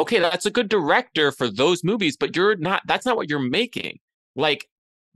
okay, 0.00 0.18
that's 0.18 0.46
a 0.46 0.50
good 0.50 0.68
director 0.68 1.32
for 1.32 1.48
those 1.48 1.82
movies, 1.84 2.16
but 2.16 2.34
you're 2.36 2.56
not, 2.56 2.82
that's 2.86 3.06
not 3.06 3.16
what 3.16 3.28
you're 3.28 3.38
making. 3.38 3.98
Like, 4.36 4.66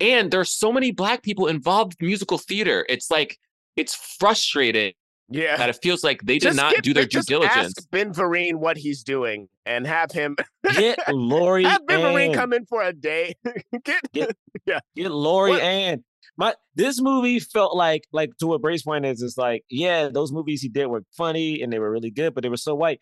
and 0.01 0.31
there's 0.31 0.51
so 0.51 0.73
many 0.73 0.91
black 0.91 1.23
people 1.23 1.47
involved 1.47 1.97
in 2.01 2.07
musical 2.07 2.39
theater. 2.39 2.85
It's 2.89 3.11
like, 3.11 3.39
it's 3.77 3.95
frustrating. 3.95 4.93
Yeah. 5.31 5.57
That 5.57 5.71
it 5.71 5.79
feels 5.83 6.05
like 6.05 6.21
they 6.23 6.35
did 6.35 6.43
Just 6.49 6.57
not 6.57 6.75
get- 6.75 6.85
do 6.85 6.93
their 6.93 7.05
due 7.05 7.19
just 7.19 7.29
diligence. 7.29 7.75
Ask 7.79 7.91
ben 7.91 8.13
Vereen 8.13 8.57
what 8.57 8.77
he's 8.77 9.03
doing 9.03 9.49
and 9.65 9.87
have 9.87 10.13
him 10.13 10.37
Get 10.77 10.99
Lori 11.09 11.65
have 11.65 11.87
Ben 11.87 12.01
Vereen 12.01 12.35
come 12.35 12.53
in 12.53 12.67
for 12.67 12.83
a 12.83 12.93
day. 12.93 13.35
get, 13.85 14.03
yeah. 14.67 14.81
Get 14.95 15.11
Lori 15.11 15.53
What- 15.53 15.63
Ann. 15.63 16.05
My 16.37 16.55
this 16.75 17.01
movie 17.01 17.39
felt 17.39 17.75
like 17.77 18.07
like 18.13 18.37
to 18.39 18.47
what 18.49 18.61
Brace 18.61 18.83
point 18.83 19.07
is. 19.07 19.23
It's 19.23 19.39
like 19.39 19.65
yeah, 19.71 20.09
those 20.13 20.31
movies 20.33 20.61
he 20.61 20.69
did 20.69 20.87
were 20.89 21.05
funny 21.17 21.63
and 21.63 21.73
they 21.73 21.79
were 21.79 21.91
really 21.91 22.11
good, 22.11 22.35
but 22.35 22.43
they 22.43 22.49
were 22.51 22.57
so 22.57 22.75
white. 22.75 23.01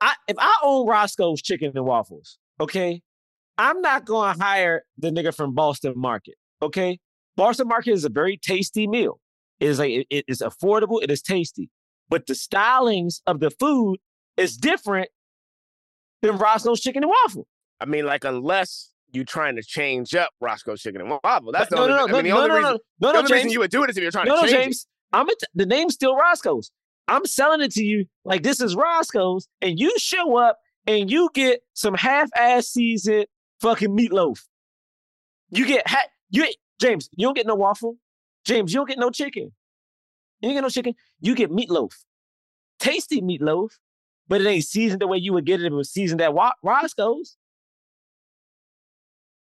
I 0.00 0.14
if 0.28 0.36
I 0.38 0.54
own 0.62 0.86
Roscoe's 0.86 1.42
Chicken 1.42 1.72
and 1.74 1.84
Waffles, 1.84 2.38
okay, 2.60 3.02
I'm 3.58 3.80
not 3.80 4.04
going 4.04 4.34
to 4.36 4.42
hire 4.42 4.82
the 4.98 5.10
nigga 5.10 5.34
from 5.34 5.54
Boston 5.54 5.94
Market. 5.96 6.34
Okay, 6.62 6.98
Boston 7.36 7.68
Market 7.68 7.92
is 7.92 8.04
a 8.04 8.08
very 8.08 8.36
tasty 8.36 8.86
meal. 8.86 9.20
It 9.60 9.68
is 9.68 9.78
like 9.78 9.90
it- 9.90 10.06
it 10.10 10.24
is 10.28 10.40
affordable. 10.40 11.02
It 11.02 11.10
is 11.10 11.22
tasty, 11.22 11.70
but 12.08 12.26
the 12.26 12.34
stylings 12.34 13.20
of 13.26 13.40
the 13.40 13.50
food 13.50 13.98
is 14.36 14.56
different 14.56 15.10
than 16.22 16.38
Roscoe's 16.38 16.80
Chicken 16.80 17.02
and 17.02 17.12
Waffle. 17.24 17.46
I 17.80 17.86
mean, 17.86 18.04
like 18.06 18.24
unless 18.24 18.90
you're 19.12 19.24
trying 19.24 19.56
to 19.56 19.62
change 19.62 20.14
up 20.14 20.30
Roscoe's 20.40 20.80
Chicken 20.82 21.00
and 21.00 21.10
Waffle. 21.24 21.50
That's 21.52 21.68
But 21.68 21.76
the 21.76 21.82
only, 21.82 21.94
no, 21.94 22.06
no, 22.06 22.12
I 22.12 22.22
mean, 22.22 22.24
the 22.30 22.30
only 22.36 22.48
no, 22.48 22.54
reason, 22.56 22.70
no, 22.70 22.70
no, 22.72 22.78
the 23.08 23.12
no, 23.12 23.18
only 23.20 23.32
reason 23.32 23.50
you 23.50 23.58
would 23.58 23.70
do 23.70 23.82
it 23.82 23.90
is 23.90 23.96
if 23.96 24.02
you're 24.02 24.12
trying 24.12 24.28
no, 24.28 24.36
to 24.36 24.42
no, 24.42 24.48
change 24.52 24.64
James. 24.66 24.86
I'm 25.12 25.28
a 25.28 25.32
t- 25.32 25.46
the 25.54 25.66
name's 25.66 25.94
still 25.94 26.14
Roscoe's. 26.14 26.70
I'm 27.10 27.26
selling 27.26 27.60
it 27.60 27.72
to 27.72 27.82
you 27.82 28.06
like 28.24 28.44
this 28.44 28.60
is 28.60 28.76
Roscoe's, 28.76 29.48
and 29.60 29.78
you 29.78 29.92
show 29.98 30.36
up 30.36 30.58
and 30.86 31.10
you 31.10 31.28
get 31.34 31.60
some 31.74 31.94
half-ass 31.94 32.68
seasoned 32.68 33.26
fucking 33.60 33.90
meatloaf. 33.90 34.40
You 35.50 35.66
get 35.66 35.86
ha- 35.88 36.06
you 36.30 36.46
James. 36.80 37.10
You 37.16 37.26
don't 37.26 37.36
get 37.36 37.46
no 37.46 37.56
waffle. 37.56 37.96
James, 38.44 38.72
you 38.72 38.78
don't 38.78 38.88
get 38.88 38.98
no 38.98 39.10
chicken. 39.10 39.52
You 40.40 40.48
don't 40.48 40.54
get 40.54 40.60
no 40.62 40.68
chicken. 40.68 40.94
You 41.20 41.34
get 41.34 41.50
meatloaf, 41.50 41.92
tasty 42.78 43.20
meatloaf, 43.20 43.72
but 44.28 44.40
it 44.40 44.46
ain't 44.46 44.64
seasoned 44.64 45.02
the 45.02 45.08
way 45.08 45.18
you 45.18 45.32
would 45.32 45.44
get 45.44 45.60
it 45.60 45.66
if 45.66 45.72
it 45.72 45.76
was 45.76 45.90
seasoned 45.90 46.20
at 46.20 46.32
Roscoe's. 46.62 47.36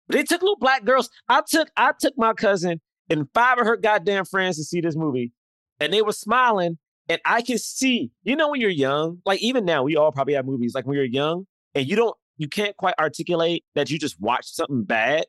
They 0.08 0.24
took 0.24 0.40
little 0.42 0.56
black 0.56 0.84
girls. 0.84 1.10
I 1.28 1.42
took 1.48 1.68
I 1.76 1.92
took 1.98 2.14
my 2.16 2.32
cousin 2.32 2.80
and 3.10 3.28
five 3.34 3.58
of 3.58 3.66
her 3.66 3.76
goddamn 3.76 4.24
friends 4.24 4.56
to 4.56 4.64
see 4.64 4.80
this 4.80 4.96
movie, 4.96 5.32
and 5.78 5.92
they 5.92 6.00
were 6.02 6.12
smiling. 6.12 6.78
And 7.10 7.20
I 7.24 7.42
can 7.42 7.58
see, 7.58 8.12
you 8.22 8.36
know, 8.36 8.50
when 8.50 8.60
you're 8.60 8.70
young, 8.70 9.20
like 9.26 9.42
even 9.42 9.64
now, 9.64 9.82
we 9.82 9.96
all 9.96 10.12
probably 10.12 10.34
have 10.34 10.46
movies 10.46 10.74
like 10.76 10.86
when 10.86 10.94
you're 10.94 11.04
young 11.04 11.44
and 11.74 11.84
you 11.84 11.96
don't, 11.96 12.16
you 12.38 12.48
can't 12.48 12.76
quite 12.76 12.94
articulate 13.00 13.64
that 13.74 13.90
you 13.90 13.98
just 13.98 14.20
watched 14.20 14.54
something 14.54 14.84
bad. 14.84 15.26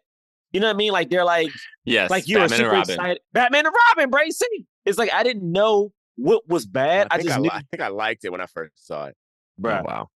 You 0.53 0.59
know 0.59 0.67
what 0.67 0.75
I 0.75 0.77
mean? 0.77 0.91
Like 0.91 1.09
they're 1.09 1.25
like, 1.25 1.49
Yes, 1.83 2.11
like 2.11 2.27
you 2.27 2.37
Batman 2.37 2.51
and 2.51 2.57
super 2.59 2.71
Robin. 2.71 2.93
excited. 2.93 3.19
Batman 3.33 3.65
and 3.65 3.75
Robin, 3.97 4.31
see? 4.31 4.65
It's 4.85 4.99
like 4.99 5.11
I 5.11 5.23
didn't 5.23 5.51
know 5.51 5.91
what 6.17 6.47
was 6.47 6.67
bad. 6.67 7.07
I 7.09 7.15
I, 7.15 7.21
just 7.23 7.35
I, 7.35 7.39
knew, 7.39 7.49
I 7.49 7.63
think 7.71 7.81
I 7.81 7.87
liked 7.87 8.25
it 8.25 8.31
when 8.31 8.41
I 8.41 8.45
first 8.45 8.85
saw 8.85 9.05
it. 9.05 9.15
Bruh. 9.59 9.79
Oh, 9.81 9.83
wow. 9.87 10.07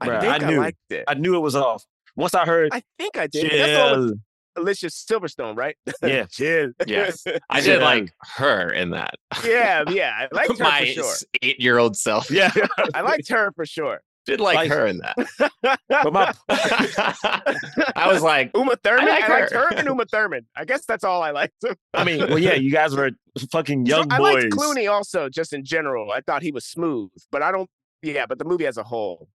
I 0.00 0.08
bruh, 0.08 0.20
think 0.22 0.32
I 0.32 0.46
I 0.46 0.50
knew, 0.50 0.58
liked 0.60 0.78
it. 0.88 1.04
I 1.06 1.12
knew 1.14 1.36
it 1.36 1.40
was 1.40 1.54
off. 1.54 1.84
Once 2.16 2.34
I 2.34 2.46
heard, 2.46 2.70
I 2.72 2.82
think 2.98 3.18
I 3.18 3.26
did. 3.26 3.50
That's 3.52 3.72
the 3.72 3.96
one 3.96 4.06
with 4.08 4.18
Alicia 4.56 4.86
Silverstone, 4.86 5.56
right? 5.56 5.76
Yeah. 6.02 6.24
Chill. 6.30 6.72
Yes, 6.86 7.24
I 7.50 7.60
did 7.60 7.80
like 7.82 8.12
her 8.36 8.72
in 8.72 8.90
that. 8.90 9.14
yeah, 9.44 9.84
yeah. 9.88 10.12
I 10.18 10.28
liked 10.34 10.58
her 10.58 10.64
My 10.64 10.80
for 10.80 10.86
sure. 10.86 11.14
eight-year-old 11.42 11.96
self. 11.96 12.30
Yeah, 12.30 12.50
I 12.94 13.00
liked 13.02 13.28
her 13.28 13.52
for 13.54 13.64
sure. 13.66 14.00
did 14.26 14.40
like, 14.40 14.56
Like- 14.56 14.70
her 14.70 14.86
in 14.86 14.98
that. 14.98 15.16
but 15.88 16.12
my 16.12 16.32
I 17.96 18.08
was 18.12 18.22
like, 18.22 18.50
Uma 18.54 18.76
Thurman. 18.82 19.08
I, 19.08 19.18
like 19.20 19.28
liked 19.28 19.52
her. 19.52 19.68
her 19.70 19.74
and 19.76 19.88
Uma 19.88 20.04
Thurman. 20.04 20.46
I 20.56 20.64
guess 20.64 20.84
that's 20.84 21.04
all 21.04 21.22
I 21.22 21.30
liked. 21.30 21.54
I 21.94 22.04
mean, 22.04 22.18
well, 22.28 22.38
yeah, 22.38 22.54
you 22.54 22.70
guys 22.70 22.94
were 22.94 23.10
fucking 23.50 23.86
young 23.86 24.10
I 24.12 24.18
boys. 24.18 24.44
liked 24.44 24.54
Clooney 24.54 24.90
also, 24.90 25.28
just 25.28 25.52
in 25.52 25.64
general. 25.64 26.10
I 26.12 26.20
thought 26.20 26.42
he 26.42 26.52
was 26.52 26.64
smooth, 26.66 27.10
but 27.30 27.42
I 27.42 27.52
don't. 27.52 27.68
Yeah, 28.02 28.24
but 28.26 28.38
the 28.38 28.44
movie 28.46 28.66
as 28.66 28.78
a 28.78 28.82
whole, 28.82 29.28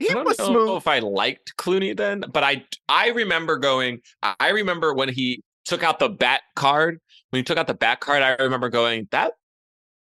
he 0.00 0.10
I 0.10 0.14
don't 0.14 0.24
was 0.26 0.38
know 0.38 0.46
smooth. 0.46 0.76
if 0.78 0.88
I 0.88 0.98
liked 1.00 1.54
Clooney 1.56 1.96
then, 1.96 2.24
but 2.32 2.42
I 2.42 2.64
I 2.88 3.10
remember 3.10 3.58
going. 3.58 4.00
I 4.22 4.50
remember 4.50 4.94
when 4.94 5.08
he 5.08 5.42
took 5.64 5.82
out 5.82 5.98
the 5.98 6.08
bat 6.08 6.42
card. 6.56 7.00
When 7.30 7.38
he 7.40 7.44
took 7.44 7.58
out 7.58 7.68
the 7.68 7.74
bat 7.74 8.00
card, 8.00 8.22
I 8.22 8.34
remember 8.42 8.68
going 8.70 9.06
that 9.12 9.34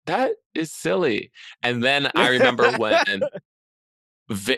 that 0.06 0.32
is 0.54 0.72
silly. 0.72 1.30
And 1.62 1.82
then 1.82 2.10
I 2.16 2.28
remember 2.28 2.70
when 2.76 3.30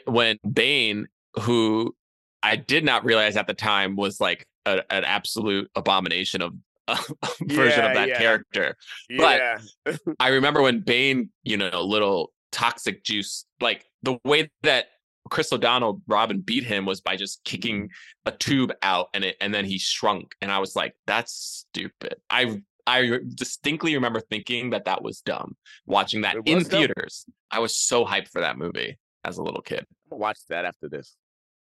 when 0.07 0.39
Bane, 0.51 1.07
who 1.41 1.95
I 2.43 2.57
did 2.57 2.85
not 2.85 3.05
realize 3.05 3.37
at 3.37 3.47
the 3.47 3.55
time 3.55 3.97
was 3.97 4.21
like 4.21 4.47
a, 4.65 4.83
an 4.93 5.05
absolute 5.05 5.71
abomination 5.75 6.43
of 6.43 6.55
a 6.89 6.99
version 7.43 7.85
Yeah, 7.85 7.89
of 7.91 7.95
that 7.95 8.09
yeah. 8.09 8.19
character. 8.19 8.77
But 9.17 9.41
yeah, 9.87 9.95
I 10.21 10.29
remember 10.29 10.63
when 10.63 10.81
Bane, 10.81 11.31
you 11.43 11.57
know, 11.57 11.83
little 11.83 12.33
toxic 12.53 13.05
juice, 13.05 13.45
like 13.61 13.85
the 14.03 14.19
way 14.25 14.51
that 14.63 14.87
Chris 15.31 15.53
O'Donnell, 15.53 16.01
Robin 16.07 16.41
beat 16.41 16.65
him 16.65 16.87
was 16.87 17.01
by 17.01 17.17
just 17.17 17.45
kicking 17.45 17.85
mm-hmm. 17.85 18.29
a 18.29 18.33
tube 18.33 18.73
out 18.83 19.09
and 19.15 19.25
it 19.25 19.37
and 19.41 19.53
then 19.53 19.65
he 19.65 19.79
shrunk. 19.79 20.35
And 20.41 20.51
I 20.51 20.59
was 20.59 20.77
like, 20.77 20.95
that's 21.07 21.33
stupid. 21.33 22.17
I 22.31 22.61
I 22.87 23.19
distinctly 23.35 23.95
remember 23.95 24.21
thinking 24.21 24.71
that 24.71 24.85
that 24.85 25.03
was 25.03 25.21
dumb. 25.21 25.57
Watching 25.87 26.23
that 26.23 26.37
in 26.47 26.59
dumb. 26.59 26.65
theaters, 26.65 27.27
I 27.51 27.59
was 27.59 27.77
so 27.77 28.05
hyped 28.05 28.29
for 28.29 28.41
that 28.41 28.59
movie 28.59 28.99
as 29.25 29.39
a 29.39 29.43
little 29.43 29.63
kid. 29.63 29.81
I'm 29.81 30.11
gonna 30.11 30.21
watch 30.21 30.39
that 30.49 30.65
after 30.65 30.89
this. 30.89 31.17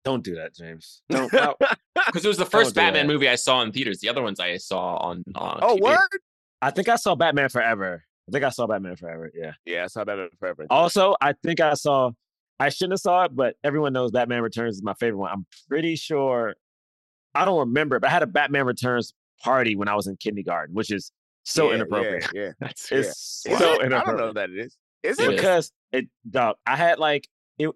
Don't 0.05 0.23
do 0.23 0.37
that, 0.37 0.55
James. 0.55 1.03
Don't. 1.11 1.33
no. 1.33 1.57
Because 2.07 2.25
it 2.25 2.29
was 2.29 2.37
the 2.37 2.47
first 2.47 2.75
do 2.75 2.81
Batman 2.81 3.09
that. 3.09 3.13
movie 3.13 3.29
I 3.29 3.35
saw 3.35 3.63
in 3.63 3.73
theaters. 3.73 3.99
The 3.99 4.09
other 4.11 4.23
ones 4.23 4.39
I 4.39 4.59
saw 4.59 4.97
on. 4.99 5.25
on 5.35 5.59
Oh, 5.63 5.77
TV. 5.77 5.81
word? 5.81 6.21
I 6.63 6.71
think 6.71 6.89
I 6.89 6.97
saw 6.97 7.17
Batman 7.17 7.49
Forever. 7.49 8.05
I 8.29 8.33
think 8.33 8.45
I 8.45 8.51
saw 8.51 8.67
Batman 8.67 8.97
Forever. 8.97 9.33
Yeah. 9.35 9.53
Yeah, 9.65 9.85
I 9.85 9.87
saw 9.89 10.05
Batman 10.05 10.29
Forever. 10.39 10.67
Also, 10.71 11.17
I 11.21 11.33
think 11.33 11.59
I 11.59 11.75
saw. 11.75 12.13
I 12.59 12.69
shouldn't 12.71 12.93
have 12.95 13.01
saw 13.01 13.25
it, 13.25 13.37
but 13.37 13.57
everyone 13.63 13.93
knows 13.93 14.11
Batman 14.13 14.43
Returns 14.43 14.77
is 14.77 14.83
my 14.83 14.95
favorite 14.95 15.19
one. 15.19 15.31
I'm 15.31 15.47
pretty 15.69 15.97
sure. 15.97 16.55
I 17.35 17.45
don't 17.45 17.59
remember, 17.59 18.01
but 18.01 18.09
I 18.09 18.13
had 18.13 18.23
a 18.23 18.27
Batman 18.27 18.65
Returns 18.65 19.13
party 19.43 19.77
when 19.77 19.89
I 19.89 19.95
was 19.95 20.07
in 20.07 20.17
kindergarten, 20.17 20.75
which 20.75 20.91
is 20.91 21.13
so 21.43 21.69
Yeah, 21.69 21.75
inappropriate. 21.77 22.31
Yeah, 22.33 22.43
yeah. 22.43 22.51
That's 22.61 22.91
It's 22.93 23.43
Is 23.47 23.59
so 23.59 23.81
it? 23.81 23.93
I 23.93 24.05
don't 24.05 24.17
know 24.17 24.33
that 24.33 24.51
it 24.51 24.59
is. 24.59 24.77
Is 25.03 25.19
it? 25.19 25.37
because 25.37 25.71
it 25.93 26.07
dog, 26.29 26.57
I 26.67 26.77
had 26.77 26.99
like 26.99 27.29
it 27.59 27.71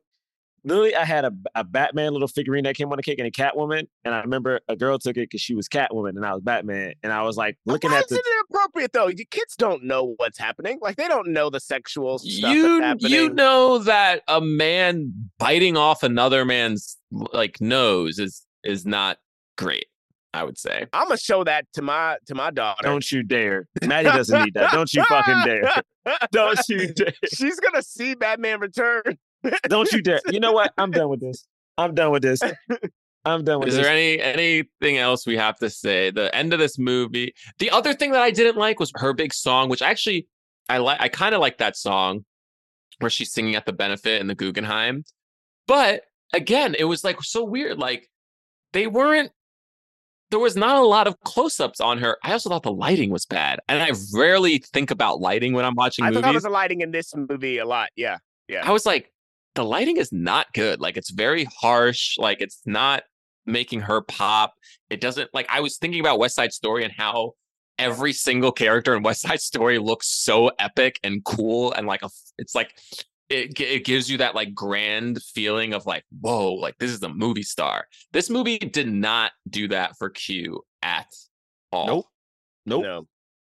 literally 0.65 0.95
I 0.95 1.05
had 1.05 1.25
a, 1.25 1.33
a 1.55 1.65
Batman 1.65 2.13
little 2.13 2.29
figurine 2.29 2.65
that 2.65 2.77
came 2.77 2.91
on 2.91 2.97
the 2.97 3.03
cake 3.03 3.19
and 3.19 3.27
a 3.27 3.31
Catwoman. 3.31 3.87
And 4.05 4.15
I 4.15 4.21
remember 4.21 4.61
a 4.69 4.77
girl 4.77 4.99
took 4.99 5.17
it 5.17 5.31
because 5.31 5.41
she 5.41 5.55
was 5.55 5.69
Catwoman 5.69 6.11
and 6.11 6.25
I 6.25 6.35
was 6.35 6.43
Batman. 6.43 6.95
And 7.03 7.13
I 7.13 7.23
was 7.23 7.37
like 7.37 7.59
looking 7.67 7.91
Why 7.91 7.99
at 7.99 8.05
is 8.05 8.11
the 8.11 8.17
it 8.17 8.25
inappropriate 8.51 8.93
though? 8.93 9.09
You 9.09 9.25
kids 9.27 9.57
don't 9.57 9.85
know 9.85 10.15
what's 10.17 10.39
happening. 10.39 10.79
Like 10.81 10.97
they 10.97 11.09
don't 11.09 11.29
know 11.29 11.51
the 11.51 11.61
sexual 11.61 12.19
stuff 12.19 12.55
you 12.55 12.81
that's 12.81 13.05
happening. 13.05 13.13
you 13.13 13.31
know 13.31 13.79
that 13.79 14.23
a 14.29 14.41
man 14.41 15.13
biting 15.39 15.77
off 15.77 16.03
another 16.03 16.45
man's 16.45 16.97
like 17.11 17.61
nose 17.61 18.19
is 18.19 18.47
is 18.65 18.85
not 18.87 19.19
great. 19.57 19.87
I 20.33 20.45
would 20.45 20.59
say. 20.59 20.87
I'm 20.93 21.09
gonna 21.09 21.19
show 21.19 21.43
that 21.45 21.67
to 21.75 21.83
my 21.83 22.17
to 22.27 22.35
my 22.37 22.51
daughter. 22.51 22.83
Don't 22.83 23.11
you 23.11 23.23
dare. 23.23 23.67
Maddie 23.85 24.11
doesn't 24.11 24.45
need 24.45 24.55
that. 24.55 24.71
Don't 24.71 24.93
you 24.95 25.03
fucking 25.05 25.43
dare. 25.45 25.83
Don't 26.33 26.61
you 26.69 26.93
dare. 26.95 27.13
She's 27.35 27.59
gonna 27.59 27.83
see 27.83 28.15
Batman 28.15 28.61
Return. 28.61 29.19
Don't 29.65 29.91
you 29.93 30.03
dare. 30.03 30.21
You 30.31 30.41
know 30.41 30.53
what? 30.53 30.73
I'm 30.79 30.91
done 30.91 31.09
with 31.09 31.21
this. 31.21 31.47
I'm 31.79 31.95
done 31.95 32.11
with 32.11 32.23
this. 32.23 32.41
I'm 33.25 33.45
done 33.45 33.61
with 33.61 33.67
this. 33.67 33.75
Is 33.75 33.77
this. 33.77 33.87
there 33.87 33.95
any 33.95 34.21
anything 34.21 34.99
else 34.99 35.27
we 35.27 35.37
have 35.37 35.57
to 35.59 35.71
say? 35.71 36.11
The 36.11 36.35
end 36.35 36.53
of 36.53 36.59
this 36.59 36.79
movie. 36.79 37.35
The 37.59 37.71
other 37.71 37.95
thing 37.95 38.13
that 38.13 38.23
I 38.23 38.31
didn't 38.31 38.57
like 38.57 38.81
was 38.81 38.93
her 38.97 39.13
big 39.13 39.33
song, 39.33 39.69
which 39.69 39.83
actually 39.83 40.27
I 40.69 40.79
like. 40.79 41.01
I 41.01 41.09
kind 41.09 41.35
of 41.35 41.41
like 41.41 41.59
that 41.59 41.77
song 41.77 42.25
where 42.99 43.11
she's 43.11 43.33
singing 43.33 43.57
at 43.57 43.67
the 43.67 43.73
benefit 43.73 44.21
in 44.21 44.27
the 44.27 44.35
Guggenheim. 44.35 45.05
But 45.67 46.03
again, 46.33 46.75
it 46.79 46.85
was 46.85 47.05
like 47.05 47.23
so 47.23 47.45
weird. 47.45 47.79
Like 47.79 48.09
they 48.73 48.87
weren't. 48.87 49.33
There 50.31 50.39
was 50.39 50.55
not 50.55 50.77
a 50.77 50.83
lot 50.83 51.09
of 51.09 51.19
close-ups 51.23 51.81
on 51.81 51.99
her. 51.99 52.17
I 52.23 52.31
also 52.31 52.51
thought 52.51 52.63
the 52.63 52.71
lighting 52.71 53.11
was 53.11 53.27
bad, 53.27 53.59
and 53.69 53.83
I 53.83 53.91
rarely 54.15 54.59
think 54.59 54.93
about 54.93 55.21
lighting 55.21 55.55
when 55.55 55.65
I'm 55.65 55.75
watching 55.75 56.05
I 56.05 56.11
movies. 56.11 56.23
thought 56.23 56.31
it 56.31 56.35
was 56.35 56.43
the 56.45 56.51
lighting 56.51 56.83
in 56.83 56.93
this 56.93 57.13
movie 57.17 57.59
a 57.59 57.67
lot. 57.67 57.89
Yeah, 57.97 58.19
yeah. 58.47 58.63
I 58.65 58.71
was 58.71 58.87
like, 58.87 59.11
the 59.55 59.65
lighting 59.65 59.97
is 59.97 60.13
not 60.13 60.53
good. 60.53 60.81
Like 60.81 60.97
it's 60.97 61.11
very 61.11 61.45
harsh. 61.45 62.17
Like 62.19 62.41
it's 62.41 62.61
not 62.67 63.03
making 63.47 63.81
her 63.81 64.01
pop. 64.03 64.55
It 64.89 65.01
doesn't 65.01 65.31
like 65.35 65.47
I 65.51 65.61
was 65.61 65.79
thinking 65.79 66.01
about 66.01 66.19
West 66.19 66.37
Side 66.37 66.53
Story 66.53 66.85
and 66.85 66.93
how 66.97 67.33
every 67.79 68.13
single 68.13 68.53
character 68.53 68.95
in 68.95 69.03
West 69.03 69.23
Side 69.27 69.41
Story 69.41 69.79
looks 69.79 70.07
so 70.07 70.51
epic 70.59 71.01
and 71.03 71.25
cool 71.25 71.73
and 71.73 71.87
like 71.87 72.03
a 72.03 72.11
it's 72.39 72.55
like 72.55 72.73
it, 73.29 73.59
it 73.61 73.85
gives 73.85 74.11
you 74.11 74.19
that 74.19 74.35
like 74.35 74.55
grand 74.55 75.23
feeling 75.23 75.73
of 75.73 75.87
like 75.87 76.05
whoa 76.21 76.53
like 76.55 76.77
this 76.79 76.91
is 76.91 77.03
a 77.03 77.09
movie 77.09 77.43
star. 77.43 77.87
This 78.13 78.31
movie 78.31 78.59
did 78.59 78.91
not 78.91 79.33
do 79.49 79.69
that 79.69 79.97
for 79.99 80.11
Q 80.11 80.63
at 80.83 81.07
all. 81.73 81.87
Nope. 81.87 82.07
Nope. 82.67 82.83
No. 82.83 83.07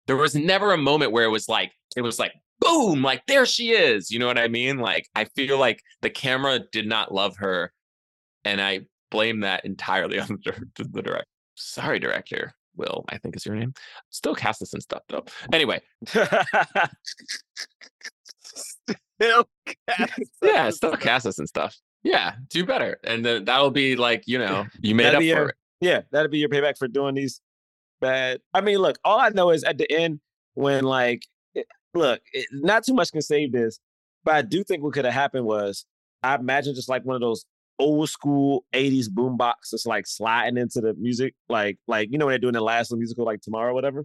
There 0.06 0.16
was 0.16 0.34
never 0.34 0.72
a 0.72 0.78
moment 0.78 1.12
where 1.12 1.24
it 1.24 1.30
was 1.30 1.48
like 1.48 1.72
it 1.96 2.02
was 2.02 2.18
like 2.18 2.32
boom 2.60 3.02
like 3.02 3.22
there 3.26 3.44
she 3.46 3.70
is 3.70 4.10
you 4.10 4.18
know 4.18 4.26
what 4.26 4.38
i 4.38 4.48
mean? 4.48 4.78
Like 4.78 5.08
i 5.14 5.24
feel 5.24 5.58
like 5.58 5.82
the 6.02 6.10
camera 6.10 6.60
did 6.72 6.86
not 6.86 7.12
love 7.12 7.36
her 7.36 7.72
and 8.44 8.60
i 8.60 8.80
blame 9.10 9.40
that 9.40 9.64
entirely 9.64 10.18
on 10.20 10.28
the, 10.44 10.68
the 10.90 11.02
director 11.02 11.26
sorry 11.54 11.98
director 11.98 12.52
will 12.76 13.04
i 13.08 13.18
think 13.18 13.36
is 13.36 13.46
your 13.46 13.54
name. 13.56 13.72
Still 14.10 14.34
cast 14.34 14.62
and 14.72 14.82
stuff 14.82 15.02
though. 15.08 15.24
Anyway. 15.52 15.80
Still 19.20 19.48
yeah 20.42 20.70
still 20.70 20.96
cast 20.96 21.26
us 21.26 21.38
and 21.38 21.48
stuff. 21.48 21.76
Yeah 22.02 22.34
do 22.48 22.64
better 22.64 22.98
and 23.04 23.24
then 23.24 23.44
that'll 23.44 23.70
be 23.70 23.96
like 23.96 24.24
you 24.26 24.38
know 24.38 24.66
you 24.80 24.94
made 24.94 25.04
That'd 25.06 25.16
up 25.16 25.20
for 25.20 25.24
your- 25.24 25.48
it. 25.50 25.56
Yeah, 25.80 26.00
that'll 26.10 26.30
be 26.30 26.38
your 26.38 26.48
payback 26.48 26.78
for 26.78 26.88
doing 26.88 27.14
these 27.14 27.42
bad. 28.00 28.40
I 28.54 28.62
mean, 28.62 28.78
look, 28.78 28.96
all 29.04 29.20
I 29.20 29.28
know 29.28 29.50
is 29.50 29.62
at 29.62 29.76
the 29.76 29.90
end 29.92 30.20
when 30.54 30.84
like, 30.84 31.22
look, 31.96 32.20
it, 32.32 32.46
not 32.52 32.84
too 32.84 32.94
much 32.94 33.12
can 33.12 33.22
save 33.22 33.52
this, 33.52 33.78
but 34.24 34.34
I 34.34 34.42
do 34.42 34.64
think 34.64 34.82
what 34.82 34.92
could 34.92 35.04
have 35.04 35.14
happened 35.14 35.44
was 35.44 35.84
I 36.22 36.34
imagine 36.34 36.74
just 36.74 36.88
like 36.88 37.04
one 37.04 37.16
of 37.16 37.20
those 37.20 37.44
old 37.78 38.08
school 38.08 38.64
'80s 38.72 39.08
boombox 39.08 39.70
that's 39.72 39.86
like 39.86 40.06
sliding 40.06 40.56
into 40.56 40.80
the 40.80 40.94
music, 40.94 41.34
like 41.48 41.78
like 41.86 42.10
you 42.10 42.18
know 42.18 42.26
when 42.26 42.32
they're 42.32 42.38
doing 42.38 42.54
the 42.54 42.60
last 42.60 42.94
musical 42.94 43.24
like 43.24 43.40
tomorrow, 43.40 43.70
or 43.70 43.74
whatever. 43.74 44.04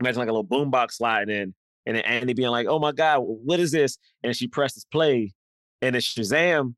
Imagine 0.00 0.20
like 0.20 0.28
a 0.28 0.32
little 0.32 0.44
boombox 0.46 0.92
sliding 0.92 1.34
in, 1.34 1.54
and 1.86 1.96
then 1.96 2.04
Andy 2.04 2.34
being 2.34 2.50
like, 2.50 2.66
"Oh 2.68 2.78
my 2.78 2.92
god, 2.92 3.20
what 3.20 3.60
is 3.60 3.72
this?" 3.72 3.98
And 4.22 4.36
she 4.36 4.48
presses 4.48 4.86
play, 4.90 5.32
and 5.82 5.96
it's 5.96 6.12
Shazam 6.12 6.74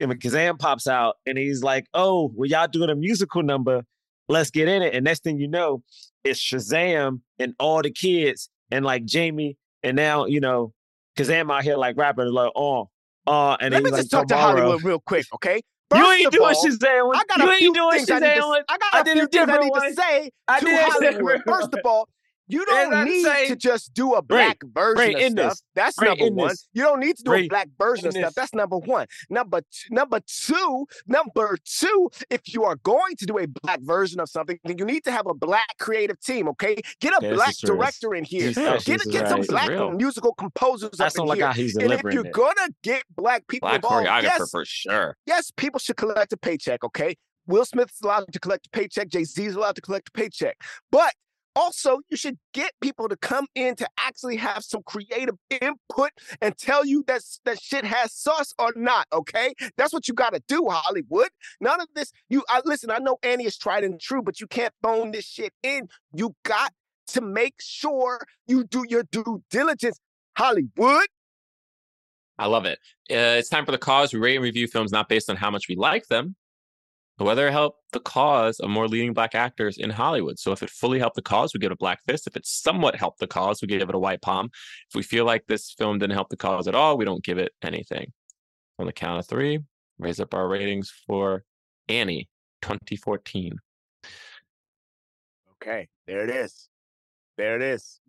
and 0.00 0.08
when 0.08 0.18
Kazaam 0.18 0.58
pops 0.58 0.86
out 0.86 1.16
and 1.26 1.36
he's 1.36 1.62
like, 1.62 1.86
"Oh, 1.94 2.32
well, 2.34 2.48
y'all 2.48 2.68
doing 2.68 2.90
a 2.90 2.94
musical 2.94 3.42
number? 3.42 3.82
Let's 4.28 4.50
get 4.50 4.68
in 4.68 4.82
it." 4.82 4.94
And 4.94 5.04
next 5.04 5.24
thing 5.24 5.38
you 5.38 5.48
know, 5.48 5.82
it's 6.24 6.40
Shazam 6.40 7.20
and 7.38 7.54
all 7.58 7.82
the 7.82 7.90
kids 7.90 8.48
and 8.70 8.84
like 8.84 9.04
Jamie, 9.04 9.56
and 9.82 9.96
now 9.96 10.26
you 10.26 10.40
know 10.40 10.72
because 11.14 11.30
I'm 11.30 11.50
out 11.50 11.64
here 11.64 11.76
like 11.76 11.96
rapping 11.96 12.26
like, 12.26 12.52
"Oh, 12.54 12.88
uh," 13.26 13.56
and 13.60 13.72
Let 13.72 13.82
me 13.82 13.90
like, 13.90 14.00
just 14.00 14.10
talk 14.10 14.28
to 14.28 14.36
Hollywood 14.36 14.84
real 14.84 15.00
quick, 15.00 15.26
okay? 15.34 15.60
You 15.94 16.12
ain't 16.12 16.30
doing 16.30 16.44
all, 16.44 16.64
Shazam. 16.66 17.14
I 17.14 17.24
got 17.24 17.38
You 17.38 17.50
a 17.50 17.56
few 17.56 17.72
doing 17.72 17.92
things 17.92 18.10
I 18.10 18.18
need 18.18 18.34
to. 18.34 18.64
I 18.68 18.76
got 18.76 18.92
I 18.92 19.00
a 19.00 19.04
did 19.04 19.14
few 19.14 19.26
things 19.26 19.48
I 19.48 19.58
need 19.58 19.72
to 19.72 19.94
say 19.94 20.30
I 20.46 20.60
to 20.60 20.84
Hollywood. 20.84 21.42
First 21.46 21.72
of 21.72 21.80
all, 21.82 22.08
you 22.48 22.64
don't 22.66 23.04
need 23.04 23.22
say. 23.24 23.48
to 23.48 23.56
just 23.56 23.94
do 23.94 24.14
a 24.14 24.18
Ray, 24.20 24.22
black 24.26 24.58
version 24.74 25.14
Ray, 25.14 25.24
of 25.26 25.32
stuff. 25.32 25.50
this. 25.50 25.62
That's 25.74 25.98
Ray, 26.00 26.08
number 26.08 26.34
one. 26.34 26.48
this. 26.48 26.68
You 26.72 26.82
don't 26.82 27.00
need 27.00 27.16
to 27.18 27.22
do 27.22 27.30
Ray, 27.32 27.44
a 27.44 27.48
black 27.48 27.68
version 27.78 28.06
in 28.06 28.08
of 28.08 28.12
stuff. 28.14 28.24
this. 28.28 28.34
That's 28.34 28.54
number 28.54 28.78
one. 28.78 29.06
Number 29.30 29.60
t- 29.60 29.66
number 29.90 30.20
two, 30.26 30.86
number 31.06 31.56
two. 31.64 32.10
If 32.30 32.52
you 32.52 32.64
are 32.64 32.76
going 32.76 33.16
to 33.16 33.26
do 33.26 33.38
a 33.38 33.46
black 33.46 33.80
version 33.82 34.20
of 34.20 34.28
something, 34.28 34.58
then 34.64 34.78
you 34.78 34.84
need 34.84 35.04
to 35.04 35.10
have 35.12 35.26
a 35.26 35.34
black 35.34 35.76
creative 35.78 36.20
team. 36.20 36.48
Okay, 36.48 36.76
get 37.00 37.12
a 37.12 37.18
Yeah, 37.22 37.30
this 37.30 37.36
black 37.38 37.54
director 37.62 38.14
in 38.14 38.24
here. 38.24 38.52
This- 38.52 38.84
Get, 38.84 38.98
this 38.98 39.06
is 39.06 39.12
get 39.12 39.28
some 39.28 39.40
right. 39.40 39.48
black 39.48 39.94
musical 39.94 40.32
composers 40.34 41.00
I 41.00 41.06
up 41.06 41.12
don't 41.12 41.24
in 41.24 41.28
like 41.28 41.36
here. 41.38 41.46
how 41.46 41.52
he's 41.52 41.76
and 41.76 41.92
if 41.92 42.02
you're 42.04 42.26
it. 42.26 42.32
gonna 42.32 42.68
get 42.82 43.02
black 43.16 43.46
people 43.48 43.68
black 43.68 43.76
involved, 43.76 44.06
choreographer 44.06 44.22
yes, 44.22 44.50
for 44.50 44.64
sure 44.64 45.16
yes, 45.26 45.50
people 45.56 45.78
should 45.78 45.96
collect 45.96 46.32
a 46.32 46.36
paycheck, 46.36 46.82
okay? 46.84 47.16
Will 47.46 47.64
Smith's 47.64 48.00
allowed 48.02 48.30
to 48.32 48.38
collect 48.40 48.66
a 48.66 48.70
paycheck, 48.70 49.08
Jay 49.08 49.24
Z's 49.24 49.54
allowed 49.54 49.74
to 49.76 49.80
collect 49.80 50.08
a 50.08 50.12
paycheck. 50.12 50.56
But 50.90 51.12
also, 51.58 51.98
you 52.08 52.16
should 52.16 52.38
get 52.54 52.72
people 52.80 53.08
to 53.08 53.16
come 53.16 53.46
in 53.56 53.74
to 53.74 53.88
actually 53.98 54.36
have 54.36 54.62
some 54.62 54.80
creative 54.84 55.34
input 55.50 56.10
and 56.40 56.56
tell 56.56 56.86
you 56.86 57.02
that 57.08 57.20
that 57.44 57.60
shit 57.60 57.84
has 57.84 58.12
sauce 58.14 58.54
or 58.60 58.72
not, 58.76 59.08
okay? 59.12 59.54
That's 59.76 59.92
what 59.92 60.06
you 60.06 60.14
got 60.14 60.34
to 60.34 60.42
do, 60.46 60.68
Hollywood. 60.70 61.30
None 61.60 61.80
of 61.80 61.88
this, 61.96 62.12
you 62.28 62.44
I 62.48 62.60
listen, 62.64 62.92
I 62.92 62.98
know 62.98 63.18
Annie 63.24 63.44
is 63.44 63.58
tried 63.58 63.82
and 63.82 64.00
true, 64.00 64.22
but 64.22 64.40
you 64.40 64.46
can't 64.46 64.72
phone 64.82 65.10
this 65.10 65.24
shit 65.24 65.52
in. 65.64 65.88
You 66.14 66.36
got 66.44 66.72
to 67.08 67.20
make 67.20 67.54
sure 67.58 68.24
you 68.46 68.62
do 68.62 68.84
your 68.88 69.02
due 69.10 69.42
diligence, 69.50 69.98
Hollywood. 70.36 71.06
I 72.38 72.46
love 72.46 72.66
it. 72.66 72.78
Uh, 73.10 73.34
it's 73.36 73.48
time 73.48 73.64
for 73.66 73.72
the 73.72 73.78
cause. 73.78 74.12
We 74.12 74.20
rate 74.20 74.36
and 74.36 74.44
review 74.44 74.68
films 74.68 74.92
not 74.92 75.08
based 75.08 75.28
on 75.28 75.34
how 75.34 75.50
much 75.50 75.64
we 75.68 75.74
like 75.74 76.06
them, 76.06 76.36
whether 77.18 77.48
it 77.48 77.52
helped 77.52 77.80
the 77.92 78.00
cause 78.00 78.60
of 78.60 78.70
more 78.70 78.86
leading 78.88 79.12
black 79.12 79.34
actors 79.34 79.76
in 79.78 79.90
Hollywood. 79.90 80.38
So 80.38 80.52
if 80.52 80.62
it 80.62 80.70
fully 80.70 80.98
helped 80.98 81.16
the 81.16 81.22
cause, 81.22 81.52
we 81.52 81.58
give 81.60 81.70
it 81.70 81.74
a 81.74 81.76
black 81.76 82.00
fist. 82.06 82.26
If 82.26 82.36
it 82.36 82.46
somewhat 82.46 82.94
helped 82.96 83.18
the 83.18 83.26
cause, 83.26 83.60
we 83.60 83.68
give 83.68 83.88
it 83.88 83.94
a 83.94 83.98
white 83.98 84.22
palm. 84.22 84.50
If 84.88 84.94
we 84.94 85.02
feel 85.02 85.24
like 85.24 85.44
this 85.46 85.72
film 85.72 85.98
didn't 85.98 86.14
help 86.14 86.28
the 86.28 86.36
cause 86.36 86.68
at 86.68 86.74
all, 86.74 86.96
we 86.96 87.04
don't 87.04 87.24
give 87.24 87.38
it 87.38 87.52
anything. 87.62 88.12
On 88.78 88.86
the 88.86 88.92
count 88.92 89.18
of 89.18 89.26
three, 89.26 89.58
raise 89.98 90.20
up 90.20 90.32
our 90.34 90.46
ratings 90.46 90.92
for 91.06 91.42
Annie 91.88 92.28
2014. 92.62 93.56
Okay, 95.60 95.88
there 96.06 96.22
it 96.22 96.30
is. 96.30 96.68
There 97.36 97.56
it 97.56 97.62
is. 97.62 98.00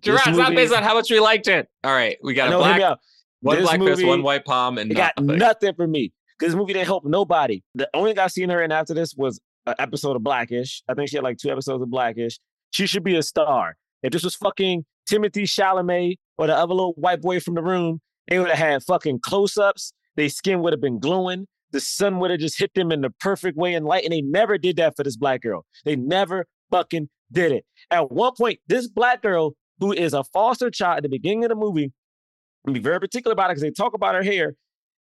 Jerah, 0.00 0.16
it's 0.26 0.26
not 0.36 0.50
movie- 0.50 0.56
based 0.56 0.74
on 0.74 0.82
how 0.82 0.92
much 0.94 1.10
we 1.10 1.18
liked 1.20 1.48
it. 1.48 1.66
All 1.82 1.92
right, 1.94 2.18
we 2.22 2.34
got 2.34 2.48
a 2.48 2.50
No, 2.50 2.58
black, 2.58 2.98
one 3.40 3.56
This 3.56 3.64
black 3.66 3.80
fist, 3.80 4.04
one 4.04 4.22
white 4.22 4.44
palm, 4.44 4.76
and 4.76 4.90
It 4.90 4.94
got 4.94 5.14
nothing. 5.18 5.38
nothing 5.38 5.74
for 5.74 5.86
me 5.86 6.12
this 6.40 6.54
movie 6.54 6.72
didn't 6.72 6.86
help 6.86 7.04
nobody. 7.04 7.62
The 7.74 7.88
only 7.94 8.12
thing 8.12 8.20
I 8.20 8.26
seen 8.28 8.48
her 8.50 8.62
in 8.62 8.72
after 8.72 8.94
this 8.94 9.14
was 9.16 9.40
an 9.66 9.74
episode 9.78 10.16
of 10.16 10.22
Blackish. 10.22 10.82
I 10.88 10.94
think 10.94 11.10
she 11.10 11.16
had 11.16 11.24
like 11.24 11.38
two 11.38 11.50
episodes 11.50 11.82
of 11.82 11.90
Blackish. 11.90 12.38
She 12.70 12.86
should 12.86 13.04
be 13.04 13.16
a 13.16 13.22
star. 13.22 13.76
If 14.02 14.12
this 14.12 14.24
was 14.24 14.34
fucking 14.36 14.84
Timothée 15.08 15.44
Chalamet 15.44 16.16
or 16.36 16.46
the 16.46 16.56
other 16.56 16.74
little 16.74 16.94
white 16.94 17.20
boy 17.20 17.40
from 17.40 17.54
the 17.54 17.62
room, 17.62 18.00
they 18.28 18.38
would 18.38 18.48
have 18.48 18.58
had 18.58 18.82
fucking 18.82 19.20
close 19.20 19.56
ups 19.56 19.92
Their 20.16 20.28
skin 20.28 20.60
would 20.60 20.72
have 20.72 20.80
been 20.80 20.98
glowing. 20.98 21.46
The 21.70 21.80
sun 21.80 22.18
would 22.20 22.30
have 22.30 22.40
just 22.40 22.58
hit 22.58 22.72
them 22.74 22.92
in 22.92 23.00
the 23.00 23.10
perfect 23.10 23.56
way 23.56 23.74
and 23.74 23.84
light. 23.84 24.04
And 24.04 24.12
they 24.12 24.20
never 24.20 24.58
did 24.58 24.76
that 24.76 24.96
for 24.96 25.02
this 25.02 25.16
black 25.16 25.42
girl. 25.42 25.64
They 25.84 25.96
never 25.96 26.46
fucking 26.70 27.08
did 27.32 27.52
it. 27.52 27.64
At 27.90 28.10
one 28.10 28.32
point, 28.38 28.60
this 28.68 28.88
black 28.88 29.22
girl, 29.22 29.54
who 29.80 29.92
is 29.92 30.14
a 30.14 30.24
foster 30.24 30.70
child 30.70 30.98
at 30.98 31.02
the 31.02 31.08
beginning 31.08 31.44
of 31.44 31.50
the 31.50 31.54
movie, 31.56 31.92
I'm 32.66 32.72
be 32.72 32.80
very 32.80 33.00
particular 33.00 33.32
about 33.32 33.50
it 33.50 33.54
because 33.54 33.62
they 33.62 33.70
talk 33.70 33.94
about 33.94 34.14
her 34.14 34.22
hair. 34.22 34.54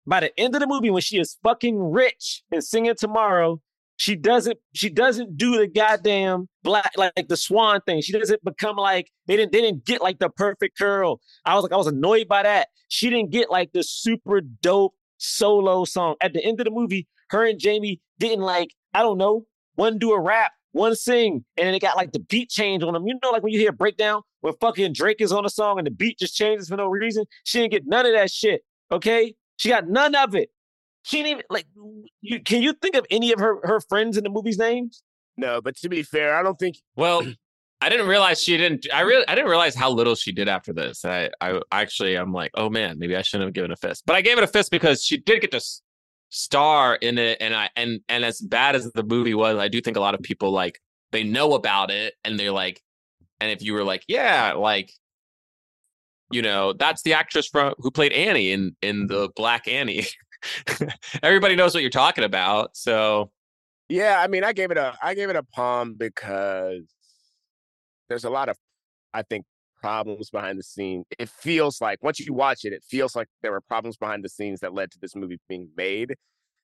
By 0.06 0.20
the 0.20 0.40
end 0.40 0.54
of 0.56 0.62
the 0.62 0.68
movie, 0.68 0.90
when 0.90 1.02
she 1.02 1.18
is 1.18 1.38
fucking 1.44 1.80
rich 1.80 2.44
and 2.52 2.64
singing 2.64 2.96
tomorrow, 2.98 3.62
she 3.96 4.16
doesn't 4.16 4.58
she 4.74 4.90
doesn't 4.90 5.38
do 5.38 5.58
the 5.58 5.68
goddamn 5.68 6.50
black 6.64 6.92
like 6.98 7.28
the 7.28 7.38
swan 7.38 7.80
thing. 7.86 8.02
She 8.02 8.12
doesn't 8.12 8.44
become 8.44 8.76
like 8.76 9.12
they 9.28 9.38
didn't 9.38 9.52
they 9.52 9.62
didn't 9.62 9.86
get 9.86 10.02
like 10.02 10.20
the 10.20 10.30
perfect 10.30 10.78
curl. 10.78 11.22
I 11.46 11.56
was 11.56 11.64
like 11.64 11.72
I 11.72 11.78
was 11.78 11.88
annoyed 11.88 12.28
by 12.28 12.44
that. 12.44 12.70
She 12.90 13.10
didn't 13.10 13.32
get 13.32 13.50
like 13.50 13.72
the 13.72 13.84
super 13.84 14.42
dope 14.42 14.96
solo 15.18 15.86
song. 15.86 16.16
At 16.22 16.34
the 16.34 16.44
end 16.44 16.60
of 16.60 16.66
the 16.66 16.72
movie, 16.72 17.08
her 17.30 17.46
and 17.46 17.60
Jamie 17.60 18.02
didn't 18.20 18.44
like 18.44 18.70
I 18.94 19.04
don't 19.04 19.18
know 19.18 19.46
one 19.76 20.00
do 20.00 20.12
a 20.12 20.20
rap, 20.20 20.52
one 20.72 20.96
sing, 20.96 21.46
and 21.58 21.68
then 21.68 21.74
it 21.74 21.80
got 21.80 21.96
like 21.96 22.12
the 22.12 22.20
beat 22.20 22.50
change 22.50 22.84
on 22.84 22.94
them. 22.94 23.08
You 23.08 23.18
know, 23.24 23.32
like 23.32 23.44
when 23.44 23.54
you 23.54 23.60
hear 23.60 23.72
breakdown 23.72 24.22
when 24.42 24.54
fucking 24.60 24.92
Drake 24.92 25.22
is 25.22 25.32
on 25.32 25.46
a 25.46 25.50
song 25.50 25.78
and 25.78 25.88
the 25.88 25.92
beat 25.92 26.20
just 26.20 26.36
changes 26.36 26.68
for 26.68 26.76
no 26.76 26.88
reason. 26.88 27.26
She 27.46 27.60
didn't 27.60 27.72
get 27.72 27.88
none 27.88 28.06
of 28.06 28.14
that 28.14 28.30
shit. 28.30 28.62
Okay, 28.92 29.34
she 29.64 29.70
got 29.70 29.88
none 29.88 30.14
of 30.14 30.36
it. 30.36 30.50
She 31.04 31.18
didn't 31.18 31.32
even 31.32 31.44
like. 31.50 31.66
You, 32.20 32.42
can 32.42 32.62
you 32.62 32.74
think 32.74 32.96
of 32.96 33.06
any 33.10 33.32
of 33.32 33.40
her 33.40 33.66
her 33.66 33.80
friends 33.80 34.18
in 34.18 34.26
the 34.26 34.30
movie's 34.30 34.58
names? 34.58 35.04
No, 35.38 35.62
but 35.62 35.78
to 35.78 35.88
be 35.88 36.04
fair, 36.04 36.36
I 36.36 36.44
don't 36.44 36.60
think. 36.60 36.76
Well, 36.98 37.26
I 37.82 37.88
didn't 37.88 38.08
realize 38.08 38.44
she 38.44 38.58
didn't. 38.58 38.88
I 38.94 39.02
really, 39.02 39.26
I 39.26 39.36
didn't 39.36 39.50
realize 39.50 39.74
how 39.74 39.90
little 39.90 40.16
she 40.16 40.34
did 40.34 40.50
after 40.50 40.74
this. 40.74 41.06
I, 41.06 41.30
I 41.40 41.62
actually, 41.72 42.16
I'm 42.16 42.34
like, 42.34 42.52
oh 42.56 42.70
man, 42.70 43.00
maybe 43.00 43.16
I 43.16 43.22
shouldn't 43.22 43.48
have 43.48 43.54
given 43.54 43.72
a 43.72 43.78
fist. 43.78 44.04
But 44.06 44.18
I 44.18 44.22
gave 44.22 44.38
it 44.38 44.44
a 44.44 44.48
fist 44.48 44.70
because 44.70 45.02
she 45.02 45.16
did 45.16 45.40
get 45.40 45.52
to 45.52 45.62
star 46.28 46.96
in 46.96 47.18
it, 47.18 47.38
and 47.40 47.56
I, 47.56 47.70
and 47.78 48.02
and 48.10 48.26
as 48.26 48.42
bad 48.42 48.76
as 48.76 48.92
the 48.92 49.04
movie 49.04 49.34
was, 49.34 49.58
I 49.58 49.70
do 49.70 49.80
think 49.80 49.96
a 49.96 50.02
lot 50.02 50.14
of 50.14 50.22
people 50.22 50.52
like 50.52 50.82
they 51.14 51.24
know 51.24 51.54
about 51.54 51.90
it, 51.90 52.16
and 52.26 52.38
they're 52.38 52.52
like, 52.52 52.82
and 53.40 53.50
if 53.50 53.62
you 53.62 53.72
were 53.72 53.86
like, 53.86 54.04
yeah, 54.10 54.56
like 54.58 54.92
you 56.32 56.42
know, 56.42 56.74
that's 56.74 57.02
the 57.04 57.14
actress 57.14 57.48
from 57.48 57.74
who 57.78 57.92
played 57.92 58.14
Annie 58.14 58.52
in 58.52 58.76
in 58.82 59.08
mm-hmm. 59.08 59.08
the 59.08 59.30
Black 59.36 59.68
Annie. 59.68 60.06
Everybody 61.24 61.56
knows 61.56 61.74
what 61.74 61.82
you're 61.82 61.90
talking 61.90 62.24
about. 62.24 62.76
So 62.76 63.32
Yeah, 63.90 64.20
I 64.20 64.28
mean, 64.28 64.44
I 64.44 64.54
gave 64.54 64.72
it 64.72 64.78
a 64.78 64.98
I 65.02 65.14
gave 65.14 65.30
it 65.30 65.36
a 65.36 65.44
palm 65.44 65.96
because 65.96 66.84
there's 68.10 68.26
a 68.26 68.30
lot 68.30 68.50
of 68.50 68.58
I 69.14 69.22
think 69.24 69.46
problems 69.80 70.30
behind 70.30 70.58
the 70.58 70.64
scene. 70.64 71.04
It 71.20 71.30
feels 71.30 71.82
like 71.82 72.02
once 72.02 72.20
you 72.20 72.34
watch 72.34 72.66
it, 72.66 72.74
it 72.74 72.84
feels 72.84 73.16
like 73.16 73.28
there 73.42 73.52
were 73.52 73.62
problems 73.62 73.98
behind 73.98 74.24
the 74.24 74.30
scenes 74.30 74.62
that 74.62 74.74
led 74.74 74.92
to 74.92 75.00
this 75.00 75.16
movie 75.16 75.40
being 75.50 75.70
made. 75.76 76.16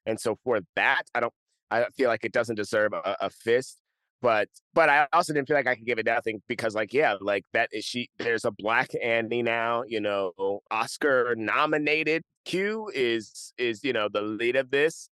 And 0.05 0.19
so 0.19 0.37
for 0.43 0.61
that, 0.75 1.03
I 1.13 1.19
don't 1.19 1.33
I 1.71 1.85
feel 1.95 2.09
like 2.09 2.25
it 2.25 2.31
doesn't 2.31 2.55
deserve 2.55 2.93
a, 2.93 3.15
a 3.21 3.29
fist. 3.29 3.77
But 4.21 4.49
but 4.73 4.89
I 4.89 5.07
also 5.13 5.33
didn't 5.33 5.47
feel 5.47 5.55
like 5.57 5.67
I 5.67 5.75
could 5.75 5.85
give 5.85 5.99
it 5.99 6.05
nothing 6.05 6.41
because 6.47 6.75
like 6.75 6.93
yeah, 6.93 7.15
like 7.21 7.45
that 7.53 7.69
is 7.71 7.85
she 7.85 8.09
there's 8.19 8.45
a 8.45 8.51
black 8.51 8.89
Annie 9.01 9.43
now, 9.43 9.83
you 9.87 10.01
know, 10.01 10.61
Oscar 10.71 11.35
nominated 11.37 12.23
Q 12.45 12.91
is 12.93 13.53
is, 13.57 13.83
you 13.83 13.93
know, 13.93 14.09
the 14.11 14.21
lead 14.21 14.55
of 14.55 14.71
this. 14.71 15.09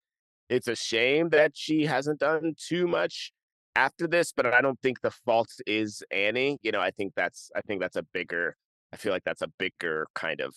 It's 0.49 0.67
a 0.67 0.75
shame 0.75 1.29
that 1.29 1.51
she 1.55 1.85
hasn't 1.85 2.19
done 2.19 2.55
too 2.57 2.87
much 2.87 3.31
after 3.75 4.07
this, 4.07 4.31
but 4.33 4.45
I 4.45 4.61
don't 4.61 4.79
think 4.81 5.01
the 5.01 5.11
fault 5.11 5.51
is 5.65 6.03
Annie. 6.11 6.57
You 6.61 6.71
know, 6.71 6.81
I 6.81 6.91
think 6.91 7.13
that's 7.15 7.49
I 7.55 7.61
think 7.61 7.81
that's 7.81 7.97
a 7.97 8.03
bigger 8.13 8.55
I 8.93 8.97
feel 8.97 9.11
like 9.11 9.23
that's 9.23 9.41
a 9.41 9.51
bigger 9.57 10.07
kind 10.15 10.41
of 10.41 10.55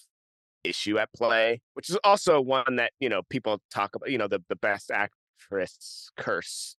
issue 0.64 0.98
at 0.98 1.12
play, 1.12 1.60
which 1.74 1.90
is 1.90 1.98
also 2.04 2.40
one 2.40 2.76
that, 2.76 2.92
you 3.00 3.08
know, 3.08 3.22
people 3.28 3.60
talk 3.72 3.94
about, 3.94 4.10
you 4.10 4.18
know, 4.18 4.28
the, 4.28 4.42
the 4.48 4.56
best 4.56 4.90
actress 4.90 6.10
curse. 6.16 6.76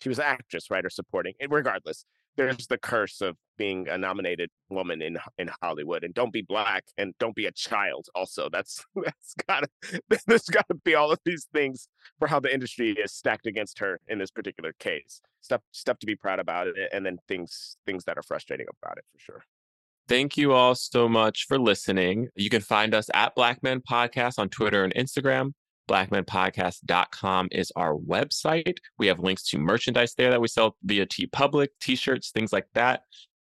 She 0.00 0.08
was 0.08 0.18
an 0.18 0.26
actress, 0.26 0.70
right, 0.70 0.84
or 0.84 0.90
supporting. 0.90 1.34
And 1.40 1.50
regardless, 1.50 2.04
there's 2.36 2.68
the 2.68 2.78
curse 2.78 3.20
of 3.20 3.36
being 3.58 3.88
a 3.88 3.98
nominated 3.98 4.48
woman 4.70 5.02
in 5.02 5.18
in 5.38 5.50
Hollywood. 5.60 6.04
And 6.04 6.14
don't 6.14 6.32
be 6.32 6.42
black 6.42 6.84
and 6.96 7.12
don't 7.18 7.34
be 7.34 7.46
a 7.46 7.52
child. 7.52 8.06
Also, 8.14 8.48
that's 8.50 8.84
that's 8.94 9.34
gotta 9.46 9.68
there's 10.26 10.44
gotta 10.44 10.74
be 10.84 10.94
all 10.94 11.10
of 11.10 11.18
these 11.24 11.48
things 11.52 11.88
for 12.18 12.28
how 12.28 12.40
the 12.40 12.52
industry 12.52 12.92
is 12.92 13.12
stacked 13.12 13.46
against 13.46 13.80
her 13.80 14.00
in 14.08 14.18
this 14.18 14.30
particular 14.30 14.72
case. 14.78 15.20
Stuff 15.40 15.62
stuff 15.72 15.98
to 15.98 16.06
be 16.06 16.14
proud 16.14 16.38
about 16.38 16.68
it, 16.68 16.76
and 16.92 17.04
then 17.04 17.18
things 17.26 17.76
things 17.84 18.04
that 18.04 18.16
are 18.16 18.22
frustrating 18.22 18.66
about 18.82 18.98
it 18.98 19.04
for 19.12 19.18
sure. 19.18 19.44
Thank 20.08 20.38
you 20.38 20.52
all 20.52 20.74
so 20.74 21.06
much 21.06 21.44
for 21.46 21.58
listening. 21.58 22.28
You 22.34 22.48
can 22.48 22.62
find 22.62 22.94
us 22.94 23.10
at 23.12 23.34
Black 23.34 23.62
Men 23.62 23.82
Podcast 23.82 24.38
on 24.38 24.48
Twitter 24.48 24.82
and 24.82 24.94
Instagram. 24.94 25.52
Blackmenpodcast.com 25.88 27.48
is 27.50 27.72
our 27.74 27.94
website. 27.94 28.76
We 28.98 29.06
have 29.08 29.18
links 29.18 29.42
to 29.50 29.58
merchandise 29.58 30.14
there 30.14 30.30
that 30.30 30.40
we 30.40 30.48
sell 30.48 30.76
via 30.84 31.06
TeePublic, 31.06 31.68
t 31.80 31.96
shirts, 31.96 32.30
things 32.30 32.52
like 32.52 32.66
that. 32.74 33.02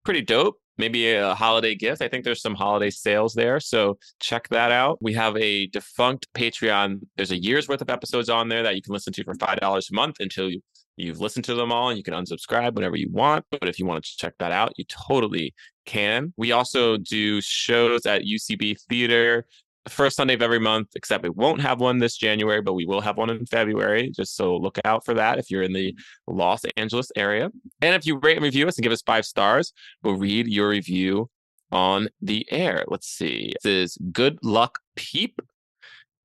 Pretty 0.05 0.23
dope. 0.23 0.57
Maybe 0.79 1.13
a 1.13 1.35
holiday 1.35 1.75
gift. 1.75 2.01
I 2.01 2.09
think 2.09 2.25
there's 2.25 2.41
some 2.41 2.55
holiday 2.55 2.89
sales 2.89 3.35
there. 3.35 3.61
So 3.61 3.99
check 4.19 4.49
that 4.49 4.73
out. 4.73 4.99
We 5.03 5.13
have 5.13 5.37
a 5.37 5.67
defunct 5.67 6.27
Patreon. 6.33 7.01
There's 7.17 7.33
a 7.33 7.37
year's 7.37 7.69
worth 7.69 7.83
of 7.83 7.91
episodes 7.91 8.31
on 8.31 8.49
there 8.49 8.63
that 8.63 8.77
you 8.77 8.83
can 8.83 8.95
listen 8.95 9.13
to 9.13 9.25
for 9.25 9.35
$5 9.35 9.61
a 9.61 9.95
month 9.95 10.17
until 10.21 10.49
you 10.49 10.63
you've 11.01 11.21
listened 11.21 11.45
to 11.47 11.55
them 11.55 11.73
all 11.73 11.89
and 11.89 11.97
you 11.97 12.05
can 12.05 12.15
unsubscribe 12.15 12.75
whenever 12.75 12.97
you 12.97 13.09
want. 13.11 13.45
But 13.51 13.69
if 13.69 13.79
you 13.79 13.87
want 13.87 14.05
to 14.05 14.17
check 14.17 14.35
that 14.39 14.53
out, 14.53 14.73
you 14.77 14.85
totally 14.85 15.55
can. 15.87 16.33
We 16.37 16.53
also 16.53 16.97
do 16.97 17.41
shows 17.41 18.07
at 18.07 18.23
UCB 18.23 18.81
Theater 18.89 19.47
first 19.89 20.17
Sunday 20.17 20.35
of 20.35 20.43
every 20.43 20.59
month, 20.59 20.89
except 20.95 21.23
we 21.23 21.31
won't 21.31 21.61
have 21.61 21.81
one 21.81 21.99
this 21.99 22.17
January, 22.17 22.61
but 22.61 22.75
we 22.75 22.87
will 22.87 23.01
have 23.01 23.17
one 23.17 23.31
in 23.31 23.47
February. 23.47 24.11
Just 24.11 24.37
so 24.37 24.57
look 24.57 24.79
out 24.85 25.05
for 25.05 25.15
that 25.15 25.39
if 25.39 25.51
you're 25.51 25.63
in 25.63 25.73
the 25.73 25.95
Los 26.27 26.63
Angeles 26.77 27.11
area. 27.17 27.51
And 27.81 27.95
if 27.95 28.07
you 28.07 28.19
rate 28.19 28.37
and 28.37 28.45
review 28.45 28.69
us 28.69 28.77
and 28.77 28.83
give 28.83 28.93
us 28.93 29.03
five 29.03 29.25
stars, 29.25 29.73
we'll 30.03 30.17
read 30.17 30.47
your 30.47 30.69
review 30.69 31.31
on 31.73 32.09
the 32.21 32.47
air. 32.51 32.85
Let's 32.89 33.09
see. 33.09 33.55
This 33.63 33.95
is 33.95 33.99
Good 34.13 34.39
Luck 34.43 34.81
Peep. 34.97 35.41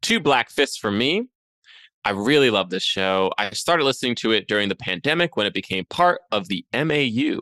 Two 0.01 0.19
black 0.19 0.49
fists 0.49 0.77
for 0.77 0.91
me. 0.91 1.27
I 2.03 2.11
really 2.11 2.51
love 2.51 2.69
this 2.69 2.83
show. 2.83 3.31
I 3.39 3.49
started 3.51 3.83
listening 3.83 4.13
to 4.17 4.31
it 4.31 4.47
during 4.47 4.69
the 4.69 4.75
pandemic 4.75 5.35
when 5.35 5.47
it 5.47 5.55
became 5.55 5.85
part 5.85 6.21
of 6.31 6.47
the 6.47 6.63
MAU, 6.71 7.39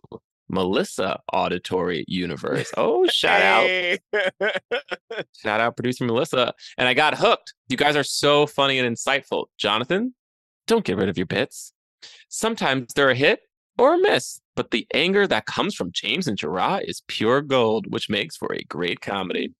Melissa 0.50 1.20
Auditory 1.32 2.06
Universe. 2.08 2.72
Oh, 2.78 3.08
shout 3.08 3.42
out. 3.42 4.00
Shout 5.42 5.60
out 5.60 5.78
producer 5.78 6.06
Melissa. 6.06 6.54
And 6.78 6.88
I 6.88 6.94
got 6.94 7.18
hooked. 7.18 7.54
You 7.70 7.78
guys 7.78 7.96
are 7.96 8.04
so 8.04 8.48
funny 8.48 8.80
and 8.80 8.96
insightful. 8.96 9.46
Jonathan, 9.58 10.16
don't 10.68 10.84
get 10.84 10.98
rid 10.98 11.10
of 11.10 11.18
your 11.18 11.28
bits. 11.28 11.74
Sometimes 12.30 12.94
they're 12.94 13.12
a 13.12 13.16
hit 13.16 13.42
or 13.78 13.96
a 13.96 13.98
miss, 13.98 14.40
but 14.56 14.72
the 14.72 14.88
anger 14.94 15.28
that 15.28 15.46
comes 15.46 15.76
from 15.76 15.92
James 15.92 16.28
and 16.28 16.38
Jerah 16.38 16.82
is 16.84 17.04
pure 17.08 17.42
gold, 17.42 17.86
which 17.92 18.10
makes 18.10 18.36
for 18.38 18.54
a 18.54 18.64
great 18.64 19.02
comedy. 19.02 19.54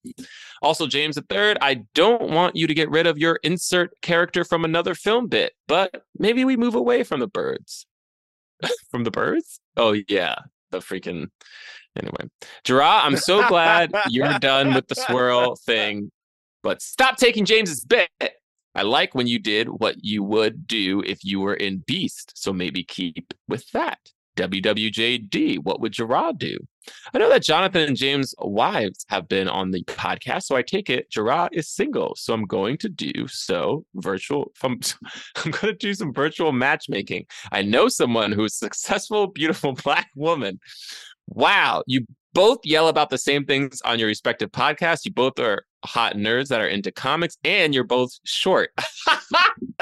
Also, 0.62 0.88
James 0.88 1.18
III, 1.18 1.56
I 1.62 1.84
don't 1.94 2.30
want 2.32 2.56
you 2.56 2.68
to 2.68 2.74
get 2.74 2.90
rid 2.90 3.08
of 3.08 3.18
your 3.18 3.40
insert 3.44 4.00
character 4.02 4.44
from 4.44 4.66
another 4.66 4.96
film 4.96 5.28
bit, 5.28 5.54
but 5.68 6.04
maybe 6.18 6.46
we 6.46 6.58
move 6.58 6.76
away 6.76 7.04
from 7.04 7.20
the 7.20 7.28
birds. 7.28 7.86
from 8.92 9.04
the 9.04 9.12
birds? 9.12 9.60
Oh, 9.78 9.96
yeah. 10.08 10.36
The 10.74 10.80
freaking. 10.80 11.28
Anyway, 11.96 12.32
Jerah, 12.64 13.04
I'm 13.04 13.16
so 13.16 13.48
glad 13.48 13.92
you're 14.10 14.40
done 14.40 14.74
with 14.74 14.88
the 14.88 14.96
swirl 14.96 15.56
thing, 15.66 16.12
but 16.64 16.82
stop 16.82 17.18
taking 17.18 17.46
James's 17.46 17.86
bit. 17.86 18.10
I 18.74 18.82
like 18.82 19.14
when 19.14 19.28
you 19.28 19.38
did 19.38 19.68
what 19.70 20.04
you 20.04 20.24
would 20.24 20.66
do 20.66 21.04
if 21.06 21.24
you 21.24 21.40
were 21.40 21.54
in 21.54 21.84
Beast, 21.86 22.32
so 22.36 22.52
maybe 22.52 22.84
keep 22.84 23.36
with 23.48 23.70
that. 23.74 24.00
WWJD, 24.36 25.60
what 25.60 25.80
would 25.82 25.94
Jerah 25.94 26.34
do? 26.38 26.58
I 27.14 27.18
know 27.18 27.30
that 27.30 27.44
Jonathan 27.44 27.82
and 27.82 27.96
James' 27.96 28.36
wives 28.40 29.06
have 29.10 29.28
been 29.28 29.48
on 29.48 29.72
the 29.72 29.84
podcast, 29.86 30.44
so 30.44 30.56
I 30.56 30.62
take 30.62 30.90
it 30.90 31.10
Jerah 31.10 31.50
is 31.52 31.70
single. 31.70 32.16
So 32.16 32.34
I'm 32.34 32.46
going 32.46 32.78
to 32.80 32.90
do 32.90 33.28
so 33.28 33.86
virtual. 33.96 34.52
From, 34.56 34.80
I'm 35.38 35.52
going 35.52 35.68
to 35.68 35.74
do 35.74 35.94
some 35.94 36.14
virtual 36.14 36.52
matchmaking. 36.52 37.26
I 37.52 37.62
know 37.62 37.88
someone 37.88 38.32
who's 38.32 38.54
a 38.54 38.58
successful, 38.58 39.28
beautiful 39.28 39.74
black 39.84 40.10
woman. 40.16 40.60
Wow, 41.28 41.84
you 41.88 42.06
both 42.34 42.60
yell 42.64 42.88
about 42.88 43.10
the 43.10 43.18
same 43.18 43.46
things 43.46 43.82
on 43.86 44.00
your 44.00 44.08
respective 44.08 44.52
podcasts. 44.52 45.06
You 45.06 45.14
both 45.14 45.40
are 45.40 45.66
hot 45.86 46.16
nerds 46.16 46.48
that 46.48 46.60
are 46.60 46.68
into 46.68 46.92
comics, 46.92 47.38
and 47.44 47.74
you're 47.74 47.84
both 47.84 48.12
short. 48.26 48.72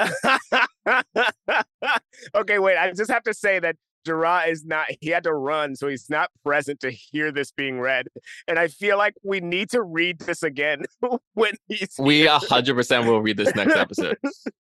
okay, 2.34 2.58
wait. 2.58 2.76
I 2.76 2.92
just 2.92 3.10
have 3.10 3.24
to 3.24 3.34
say 3.34 3.58
that 3.58 3.76
Jerah 4.04 4.44
is 4.48 4.64
not, 4.64 4.86
he 5.00 5.10
had 5.10 5.24
to 5.24 5.32
run, 5.32 5.76
so 5.76 5.88
he's 5.88 6.08
not 6.10 6.30
present 6.44 6.80
to 6.80 6.90
hear 6.90 7.32
this 7.32 7.52
being 7.52 7.80
read. 7.80 8.06
And 8.48 8.58
I 8.58 8.68
feel 8.68 8.98
like 8.98 9.14
we 9.22 9.40
need 9.40 9.70
to 9.70 9.82
read 9.82 10.20
this 10.20 10.42
again 10.42 10.84
when 11.34 11.54
he's. 11.68 11.94
we 11.98 12.26
100% 12.26 13.06
will 13.06 13.22
read 13.22 13.36
this 13.36 13.54
next 13.54 13.76
episode. 13.76 14.16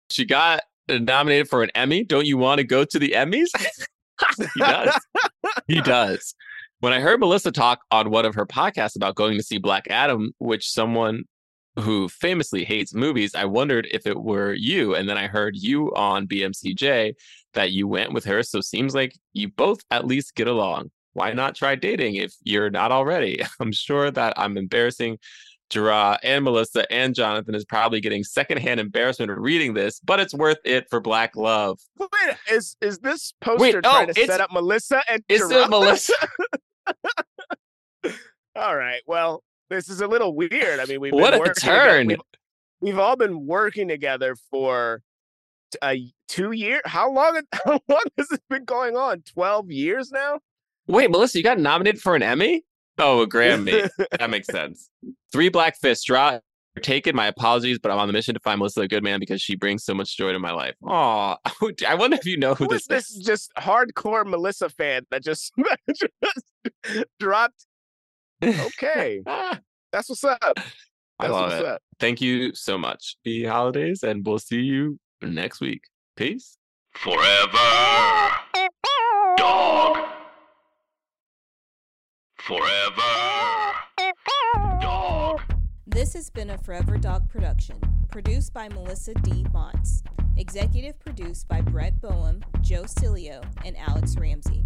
she 0.09 0.25
got 0.25 0.61
nominated 0.89 1.49
for 1.49 1.63
an 1.63 1.71
Emmy. 1.75 2.03
Don't 2.03 2.25
you 2.25 2.37
want 2.37 2.59
to 2.59 2.63
go 2.63 2.85
to 2.85 2.99
the 2.99 3.11
Emmys? 3.11 3.47
he 4.53 4.59
does. 4.59 4.99
He 5.67 5.81
does. 5.81 6.35
When 6.79 6.93
I 6.93 6.99
heard 6.99 7.19
Melissa 7.19 7.51
talk 7.51 7.79
on 7.91 8.11
one 8.11 8.25
of 8.25 8.35
her 8.35 8.45
podcasts 8.45 8.95
about 8.95 9.15
going 9.15 9.37
to 9.37 9.43
see 9.43 9.57
Black 9.57 9.87
Adam, 9.89 10.31
which 10.37 10.69
someone 10.69 11.23
who 11.79 12.07
famously 12.09 12.63
hates 12.63 12.93
movies, 12.93 13.35
I 13.35 13.45
wondered 13.45 13.87
if 13.91 14.05
it 14.05 14.19
were 14.19 14.53
you. 14.53 14.95
And 14.95 15.07
then 15.09 15.17
I 15.17 15.27
heard 15.27 15.55
you 15.55 15.93
on 15.95 16.27
BMCJ 16.27 17.13
that 17.57 17.71
you 17.71 17.87
went 17.87 18.13
with 18.13 18.23
her. 18.25 18.43
So 18.43 18.61
seems 18.61 18.93
like 18.93 19.17
you 19.33 19.49
both 19.49 19.81
at 19.89 20.05
least 20.05 20.35
get 20.35 20.47
along. 20.47 20.91
Why 21.13 21.33
not 21.33 21.55
try 21.55 21.73
dating 21.73 22.15
if 22.15 22.35
you're 22.43 22.69
not 22.69 22.91
already? 22.91 23.41
I'm 23.59 23.71
sure 23.71 24.11
that 24.11 24.33
I'm 24.37 24.57
embarrassing 24.57 25.17
Jerah 25.71 26.19
and 26.21 26.43
Melissa 26.45 26.89
and 26.93 27.15
Jonathan 27.15 27.55
is 27.55 27.65
probably 27.65 27.99
getting 27.99 28.23
secondhand 28.23 28.79
embarrassment 28.79 29.31
reading 29.31 29.73
this, 29.73 29.99
but 30.01 30.19
it's 30.19 30.35
worth 30.35 30.59
it 30.65 30.87
for 30.91 30.99
Black 30.99 31.35
Love. 31.35 31.79
Wait, 31.97 32.09
is 32.51 32.77
is 32.79 32.99
this 32.99 33.33
poster 33.41 33.61
Wait, 33.63 33.83
trying 33.83 34.09
oh, 34.11 34.13
to 34.13 34.25
set 34.27 34.39
up 34.39 34.51
Melissa 34.51 35.01
and 35.09 35.23
Jerah? 35.27 35.65
a 35.65 35.67
Melissa. 35.67 36.13
all 38.55 38.77
right. 38.77 39.01
Well, 39.07 39.43
this 39.71 39.89
is 39.89 40.01
a 40.01 40.07
little 40.07 40.35
weird. 40.35 40.79
I 40.79 40.85
mean, 40.85 41.01
we've 41.01 41.11
What 41.11 41.33
a 41.33 41.53
turn. 41.59 42.05
We've, 42.05 42.21
we've 42.81 42.99
all 42.99 43.15
been 43.15 43.47
working 43.47 43.87
together 43.87 44.35
for 44.51 45.01
a 45.81 45.85
uh, 45.87 45.95
two 46.27 46.51
year. 46.51 46.81
How 46.85 47.11
long? 47.11 47.41
How 47.65 47.79
long 47.87 48.03
has 48.17 48.27
this 48.29 48.39
been 48.49 48.65
going 48.65 48.95
on? 48.95 49.21
Twelve 49.21 49.71
years 49.71 50.11
now. 50.11 50.39
Wait, 50.87 51.11
Melissa, 51.11 51.37
you 51.37 51.43
got 51.43 51.59
nominated 51.59 52.01
for 52.01 52.15
an 52.15 52.23
Emmy? 52.23 52.63
Oh, 52.97 53.21
a 53.21 53.27
Grammy. 53.27 53.89
that 54.19 54.29
makes 54.29 54.47
sense. 54.47 54.89
Three 55.31 55.49
Black 55.49 55.77
Fists. 55.77 56.05
Draw. 56.05 56.39
Taken. 56.81 57.15
My 57.15 57.25
apologies, 57.25 57.79
but 57.79 57.91
I'm 57.91 57.97
on 57.97 58.07
the 58.07 58.13
mission 58.13 58.35
to 58.35 58.39
find 58.39 58.59
Melissa 58.59 58.81
a 58.81 58.87
good 58.87 59.03
man 59.03 59.19
because 59.19 59.41
she 59.41 59.55
brings 59.55 59.83
so 59.83 59.95
much 59.95 60.15
joy 60.15 60.31
to 60.31 60.39
my 60.39 60.51
life. 60.51 60.75
Oh, 60.87 61.35
I 61.87 61.95
wonder 61.95 62.17
if 62.17 62.25
you 62.25 62.37
know 62.37 62.53
who 62.53 62.65
Who 62.65 62.73
is 62.73 62.85
this 62.85 63.09
is 63.09 63.17
this 63.17 63.25
just 63.25 63.51
hardcore 63.57 64.25
Melissa 64.25 64.69
fan 64.69 65.03
that 65.09 65.23
just, 65.23 65.51
just 65.89 66.45
dropped? 67.19 67.65
Okay, 68.43 69.23
that's 69.91 70.09
what's 70.09 70.23
up. 70.23 70.59
I 71.19 71.27
love 71.27 71.49
what's 71.49 71.61
it. 71.61 71.65
up. 71.65 71.81
Thank 71.99 72.21
you 72.21 72.53
so 72.53 72.77
much. 72.77 73.17
Happy 73.25 73.45
holidays, 73.45 74.03
and 74.03 74.23
we'll 74.25 74.37
see 74.37 74.61
you 74.61 74.99
next 75.21 75.61
week. 75.61 75.83
Peace. 76.15 76.57
Forever. 76.93 77.57
Dog. 79.37 79.97
Forever. 82.37 83.01
Dog. 84.81 85.41
This 85.85 86.13
has 86.13 86.29
been 86.29 86.51
a 86.51 86.57
Forever 86.57 86.97
Dog 86.97 87.29
production, 87.29 87.79
produced 88.09 88.53
by 88.53 88.69
Melisa 88.69 89.19
D. 89.23 89.45
Monts, 89.53 90.03
executive 90.37 90.99
produced 90.99 91.47
by 91.47 91.61
Brett 91.61 91.99
Boham, 92.01 92.43
Joe 92.61 92.83
Cilio, 92.83 93.43
and 93.65 93.75
Alex 93.77 94.15
Ramsey. 94.17 94.65